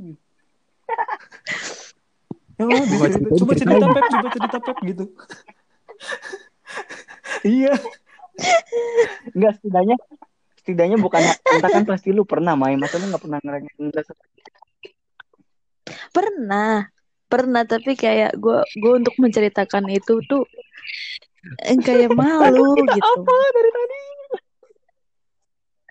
Ya 2.58 2.64
Gua 2.66 2.78
dicerita- 2.78 3.10
ceritain, 3.10 3.38
coba 3.38 3.52
cerita 3.54 3.74
ceritain. 3.74 3.90
Pep, 3.94 4.04
coba 4.06 4.28
cerita 4.30 4.58
Pep 4.62 4.78
gitu. 4.86 5.04
iya. 7.58 7.72
Enggak 9.34 9.52
setidaknya 9.58 9.96
setidaknya 10.58 10.98
bukan 10.98 11.22
entah 11.26 11.70
kan 11.70 11.84
pasti 11.84 12.14
lu 12.14 12.22
pernah 12.22 12.54
main 12.54 12.78
masa 12.78 13.02
lu 13.02 13.10
nggak 13.10 13.22
pernah 13.22 13.38
ngerasain 13.42 13.90
rasa 13.90 14.12
Pernah, 16.12 16.86
pernah 17.26 17.62
tapi 17.64 17.96
kayak 17.96 18.36
gue 18.36 18.58
gue 18.78 18.92
untuk 18.94 19.14
menceritakan 19.18 19.88
itu 19.90 20.20
tuh 20.26 20.44
kayak 21.82 22.10
malu 22.12 22.74
gitu. 22.88 23.02
apa 23.04 23.36
dari 23.52 23.70
tadi 23.70 24.00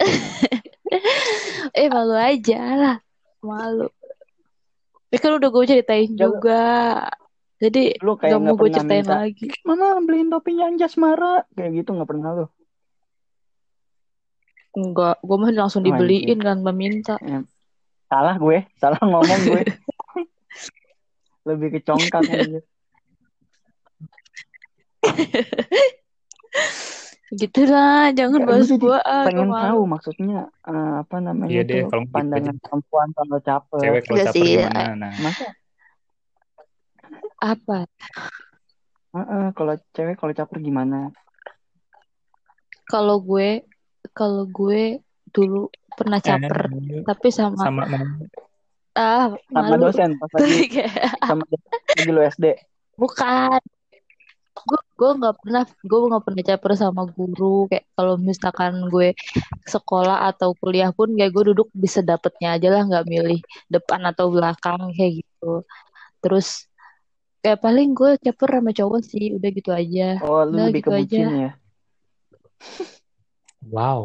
Eh 1.77 1.87
malu 1.87 2.15
aja 2.17 2.61
lah, 2.73 2.97
malu. 3.39 3.87
Tapi 5.07 5.17
kan 5.19 5.31
udah 5.37 5.49
gue 5.51 5.63
ceritain 5.67 6.07
Ya, 6.07 6.25
lu- 6.25 6.39
juga, 6.39 6.63
jadi 7.59 7.99
lu 7.99 8.15
kayak 8.15 8.33
gak 8.33 8.41
mau 8.41 8.55
gue 8.55 8.69
ceritain 8.71 9.03
minta 9.03 9.15
lagi. 9.21 9.47
mama 9.61 9.99
beliin 10.01 10.31
topinya 10.31 10.65
Anjas 10.65 10.95
Mara 10.95 11.43
kayak 11.53 11.83
gitu 11.83 11.93
nggak 11.93 12.09
pernah 12.09 12.29
lu 12.33 12.45
Enggak, 14.71 15.19
gue 15.19 15.35
mah 15.35 15.51
langsung 15.51 15.83
Oh, 15.83 15.87
dibeliin 15.91 16.39
kan 16.39 16.63
meminta. 16.63 17.19
Salah 18.07 18.39
gue, 18.39 18.63
salah 18.79 18.99
ngomong 19.03 19.39
gue. 19.51 19.61
Lebih 21.47 21.75
ke 21.75 21.79
congkak 21.83 22.23
aja. 22.23 22.59
Gitu 27.31 27.63
lah, 27.63 28.11
jangan 28.11 28.43
Ya, 28.43 28.47
bahas 28.47 28.67
gue 28.67 28.97
ah, 29.07 29.23
pengen 29.23 29.47
gua 29.47 29.55
malu. 29.55 29.71
tahu 29.71 29.81
maksudnya 29.87 30.39
eh, 30.67 30.93
apa 30.99 31.15
namanya 31.23 31.47
Iya 31.47 31.61
deh, 31.63 31.81
kalau 31.87 32.03
gitu 32.03 32.11
pandangan 32.11 32.55
aja. 32.59 32.63
perempuan 32.67 33.09
kalau 33.15 33.37
caper. 33.39 33.79
Cewek 33.79 34.01
kalau 34.03 34.17
Enggak 34.19 34.25
caper 34.27 34.35
sih, 34.35 34.51
gimana? 34.51 34.81
Nah, 34.99 35.13
Masa 35.23 35.45
Apa? 37.39 37.79
Heeh, 39.15 39.45
kalau 39.55 39.73
cewek 39.95 40.15
kalau 40.19 40.33
caper 40.35 40.57
gimana? 40.59 40.97
Kalau 42.91 43.23
gue, 43.23 43.63
kalau 44.11 44.43
gue 44.51 44.99
dulu 45.31 45.71
pernah 45.95 46.19
caper, 46.19 46.67
eh, 46.67 47.03
tapi 47.07 47.27
sama, 47.31 47.63
sama 47.63 47.83
ah 48.99 49.31
Sama 49.55 49.63
malu. 49.71 49.87
dosen 49.87 50.11
pas 50.19 50.31
lagi 50.35 50.83
sama 51.31 51.43
dosen 51.47 51.71
lagi 51.95 52.11
lu 52.11 52.21
SD. 52.27 52.45
Bukan. 52.99 53.61
Gue 54.51 54.79
gue 54.99 55.11
nggak 55.17 55.35
pernah 55.41 55.63
gue 55.65 55.99
nggak 56.11 56.23
pernah 56.27 56.43
caper 56.45 56.71
sama 56.77 57.03
guru 57.09 57.65
kayak 57.71 57.85
kalau 57.97 58.15
misalkan 58.19 58.73
gue 58.91 59.15
sekolah 59.65 60.29
atau 60.29 60.53
kuliah 60.59 60.91
pun 60.93 61.09
kayak 61.15 61.31
gue 61.33 61.43
duduk 61.55 61.71
bisa 61.73 62.03
dapetnya 62.03 62.59
aja 62.59 62.67
lah 62.69 62.83
nggak 62.85 63.07
milih 63.07 63.39
depan 63.71 64.03
atau 64.05 64.29
belakang 64.29 64.91
kayak 64.93 65.23
gitu. 65.23 65.65
Terus 66.21 66.67
kayak 67.41 67.59
paling 67.63 67.97
gue 67.97 68.19
caper 68.21 68.49
sama 68.61 68.71
cowok 68.75 69.01
sih 69.01 69.25
udah 69.33 69.49
gitu 69.49 69.71
aja. 69.73 70.07
Oh, 70.21 70.45
lu 70.45 70.53
Udah 70.53 70.65
lebih 70.69 70.83
gitu 70.83 70.89
bucin 70.93 71.07
aja. 71.07 71.25
ya? 71.31 71.51
wow. 73.71 73.99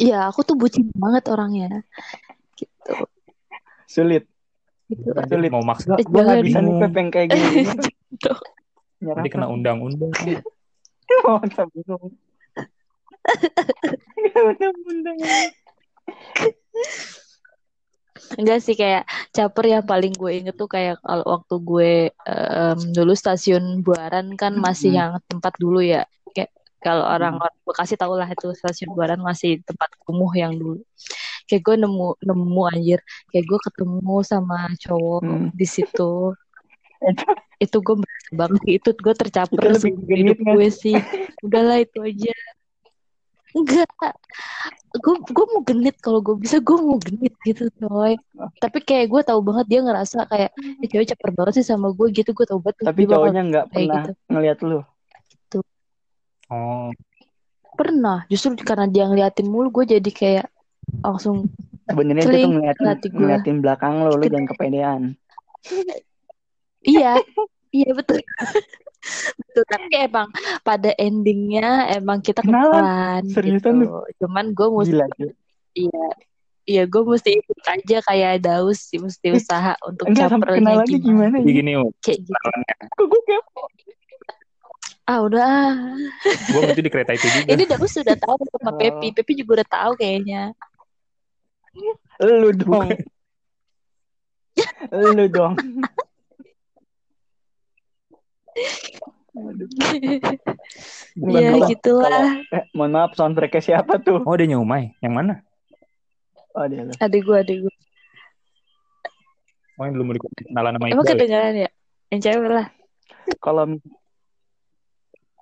Iya 0.00 0.32
aku 0.32 0.40
tuh 0.48 0.56
bucin 0.56 0.88
banget 0.96 1.28
orangnya. 1.28 1.84
Gitu. 2.56 2.94
Sulit. 3.84 4.24
Gitu. 4.88 5.12
Sulit. 5.12 5.50
Mau 5.52 5.66
maksa 5.66 5.98
Gue 5.98 6.08
gue 6.08 6.22
nggak 6.24 6.40
bisa 6.46 6.58
nih 6.64 6.74
pepeng 6.78 7.08
kayak 7.12 7.28
gini. 7.36 7.68
Nanti 9.00 9.28
kena 9.32 9.48
undang-undang. 9.48 10.12
Oh, 11.26 11.42
bingung. 11.42 12.14
Undang-undang. 14.30 15.18
Enggak 18.38 18.62
sih 18.62 18.78
kayak 18.78 19.10
caper 19.34 19.64
yang 19.74 19.82
paling 19.82 20.14
gue 20.14 20.30
inget 20.38 20.54
tuh 20.54 20.70
kayak 20.70 21.02
kalau 21.02 21.26
waktu 21.26 21.54
gue 21.60 21.92
em, 22.14 22.78
dulu 22.94 23.12
stasiun 23.18 23.82
Buaran 23.82 24.38
kan 24.38 24.54
masih 24.54 24.94
Hmm. 24.94 24.98
yang 25.02 25.10
tempat 25.26 25.52
dulu 25.58 25.82
ya. 25.82 26.06
Kayak 26.30 26.54
kalau 26.78 27.04
orang 27.10 27.42
orang 27.42 27.56
Bekasi 27.66 27.98
tau 27.98 28.14
lah 28.14 28.30
itu 28.30 28.54
stasiun 28.54 28.94
Buaran 28.94 29.18
masih 29.18 29.58
tempat 29.66 29.90
kumuh 30.06 30.30
yang 30.38 30.54
dulu. 30.54 30.78
Kayak 31.50 31.62
gue 31.66 31.76
nemu 31.82 32.08
nemu 32.22 32.62
anjir, 32.70 33.00
kayak 33.34 33.44
gue 33.50 33.58
ketemu 33.66 34.16
sama 34.22 34.70
cowok 34.78 35.20
Hmm. 35.26 35.50
di 35.50 35.66
situ. 35.66 36.38
Itu 37.00 37.24
Itu 37.64 37.76
gue 37.84 37.96
merasa 38.00 38.30
banget 38.32 38.62
itu 38.80 38.90
gue 38.96 39.14
tercaper 39.16 39.60
Itu 39.60 39.68
lebih 39.76 39.92
hidup 40.08 40.38
kan? 40.40 40.52
gue 40.56 40.68
sih. 40.72 40.96
Udahlah 41.44 41.76
itu 41.84 41.98
aja. 42.00 42.32
Enggak, 43.50 43.90
gue 44.94 45.14
gue 45.26 45.46
mau 45.50 45.62
genit 45.66 45.96
kalau 45.98 46.22
gue 46.22 46.38
bisa 46.38 46.62
gue 46.62 46.78
mau 46.78 46.98
genit 47.02 47.34
gitu 47.42 47.66
coy 47.78 48.14
tapi 48.58 48.78
kayak 48.78 49.10
gue 49.10 49.22
tahu 49.26 49.42
banget 49.42 49.66
dia 49.66 49.80
ngerasa 49.82 50.26
kayak 50.26 50.50
"Eh, 50.78 50.86
cewek 50.86 51.14
caper 51.14 51.30
banget 51.34 51.58
sih 51.58 51.66
sama 51.66 51.90
gue 51.90 52.14
gitu 52.14 52.30
gue 52.30 52.46
tahu 52.46 52.62
banget 52.62 52.86
tapi 52.86 53.06
cowoknya 53.06 53.42
nggak 53.50 53.66
pernah 53.70 53.94
gitu 54.06 54.10
ngeliat 54.30 54.58
lu. 54.62 54.78
Oh, 56.50 56.90
pernah 57.78 58.26
justru 58.26 58.58
karena 58.58 58.90
dia 58.90 59.06
ngeliatin 59.06 59.46
mulu 59.46 59.70
gue 59.82 59.98
jadi 59.98 60.10
kayak 60.10 60.46
langsung 61.02 61.46
Sebenarnya 61.90 62.22
itu 62.22 62.46
ngeliatin, 62.54 63.10
ngeliatin 63.14 63.56
belakang 63.62 64.06
lo, 64.06 64.14
lu 64.14 64.22
Gede. 64.22 64.30
jangan 64.30 64.46
kepedean. 64.46 65.02
iya 66.82 67.16
iya 67.70 67.90
betul 67.92 68.20
betul 69.40 69.64
tapi 69.64 69.92
emang 69.96 70.28
pada 70.60 70.92
endingnya 70.96 71.88
emang 71.94 72.20
kita 72.20 72.44
Kenalan? 72.44 72.68
kenalan 72.68 73.22
Seriusan 73.32 73.74
gitu 73.80 74.00
cuman 74.20 74.44
gue 74.52 74.68
mesti 74.68 74.92
Gila, 74.92 75.06
iya 75.72 76.06
iya 76.68 76.82
gue 76.84 77.02
mesti 77.02 77.30
ikut 77.40 77.58
aja 77.64 77.98
kayak 78.04 78.44
daus 78.44 78.92
sih 78.92 79.00
mesti 79.00 79.32
usaha 79.32 79.72
untuk 79.82 80.08
Enggak 80.08 80.36
capernya 80.36 80.84
gimana 80.84 80.84
gimana 80.86 81.36
ya? 81.40 81.44
gini, 81.44 81.72
kayak 82.00 82.18
gitu 82.24 82.48
Kok 82.94 83.06
gue 83.08 83.20
kepo? 83.24 83.62
ah 85.10 85.18
udah 85.26 85.42
ah. 85.42 85.74
gue 86.22 86.60
berarti 86.62 86.82
di 86.86 86.90
kereta 86.92 87.10
itu 87.18 87.26
juga. 87.26 87.48
ini 87.50 87.62
daus 87.66 87.90
sudah 87.90 88.14
tahu 88.14 88.36
sama 88.46 88.70
Oh. 88.70 88.78
Pepi 88.78 89.10
Pepi 89.10 89.32
juga 89.34 89.58
udah 89.58 89.68
tahu 89.68 89.92
kayaknya 89.98 90.54
Lu 92.20 92.50
dong. 92.52 92.90
lu 95.16 95.24
dong. 95.30 95.54
Aduh. 99.30 99.68
Bukan, 101.14 101.40
ya 101.40 101.50
gitulah. 101.70 102.42
Eh, 102.50 102.64
mohon 102.74 102.90
maaf 102.94 103.14
soundtracknya 103.14 103.62
siapa 103.62 104.02
tuh? 104.02 104.22
Oh, 104.26 104.34
ada 104.34 104.46
nyumai. 104.46 104.98
Yang 104.98 105.14
mana? 105.14 105.34
Oh, 106.50 106.66
dia 106.66 106.82
adik 106.98 107.22
gue 107.22 107.36
adik 107.38 107.58
gue 107.62 107.74
Oh, 109.80 109.88
yang 109.88 109.96
belum 109.96 110.12
mau 110.12 110.28
kenalan 110.36 110.76
sama 110.76 110.92
emang 110.92 111.06
Iqbal. 111.08 111.16
kedengaran 111.16 111.54
ya? 111.56 111.70
Yang 112.12 112.20
cewek 112.28 112.50
lah. 112.52 112.66
Kalau 113.40 113.64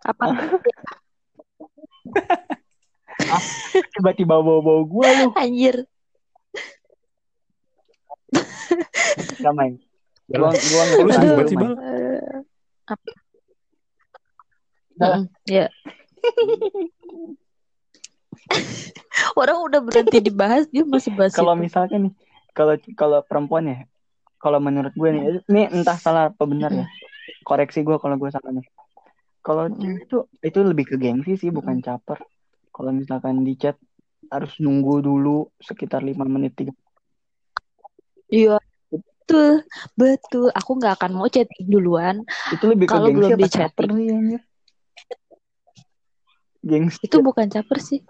apa? 0.06 0.24
Tiba-tiba 3.98 4.38
bawa-bawa 4.38 4.82
gua 4.86 5.10
lu, 5.10 5.34
anjir. 5.34 5.82
Gak 9.42 9.54
main. 9.58 9.74
Gua, 10.30 10.54
gua 10.54 10.82
Kok 10.86 11.74
apa. 12.88 13.12
Mm, 14.98 15.30
ya 15.46 15.70
orang 19.38 19.58
udah 19.62 19.80
berhenti 19.82 20.18
dibahas 20.18 20.66
dia 20.70 20.82
masih 20.82 21.14
bahas 21.14 21.34
Kalau 21.34 21.54
misalkan 21.54 22.10
nih, 22.10 22.14
kalau 22.54 22.74
kalau 22.98 23.18
perempuan 23.22 23.70
ya, 23.70 23.78
kalau 24.42 24.58
menurut 24.58 24.90
gue 24.94 25.10
nih, 25.10 25.22
ini 25.46 25.62
entah 25.70 25.98
salah 25.98 26.30
apa 26.30 26.44
benar 26.46 26.74
ya. 26.74 26.86
Koreksi 27.46 27.86
gue 27.86 27.96
kalau 28.02 28.18
gue 28.18 28.30
salah 28.30 28.50
nih. 28.50 28.66
Kalau 29.42 29.70
cewek 29.70 30.10
itu 30.10 30.18
itu 30.42 30.58
lebih 30.60 30.84
ke 30.90 30.96
gengsi 30.98 31.38
sih, 31.38 31.50
bukan 31.54 31.78
caper. 31.80 32.18
Kalau 32.74 32.90
misalkan 32.90 33.46
di 33.46 33.54
chat 33.54 33.78
harus 34.28 34.58
nunggu 34.60 35.00
dulu 35.00 35.48
sekitar 35.62 36.04
lima 36.04 36.26
menit 36.28 36.52
tiga. 36.58 36.74
iya 38.28 38.60
betul 39.28 39.50
betul 39.92 40.48
aku 40.50 40.70
nggak 40.74 40.96
akan 40.96 41.10
mau 41.12 41.28
chatting 41.28 41.68
duluan 41.68 42.24
Itu 42.48 42.64
lebih 42.64 42.88
ke 42.88 42.96
Kalau 42.96 43.12
belum 43.12 43.36
di 43.36 43.44
chatting. 43.44 43.92
anjir? 44.08 44.40
Gengsi. 46.58 47.04
itu 47.04 47.20
bukan 47.20 47.46
caper 47.46 47.76
sih 47.78 48.00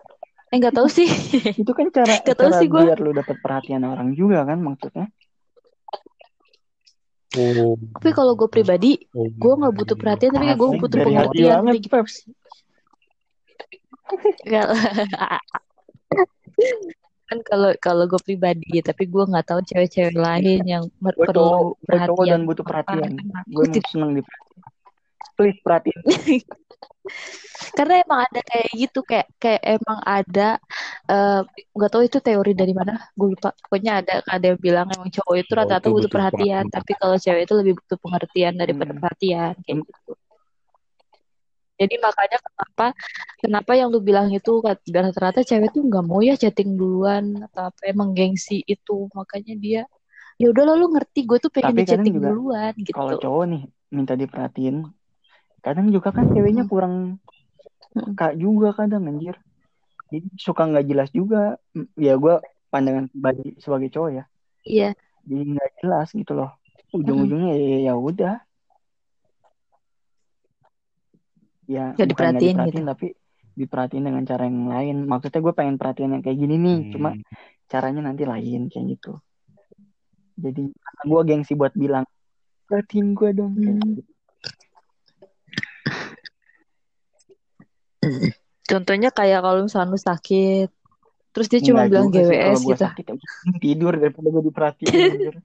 eh 0.49 0.57
nggak 0.57 0.73
tahu 0.73 0.87
sih 0.89 1.05
Itu 1.61 1.75
kan 1.75 1.91
cara 1.91 2.07
Gak 2.23 2.33
tahu 2.33 2.49
cara 2.49 2.59
sih 2.62 2.66
gua. 2.66 2.87
biar 2.87 2.99
lu 2.99 3.11
dapat 3.12 3.35
perhatian 3.43 3.83
orang 3.83 4.14
juga 4.14 4.47
kan 4.47 4.57
maksudnya. 4.59 5.11
Oh. 7.37 7.77
tapi 7.93 8.16
kalau 8.16 8.33
gue 8.33 8.49
pribadi 8.49 9.05
Oh. 9.12 9.27
gue 9.27 9.53
nggak 9.53 9.75
butuh 9.75 9.97
perhatian 9.99 10.33
tapi 10.33 10.49
gue 10.49 10.69
butuh 10.79 10.99
pengertian 11.03 11.61
gitu 11.75 11.89
Pep. 11.91 12.07
Kan 17.29 17.39
kalau 17.45 17.70
kalau 17.76 18.05
gue 18.09 18.20
pribadi 18.24 18.81
tapi 18.81 19.05
gue 19.05 19.24
nggak 19.29 19.47
tahu 19.47 19.61
cewek-cewek 19.61 20.16
lain 20.16 20.64
yang 20.64 20.85
mer- 20.99 21.12
Gue 21.12 21.29
perlu 21.29 21.45
cowok, 21.45 21.61
gue 21.61 21.68
cowok 21.68 21.85
perhatian 21.85 22.29
dan 22.33 22.41
butuh 22.49 22.64
perhatian. 22.64 23.11
Gue 23.47 23.66
tidak- 23.68 23.91
seneng 23.93 24.11
diperhatiin. 24.16 24.57
Please 25.37 25.61
perhatiin. 25.62 26.01
karena 27.74 28.05
emang 28.05 28.20
ada 28.29 28.41
kayak 28.45 28.68
gitu 28.76 29.01
kayak 29.01 29.29
kayak 29.41 29.62
emang 29.64 29.99
ada 30.05 30.61
eh, 31.09 31.41
nggak 31.72 31.91
tahu 31.91 32.03
itu 32.05 32.18
teori 32.20 32.53
dari 32.53 32.72
mana 32.76 33.01
gue 33.16 33.29
lupa 33.33 33.51
pokoknya 33.64 34.05
ada 34.05 34.14
ada 34.29 34.45
yang 34.45 34.61
bilang 34.61 34.87
emang 34.93 35.09
cowok 35.09 35.35
itu 35.41 35.53
rata-rata 35.57 35.89
butuh 35.89 36.05
butuh 36.05 36.11
perhatian 36.12 36.64
perhatian. 36.68 36.74
tapi 36.74 36.93
kalau 37.01 37.16
cewek 37.16 37.43
itu 37.49 37.55
lebih 37.57 37.72
butuh 37.81 37.99
pengertian 37.99 38.55
daripada 38.57 38.93
Hmm. 38.93 39.01
perhatian 39.01 39.53
kayak 39.64 39.76
gitu 39.89 40.12
jadi 41.81 41.95
makanya 42.07 42.39
kenapa 42.47 42.87
kenapa 43.43 43.72
yang 43.79 43.89
lu 43.95 44.01
bilang 44.09 44.29
itu 44.35 44.51
rata-rata 44.64 45.41
cewek 45.49 45.70
tuh 45.74 45.83
nggak 45.89 46.05
mau 46.09 46.20
ya 46.29 46.35
chatting 46.43 46.70
duluan 46.81 47.24
atau 47.47 47.62
apa 47.70 47.81
emang 47.93 48.11
gengsi 48.18 48.55
itu 48.66 48.93
makanya 49.18 49.55
dia 49.64 49.81
ya 50.41 50.47
udah 50.53 50.62
lo 50.68 50.72
lu 50.81 50.87
ngerti 50.95 51.20
gue 51.29 51.39
tuh 51.45 51.51
pengen 51.55 51.74
Tapi 51.74 51.81
chatting 51.89 52.14
juga 52.18 52.31
duluan 52.35 52.74
gitu 52.89 52.97
Kalau 52.97 53.12
cowok 53.22 53.45
nih 53.53 53.62
minta 53.97 54.14
diperhatiin, 54.22 54.76
kadang 55.64 55.89
juga 55.97 56.11
kan 56.16 56.26
ceweknya 56.35 56.64
Hmm. 56.64 56.70
kurang 56.72 56.95
Hmm. 57.95 58.14
kak 58.18 58.33
juga 58.43 58.68
kadang 58.79 59.03
anjir. 59.11 59.37
Jadi 60.12 60.26
suka 60.47 60.62
nggak 60.70 60.87
jelas 60.91 61.09
juga. 61.18 61.39
M- 61.79 61.91
Ya 62.07 62.12
gue 62.22 62.35
pandangan 62.72 63.07
pribadi 63.12 63.43
sebagai 63.64 63.89
cowok 63.95 64.11
ya. 64.18 64.24
iya 64.64 64.95
Jadi 65.29 65.43
nggak 65.53 65.70
jelas 65.81 66.09
gitu 66.20 66.33
loh. 66.39 66.51
Ujung-ujungnya 66.97 67.53
ya 67.72 67.76
ya 67.89 67.93
udah. 68.09 68.33
Ya 71.69 71.93
nggak 71.93 72.09
diperhatiin 72.09 72.57
diperhatiin 72.57 72.87
tapi 72.89 73.07
diperhatiin 73.53 74.05
dengan 74.09 74.25
cara 74.25 74.49
yang 74.49 74.66
lain 74.66 74.97
maksudnya 75.05 75.41
gue 75.41 75.53
pengen 75.53 75.77
perhatian 75.77 76.16
yang 76.16 76.23
kayak 76.25 76.39
gini 76.39 76.57
nih 76.57 76.79
Hmm. 76.81 76.93
cuma 76.95 77.11
caranya 77.69 78.09
nanti 78.09 78.25
lain 78.25 78.73
kayak 78.73 78.87
gitu 78.97 79.21
jadi 80.39 80.62
gue 81.05 81.21
gengsi 81.27 81.53
buat 81.53 81.75
bilang 81.75 82.09
perhatiin 82.64 83.12
gue 83.12 83.31
dong 83.35 83.53
kayak 83.55 83.77
Hmm. 83.77 83.93
gitu. 83.99 84.12
Contohnya 88.62 89.11
kayak 89.11 89.41
kalau 89.41 89.64
misalnya 89.64 89.91
lu 89.91 89.99
sakit, 89.99 90.69
terus 91.33 91.49
dia 91.49 91.61
cuma 91.61 91.85
Enggak 91.85 91.91
bilang 91.91 92.09
GWS 92.12 92.59
gue 92.61 92.69
gitu. 92.73 92.85
sakit 92.85 93.05
tidur 93.64 93.93
daripada 93.97 94.29
gue 94.29 94.43
diperhatiin 94.49 95.41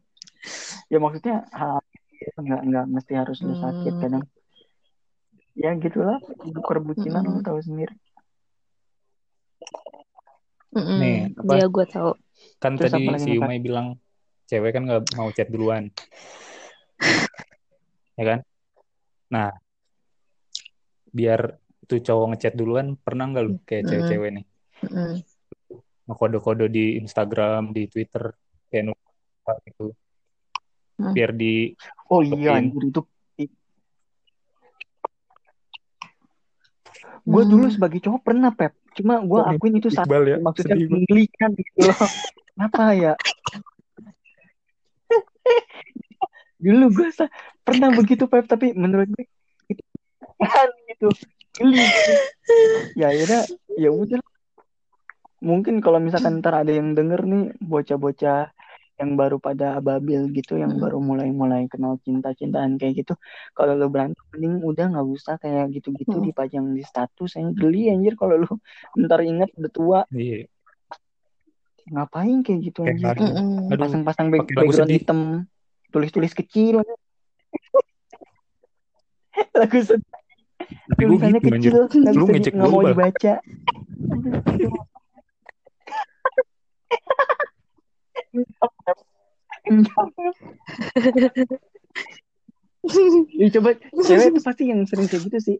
ya 0.92 0.98
maksudnya 1.00 1.48
hal 1.50 1.80
nggak 2.36 2.62
nggak 2.68 2.86
mesti 2.92 3.14
harus 3.16 3.38
lu 3.42 3.56
sakit 3.56 3.94
Hmm. 3.96 4.02
kadang 4.02 4.24
ya 5.54 5.72
gitulah 5.78 6.18
hidup 6.42 6.64
perbucinan 6.66 7.22
lu 7.22 7.40
Mm-mm. 7.40 7.46
tahu 7.46 7.60
sendiri 7.62 7.94
Mm-mm. 10.74 10.98
Nih, 10.98 11.18
apa? 11.38 11.54
Iya 11.54 11.66
gue 11.70 11.86
tahu. 11.86 12.12
Kan 12.58 12.74
Terus 12.82 12.98
tadi 12.98 13.06
si? 13.22 13.38
Umay 13.38 13.62
bilang 13.62 14.02
cewek 14.50 14.74
kan 14.74 14.84
nggak 14.90 15.14
mau 15.14 15.30
chat 15.30 15.46
duluan. 15.54 15.94
ya 18.18 18.24
kan? 18.26 18.40
Nah, 19.30 19.54
biar 21.14 21.62
tuh 21.86 22.02
cowok 22.02 22.34
ngechat 22.34 22.58
duluan, 22.58 22.98
pernah 22.98 23.30
nggak 23.30 23.44
lu 23.46 23.54
kayak 23.70 23.86
cewek-cewek 23.86 24.30
nih? 24.34 24.46
Mm-mm. 24.90 25.22
Ngekode-kode 26.10 26.66
di 26.74 26.98
Instagram, 26.98 27.70
di 27.70 27.86
Twitter, 27.86 28.34
kayak 28.74 28.90
nulis 28.90 29.58
gitu. 29.70 29.94
Hmm. 30.98 31.14
Biar 31.14 31.38
di 31.38 31.74
oh 32.10 32.22
iya 32.22 32.58
anjir 32.58 32.90
itu 32.90 33.02
gue 37.24 37.44
dulu 37.48 37.66
Hmm. 37.72 37.76
sebagai 37.76 38.00
cowok 38.04 38.22
pernah 38.22 38.52
pep. 38.52 38.76
Cuma 38.94 39.24
gue 39.24 39.40
Oh, 39.40 39.48
akuin 39.48 39.80
itu 39.80 39.90
salah 39.90 40.06
Iqbal 40.06 40.24
ya, 40.28 40.38
maksudnya 40.44 40.76
sedih 40.76 40.88
menggelikan 40.92 41.50
gitu 41.56 41.80
loh. 41.88 41.96
Kenapa 42.54 42.84
ya? 42.94 43.14
Dulu 46.60 46.86
gue 46.96 47.08
pernah 47.64 47.90
begitu 47.96 48.24
pep 48.28 48.46
tapi 48.48 48.76
menurut 48.76 49.08
gue 49.12 49.26
itu 49.72 49.84
kan 50.40 50.70
gitu. 50.92 51.10
Geli. 51.54 51.86
Ya 53.00 53.14
akhirnya 53.14 53.42
ya 53.78 53.90
udah 53.94 54.20
mungkin 55.44 55.84
kalau 55.84 56.00
misalkan 56.00 56.40
ntar 56.40 56.64
ada 56.64 56.72
yang 56.72 56.96
denger 56.96 57.28
nih 57.28 57.44
bocah-bocah 57.60 58.52
yang 59.04 59.14
baru 59.14 59.38
pada 59.38 59.78
ababil 59.78 60.32
gitu 60.32 60.56
yang 60.56 60.74
Hmm. 60.74 60.82
baru 60.82 60.98
mulai-mulai 60.98 61.68
kenal 61.68 62.00
cinta-cintaan 62.00 62.76
kayak 62.76 63.04
gitu. 63.04 63.14
Kalau 63.52 63.76
lu 63.76 63.88
berantem 63.88 64.24
mending 64.32 64.64
udah 64.64 64.86
nggak 64.90 65.06
usah 65.06 65.36
kayak 65.36 65.70
gitu-gitu 65.72 66.16
Hmm. 66.16 66.26
dipajang 66.26 66.66
di 66.72 66.82
status. 66.82 67.36
Yang 67.36 67.50
geli 67.54 67.92
anjir 67.92 68.16
kalau 68.16 68.40
lu 68.40 68.50
ntar 69.12 69.22
inget 69.22 69.52
udah 69.54 69.72
tua. 69.72 70.00
Iya. 70.10 70.48
ngapain 71.86 72.40
kayak 72.42 72.60
gitu 72.64 72.88
anjir? 72.88 73.12
pasang-pasang 73.76 74.32
back- 74.32 74.48
lagu 74.48 74.72
background 74.72 74.88
sedih. 74.88 75.04
hitam 75.04 75.20
tulis-tulis 75.92 76.32
kecil. 76.32 76.80
Lagu 79.60 79.80
sedih. 79.84 80.08
Tulisannya 80.96 81.40
gitu 81.44 81.76
kecil 81.92 82.24
ngecek 82.24 82.54
nggak 82.56 82.72
mau 82.72 82.82
dibaca 82.82 83.34
Ya, 93.40 93.48
coba 93.56 93.80
cewek 93.80 94.36
itu 94.36 94.42
pasti 94.44 94.64
yang 94.68 94.84
sering 94.84 95.08
kayak 95.08 95.24
gitu 95.32 95.40
sih 95.40 95.58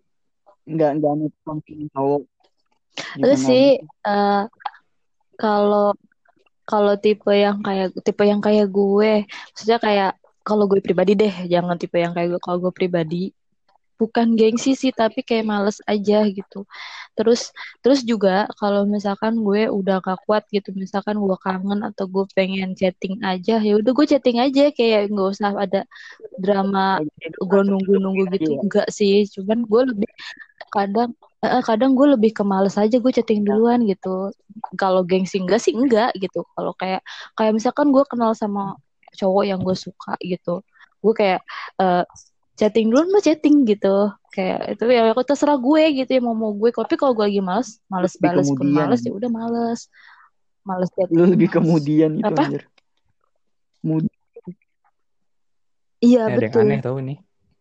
nggak 0.68 1.00
nggak 1.00 1.14
nonton 1.24 1.58
cowok 1.92 2.22
juga 2.24 3.24
Terus 3.24 3.40
nggak 3.40 3.48
sih 3.48 3.68
gitu. 3.80 3.88
eh, 4.12 4.44
kalau 5.40 5.88
kalau 6.64 6.94
tipe 6.96 7.34
yang 7.36 7.60
kayak 7.60 7.92
tipe 8.04 8.24
yang 8.24 8.40
kayak 8.40 8.72
gue, 8.72 9.28
maksudnya 9.28 9.80
kayak 9.84 10.12
kalau 10.44 10.68
gue 10.68 10.80
pribadi 10.80 11.16
deh, 11.16 11.34
jangan 11.48 11.76
tipe 11.76 12.00
yang 12.00 12.16
kayak 12.16 12.36
gue. 12.36 12.42
Kalau 12.44 12.60
gue 12.60 12.74
pribadi 12.76 13.32
bukan 14.00 14.34
gengsi 14.36 14.74
sih, 14.74 14.92
tapi 14.92 15.22
kayak 15.22 15.46
males 15.48 15.78
aja 15.86 16.26
gitu. 16.28 16.66
Terus 17.14 17.54
terus 17.86 18.02
juga 18.02 18.50
kalau 18.58 18.84
misalkan 18.90 19.38
gue 19.46 19.70
udah 19.70 20.02
gak 20.02 20.26
kuat 20.26 20.44
gitu, 20.50 20.74
misalkan 20.74 21.18
gue 21.22 21.38
kangen 21.40 21.86
atau 21.86 22.06
gue 22.10 22.26
pengen 22.34 22.74
chatting 22.74 23.22
aja, 23.22 23.62
ya 23.62 23.74
udah 23.78 23.92
gue 23.94 24.06
chatting 24.10 24.38
aja 24.42 24.74
kayak 24.74 25.14
nggak 25.14 25.30
usah 25.38 25.54
ada 25.56 25.86
drama 26.38 27.00
gue 27.22 27.62
nunggu-nunggu 27.64 28.24
gitu 28.40 28.58
Iya. 28.58 28.60
enggak 28.66 28.88
sih 28.90 29.24
cuman 29.30 29.64
gue 29.64 29.82
lebih 29.94 30.10
kadang 30.74 31.10
eh, 31.46 31.64
kadang 31.64 31.92
gue 31.94 32.08
lebih 32.18 32.32
ke 32.34 32.44
males 32.44 32.76
aja 32.76 32.98
gue 32.98 33.12
chatting 33.14 33.46
duluan 33.46 33.86
gitu 33.86 34.34
kalau 34.76 35.06
gengsi 35.06 35.38
enggak 35.40 35.62
sih 35.62 35.74
enggak 35.76 36.12
gitu 36.18 36.44
kalau 36.58 36.74
kayak 36.76 37.02
kayak 37.38 37.54
misalkan 37.54 37.94
gue 37.94 38.04
kenal 38.10 38.34
sama 38.34 38.76
cowok 39.14 39.44
yang 39.46 39.60
gue 39.62 39.76
suka 39.78 40.18
gitu 40.26 40.66
gue 41.04 41.14
kayak 41.14 41.40
eh, 41.78 42.04
chatting 42.54 42.94
duluan 42.94 43.10
mah 43.10 43.20
chatting 43.20 43.66
gitu 43.66 44.14
kayak 44.30 44.78
itu 44.78 44.84
ya 44.90 45.10
aku 45.10 45.22
terserah 45.26 45.58
gue 45.58 45.84
gitu 45.98 46.10
ya 46.10 46.22
mau 46.22 46.38
mau 46.38 46.54
gue 46.54 46.70
tapi 46.70 46.98
kalau 46.98 47.14
gue 47.14 47.26
lagi 47.26 47.42
males 47.42 47.82
males 47.90 48.14
Lebih 48.14 48.24
balas 48.24 48.48
pun 48.50 48.68
males 48.70 49.02
ya 49.02 49.12
udah 49.12 49.30
males 49.30 49.80
males 50.62 50.90
chatting 50.94 51.18
lu 51.18 51.26
lebih 51.26 51.50
males. 51.50 51.56
kemudian 51.58 52.12
itu 52.22 52.26
Apa? 52.30 52.44
anjir 52.46 52.64
Mud 53.82 54.06
iya 56.00 56.28
Ini 56.28 56.30
ada 56.30 56.40
yang 56.40 56.52
betul 56.52 56.62
aneh 56.64 56.80
tau 56.82 56.96
ini. 57.02 57.16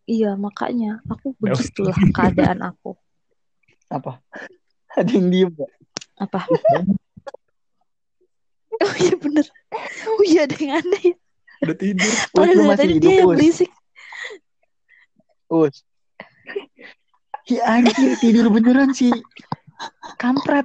iya 0.05 0.31
makanya 0.37 1.01
aku 1.09 1.33
usah. 1.33 1.41
begitulah 1.41 1.99
keadaan 2.13 2.59
aku 2.61 2.93
apa 3.89 4.21
ada 4.93 5.09
yang 5.09 5.29
diem 5.29 5.51
gak? 5.53 5.71
apa 6.21 6.41
oh 8.83 8.95
iya 8.99 9.15
bener 9.17 9.47
oh 10.09 10.23
iya 10.25 10.41
ada 10.45 10.57
yang 10.61 10.75
aneh 10.81 11.05
ya. 11.13 11.17
Udah 11.63 11.79
tidur. 11.79 12.11
Padahal 12.35 12.51
dari 12.51 12.67
masih 12.67 12.75
tadi 12.83 12.95
hidup 12.99 13.07
dia 13.07 13.15
yang 13.23 13.29
berisik 13.31 13.71
Us. 15.53 15.85
Ya 17.45 17.69
anjir 17.69 18.17
tidur 18.17 18.49
beneran 18.49 18.97
sih. 18.97 19.13
Kampret. 20.17 20.65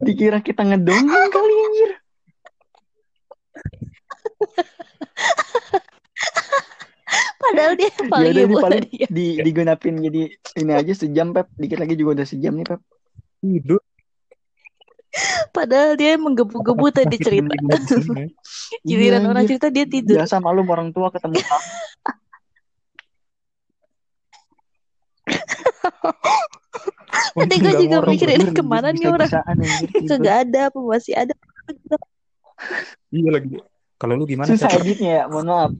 Dikira 0.00 0.40
kita 0.40 0.64
ngedongeng 0.64 1.28
kali 1.28 1.54
anjir. 1.68 1.90
Padahal 7.38 7.72
dia 7.76 7.88
yang 7.88 8.08
ya 8.08 8.12
paling 8.12 8.28
udah 8.28 8.32
ini 8.32 8.44
heboh 8.44 8.60
paling 8.60 8.84
tadi 8.84 8.96
ya. 9.00 9.08
di 9.08 9.26
digenapin 9.40 9.94
jadi 10.00 10.22
ini 10.64 10.72
aja 10.72 10.92
sejam 10.96 11.36
pep. 11.36 11.48
Dikit 11.56 11.78
lagi 11.80 11.94
juga 11.96 12.10
udah 12.20 12.26
sejam 12.28 12.56
nih 12.56 12.66
pep. 12.66 12.80
Tidur. 13.44 13.82
padahal 15.50 15.96
dia 15.98 16.14
menggebu-gebu 16.20 16.86
tadi 16.94 17.16
cerita. 17.18 17.56
giliran 18.86 19.24
Iya, 19.24 19.28
orang 19.32 19.44
cerita 19.48 19.68
dia 19.72 19.88
tidur. 19.88 20.20
Biasa 20.20 20.38
malu 20.38 20.62
orang 20.68 20.94
tua 20.94 21.10
ketemu 21.10 21.40
Tadi 27.34 27.54
gue 27.56 27.72
juga 27.80 27.96
mikir 28.04 28.28
ini 28.30 28.46
ke 28.50 28.62
mana 28.62 28.90
nih 28.90 29.08
orang 29.08 29.30
kagak 30.06 30.36
ada 30.46 30.60
apa 30.68 30.78
masih 30.78 31.14
ada 31.14 31.34
Iya 33.08 33.30
lagi. 33.30 33.56
Kalau 33.96 34.14
lu 34.14 34.24
gimana? 34.24 34.46
susah 34.46 34.70
Cap? 34.70 34.78
editnya 34.78 35.10
ya 35.12 35.24
mohon 35.26 35.46
maaf 35.46 35.70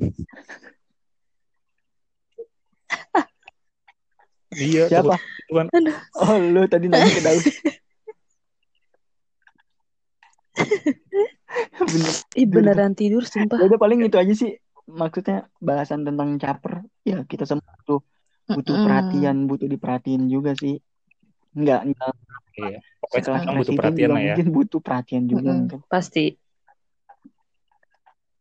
Iya. 4.50 4.88
siapa 4.88 5.20
Tuhan. 5.46 5.66
oh 6.18 6.34
lu 6.40 6.64
tadi 6.66 6.88
nanya 6.88 7.10
ke 7.10 7.20
Daud 7.20 7.44
Bener. 11.78 12.14
ih 12.34 12.46
beneran 12.46 12.92
tidur 12.92 13.22
sumpah 13.24 13.56
Ya 13.56 13.66
udah 13.66 13.80
paling 13.80 14.02
itu 14.02 14.16
aja 14.16 14.34
sih 14.34 14.56
maksudnya 14.84 15.46
bahasan 15.60 16.02
tentang 16.02 16.36
caper 16.36 16.82
ya 17.04 17.22
kita 17.24 17.44
semua 17.44 17.64
butuh 18.48 18.56
butuh 18.56 18.74
Mm-mm. 18.74 18.84
perhatian 18.88 19.36
butuh 19.44 19.68
diperhatiin 19.68 20.22
juga 20.32 20.52
sih. 20.56 20.80
Nggak 21.52 21.80
nggak 21.92 22.10
Iya. 22.58 22.78
Pokoknya 22.98 23.22
sekelas 23.22 23.38
sekarang 23.38 23.58
butuh 23.62 23.74
perhatian 23.78 23.94
juga 23.94 24.08
lah 24.10 24.18
ya. 24.18 24.26
mungkin 24.34 24.46
butuh 24.50 24.80
perhatian 24.82 25.24
juga 25.30 25.50
Mm-mm. 25.52 25.58
mungkin. 25.62 25.80
Pasti. 25.86 26.24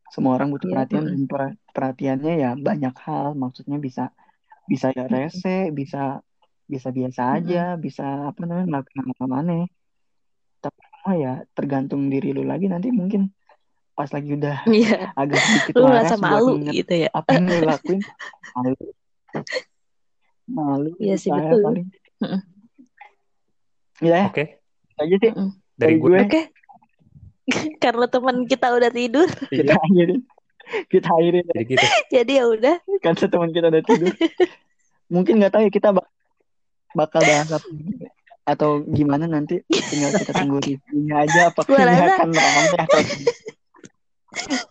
Semua 0.09 0.31
orang 0.39 0.49
butuh 0.49 0.67
Iya, 0.67 0.73
perhatian 0.73 1.03
dan 1.05 1.23
per- 1.29 1.57
perhatiannya 1.75 2.33
ya 2.41 2.51
banyak 2.57 2.95
hal. 3.05 3.27
Maksudnya 3.37 3.77
bisa 3.77 4.09
bisa 4.67 4.91
ya 4.91 5.05
rese 5.07 5.71
bisa 5.71 6.19
bisa 6.67 6.91
biasa 6.91 7.21
aja 7.39 7.79
bisa 7.79 8.03
apa 8.27 8.43
namanya 8.43 8.67
melakukan 8.67 9.05
hal 9.15 9.31
aneh 9.39 9.63
tapi 10.59 10.79
semua 10.83 11.13
ya 11.15 11.33
tergantung 11.55 12.11
diri 12.11 12.35
lu 12.35 12.43
lagi 12.43 12.67
nanti 12.67 12.91
mungkin 12.91 13.31
pas 13.95 14.11
lagi 14.11 14.35
udah 14.35 14.67
iya. 14.67 15.15
agak 15.21 15.39
sedikit 15.47 15.73
lu 15.79 15.87
waras 15.87 16.11
merasa 16.11 16.15
buat 16.19 16.27
malu 16.27 16.51
inget 16.59 16.73
gitu 16.83 16.93
ya. 17.07 17.09
apa 17.15 17.29
yang 17.31 17.45
lu 17.47 17.59
lakuin 17.63 18.01
malu 18.59 18.75
malu 20.47 20.91
Iya 20.97 21.15
sih, 21.15 21.29
saya 21.29 21.43
betul. 21.45 21.61
paling 21.61 21.85
Mm-mm. 22.17 22.41
ya 23.99 24.21
Oke. 24.25 24.43
itu 24.87 24.99
aja 24.99 25.15
sih. 25.17 25.31
Dari 25.31 25.53
Dari 25.77 25.95
gue. 25.95 26.09
gue. 26.09 26.19
oke 26.23 26.41
karena 27.83 28.05
teman 28.07 28.37
kita 28.43 28.67
udah 28.69 28.89
tidur 28.89 29.27
kita 29.53 29.71
Iya. 29.71 29.79
akhirin 29.79 30.19
kita 30.87 31.07
akhirin 31.09 31.45
Jadi 31.47 31.63
gitu. 31.69 31.85
jadi 32.15 32.31
ya 32.33 32.43
udah 32.47 32.75
kan 32.99 33.13
teman 33.15 33.49
kita 33.49 33.67
udah 33.67 33.83
tidur 33.83 34.11
mungkin 35.07 35.39
nggak 35.39 35.51
tahu 35.51 35.63
ya 35.63 35.71
kita 35.71 35.89
bak- 35.91 36.11
bakal 36.91 37.21
bahas 37.21 37.47
apa 37.49 37.67
atau 38.43 38.79
gimana 38.81 39.27
nanti 39.27 39.59
tinggal 39.67 40.11
kita 40.13 40.31
tunggu 40.33 40.59
reviewnya 40.59 41.15
aja 41.19 41.39
apakah 41.47 41.67
Gua 41.67 41.83
ini 41.83 41.99
akan 42.01 42.29
rame 42.31 42.77
atau 42.77 43.01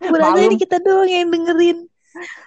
Berarti 0.07 0.41
ini 0.45 0.57
kita 0.57 0.77
doang 0.79 1.09
yang 1.09 1.29
dengerin 1.29 1.79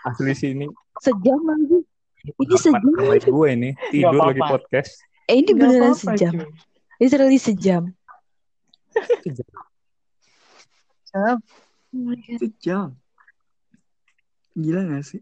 Asli 0.01 0.33
sih 0.33 0.53
ini 0.53 0.65
sejam 0.97 1.41
lagi. 1.41 1.85
Ini 2.19 2.55
sejam. 2.55 2.81
Gue 3.25 3.47
ini 3.49 3.69
tidur 3.89 4.11
Nggak 4.11 4.27
lagi 4.27 4.39
apa-apa. 4.39 4.53
podcast. 4.57 4.91
Eh, 5.25 5.35
ini 5.35 5.45
Nggak 5.45 5.57
beneran 5.57 5.81
apa-apa, 5.85 6.03
sejam. 6.09 6.33
cuy. 6.33 6.47
Literally 6.99 7.39
sejam. 7.39 7.83
Sejam, 9.21 9.47
Oh 11.89 11.97
my 11.97 12.17
God. 12.17 12.39
sejam. 12.39 12.87
Gila 14.53 14.81
gak 14.85 15.03
sih? 15.05 15.21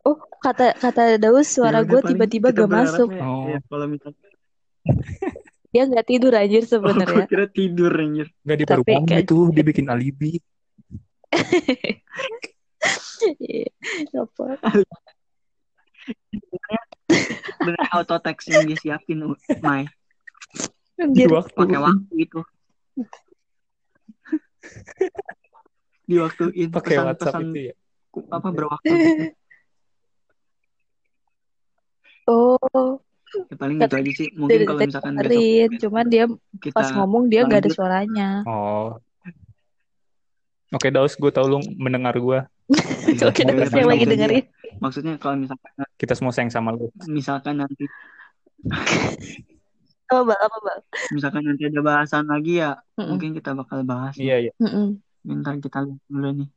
Oh, 0.00 0.16
kata 0.40 0.72
kata 0.74 1.18
Daus 1.18 1.46
suara 1.46 1.84
Ya 1.84 1.86
gue 1.86 2.00
tiba-tiba 2.02 2.48
gak 2.50 2.66
masuk. 2.66 3.12
berharapnya, 3.12 3.22
Oh. 3.22 3.46
ya, 3.46 3.58
kalau 3.62 3.86
misalnya 3.86 4.28
Dia 5.70 5.86
nggak 5.86 6.02
tidur 6.04 6.32
anjir 6.32 6.64
oh, 6.64 6.70
sebenarnya. 6.72 7.14
gue 7.14 7.26
kira 7.28 7.46
tidur 7.46 7.92
anjir. 7.92 8.26
Gak 8.40 8.58
baru 8.64 8.82
bangun 8.82 9.06
kan- 9.06 9.22
itu 9.22 9.36
dia 9.52 9.62
bikin 9.62 9.86
alibi. 9.86 10.30
Iya, 13.20 13.68
apa? 14.16 14.56
Bener 17.66 17.84
auto 17.92 18.16
text 18.22 18.48
yang 18.48 18.64
dia 18.64 18.78
siapin 18.78 19.20
Mai 19.60 19.84
Di 20.96 21.24
waktu. 21.28 21.56
pakai 21.56 21.78
waktu 21.80 22.14
itu. 22.16 22.40
Di 26.10 26.18
waktu 26.18 26.44
itu 26.52 26.74
Pakai 26.74 26.98
WhatsApp 27.00 27.38
pesan-pesan 27.38 27.54
itu 27.54 27.60
ya. 27.70 27.74
apa 28.34 28.48
berwaktu 28.50 28.92
gitu. 29.06 29.24
Oh, 32.30 32.98
Ya, 33.30 33.54
paling 33.54 33.78
gitu 33.78 33.94
aja 33.94 34.10
sih. 34.10 34.28
Mungkin 34.34 34.50
dari 34.50 34.66
kalau 34.66 34.80
misalkan 34.82 35.14
besok 35.14 35.30
dengerin. 35.30 35.70
Cuman 35.78 36.04
dia 36.10 36.24
kita 36.58 36.74
pas 36.74 36.90
ngomong 36.98 37.30
dia 37.30 37.46
nggak 37.46 37.62
ada 37.62 37.70
suaranya. 37.70 38.42
Oh. 38.42 38.98
Oke 40.70 40.90
Daus, 40.90 41.14
gue 41.14 41.30
tau 41.30 41.46
lu 41.46 41.62
mendengar 41.78 42.14
gue. 42.18 42.38
Oke, 43.22 43.42
Ya, 43.42 43.54
Daus 43.54 43.70
yang 43.70 43.90
lagi 43.90 44.06
dengerin. 44.06 44.44
Maksudnya 44.80 45.14
kalau 45.16 45.36
misalkan 45.36 45.70
Kita 45.94 46.12
semua 46.12 46.32
sayang 46.32 46.48
sama 46.48 46.72
lu. 46.72 46.88
misalkan 47.06 47.56
nanti 47.56 47.84
Apa 50.10 50.22
bang? 50.26 50.40
Apa 50.40 50.58
bang? 50.60 50.80
misalkan 51.14 51.42
nanti 51.44 51.62
ada 51.64 51.80
bahasan 51.80 52.26
lagi 52.26 52.58
ya 52.58 52.74
Mm-mm. 52.96 53.14
mungkin 53.14 53.30
kita 53.32 53.54
bakal 53.54 53.84
bahas. 53.84 54.18
Iya, 54.18 54.50
iya. 54.50 54.52
Bentar 55.22 55.54
kita 55.56 55.84
lihat 55.84 56.00
dulu 56.06 56.28
nih 56.34 56.48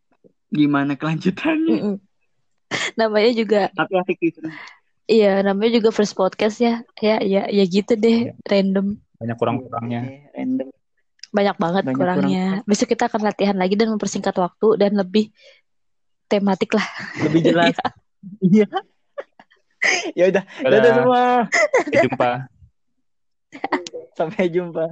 gimana 0.50 0.94
kelanjutannya. 0.94 1.76
Mm-mm. 1.76 1.96
Namanya 2.94 3.32
juga, 3.34 3.62
Tapi 3.70 3.94
asik 3.96 4.18
seru. 4.34 4.50
iya 5.06 5.42
namanya 5.42 5.78
juga 5.78 5.90
first 5.90 6.14
podcast 6.14 6.58
ya. 6.58 6.82
Ya, 6.98 7.22
ya, 7.22 7.46
ya 7.46 7.64
gitu 7.66 7.94
deh, 7.94 8.34
random. 8.44 8.98
Banyak 9.20 9.38
kurang-kurangnya. 9.38 10.02
Oke, 10.04 10.18
random. 10.34 10.68
Banyak 11.30 11.58
banget 11.58 11.84
Banyak 11.86 11.98
kurangnya. 11.98 12.46
Besok 12.66 12.90
kita 12.90 13.10
akan 13.10 13.22
latihan 13.26 13.58
lagi 13.58 13.74
dan 13.74 13.90
mempersingkat 13.90 14.34
waktu 14.34 14.68
dan 14.78 14.94
lebih 14.94 15.30
tematik 16.26 16.74
lah. 16.74 16.86
Lebih 17.22 17.42
jelas. 17.46 17.78
Iya. 18.40 18.68
ya 20.20 20.24
udah, 20.32 20.44
dadah 20.64 20.92
semua. 20.96 21.24
Sampai 21.50 22.00
jumpa. 22.00 22.32
Sampai 24.16 24.44
jumpa. 24.52 24.86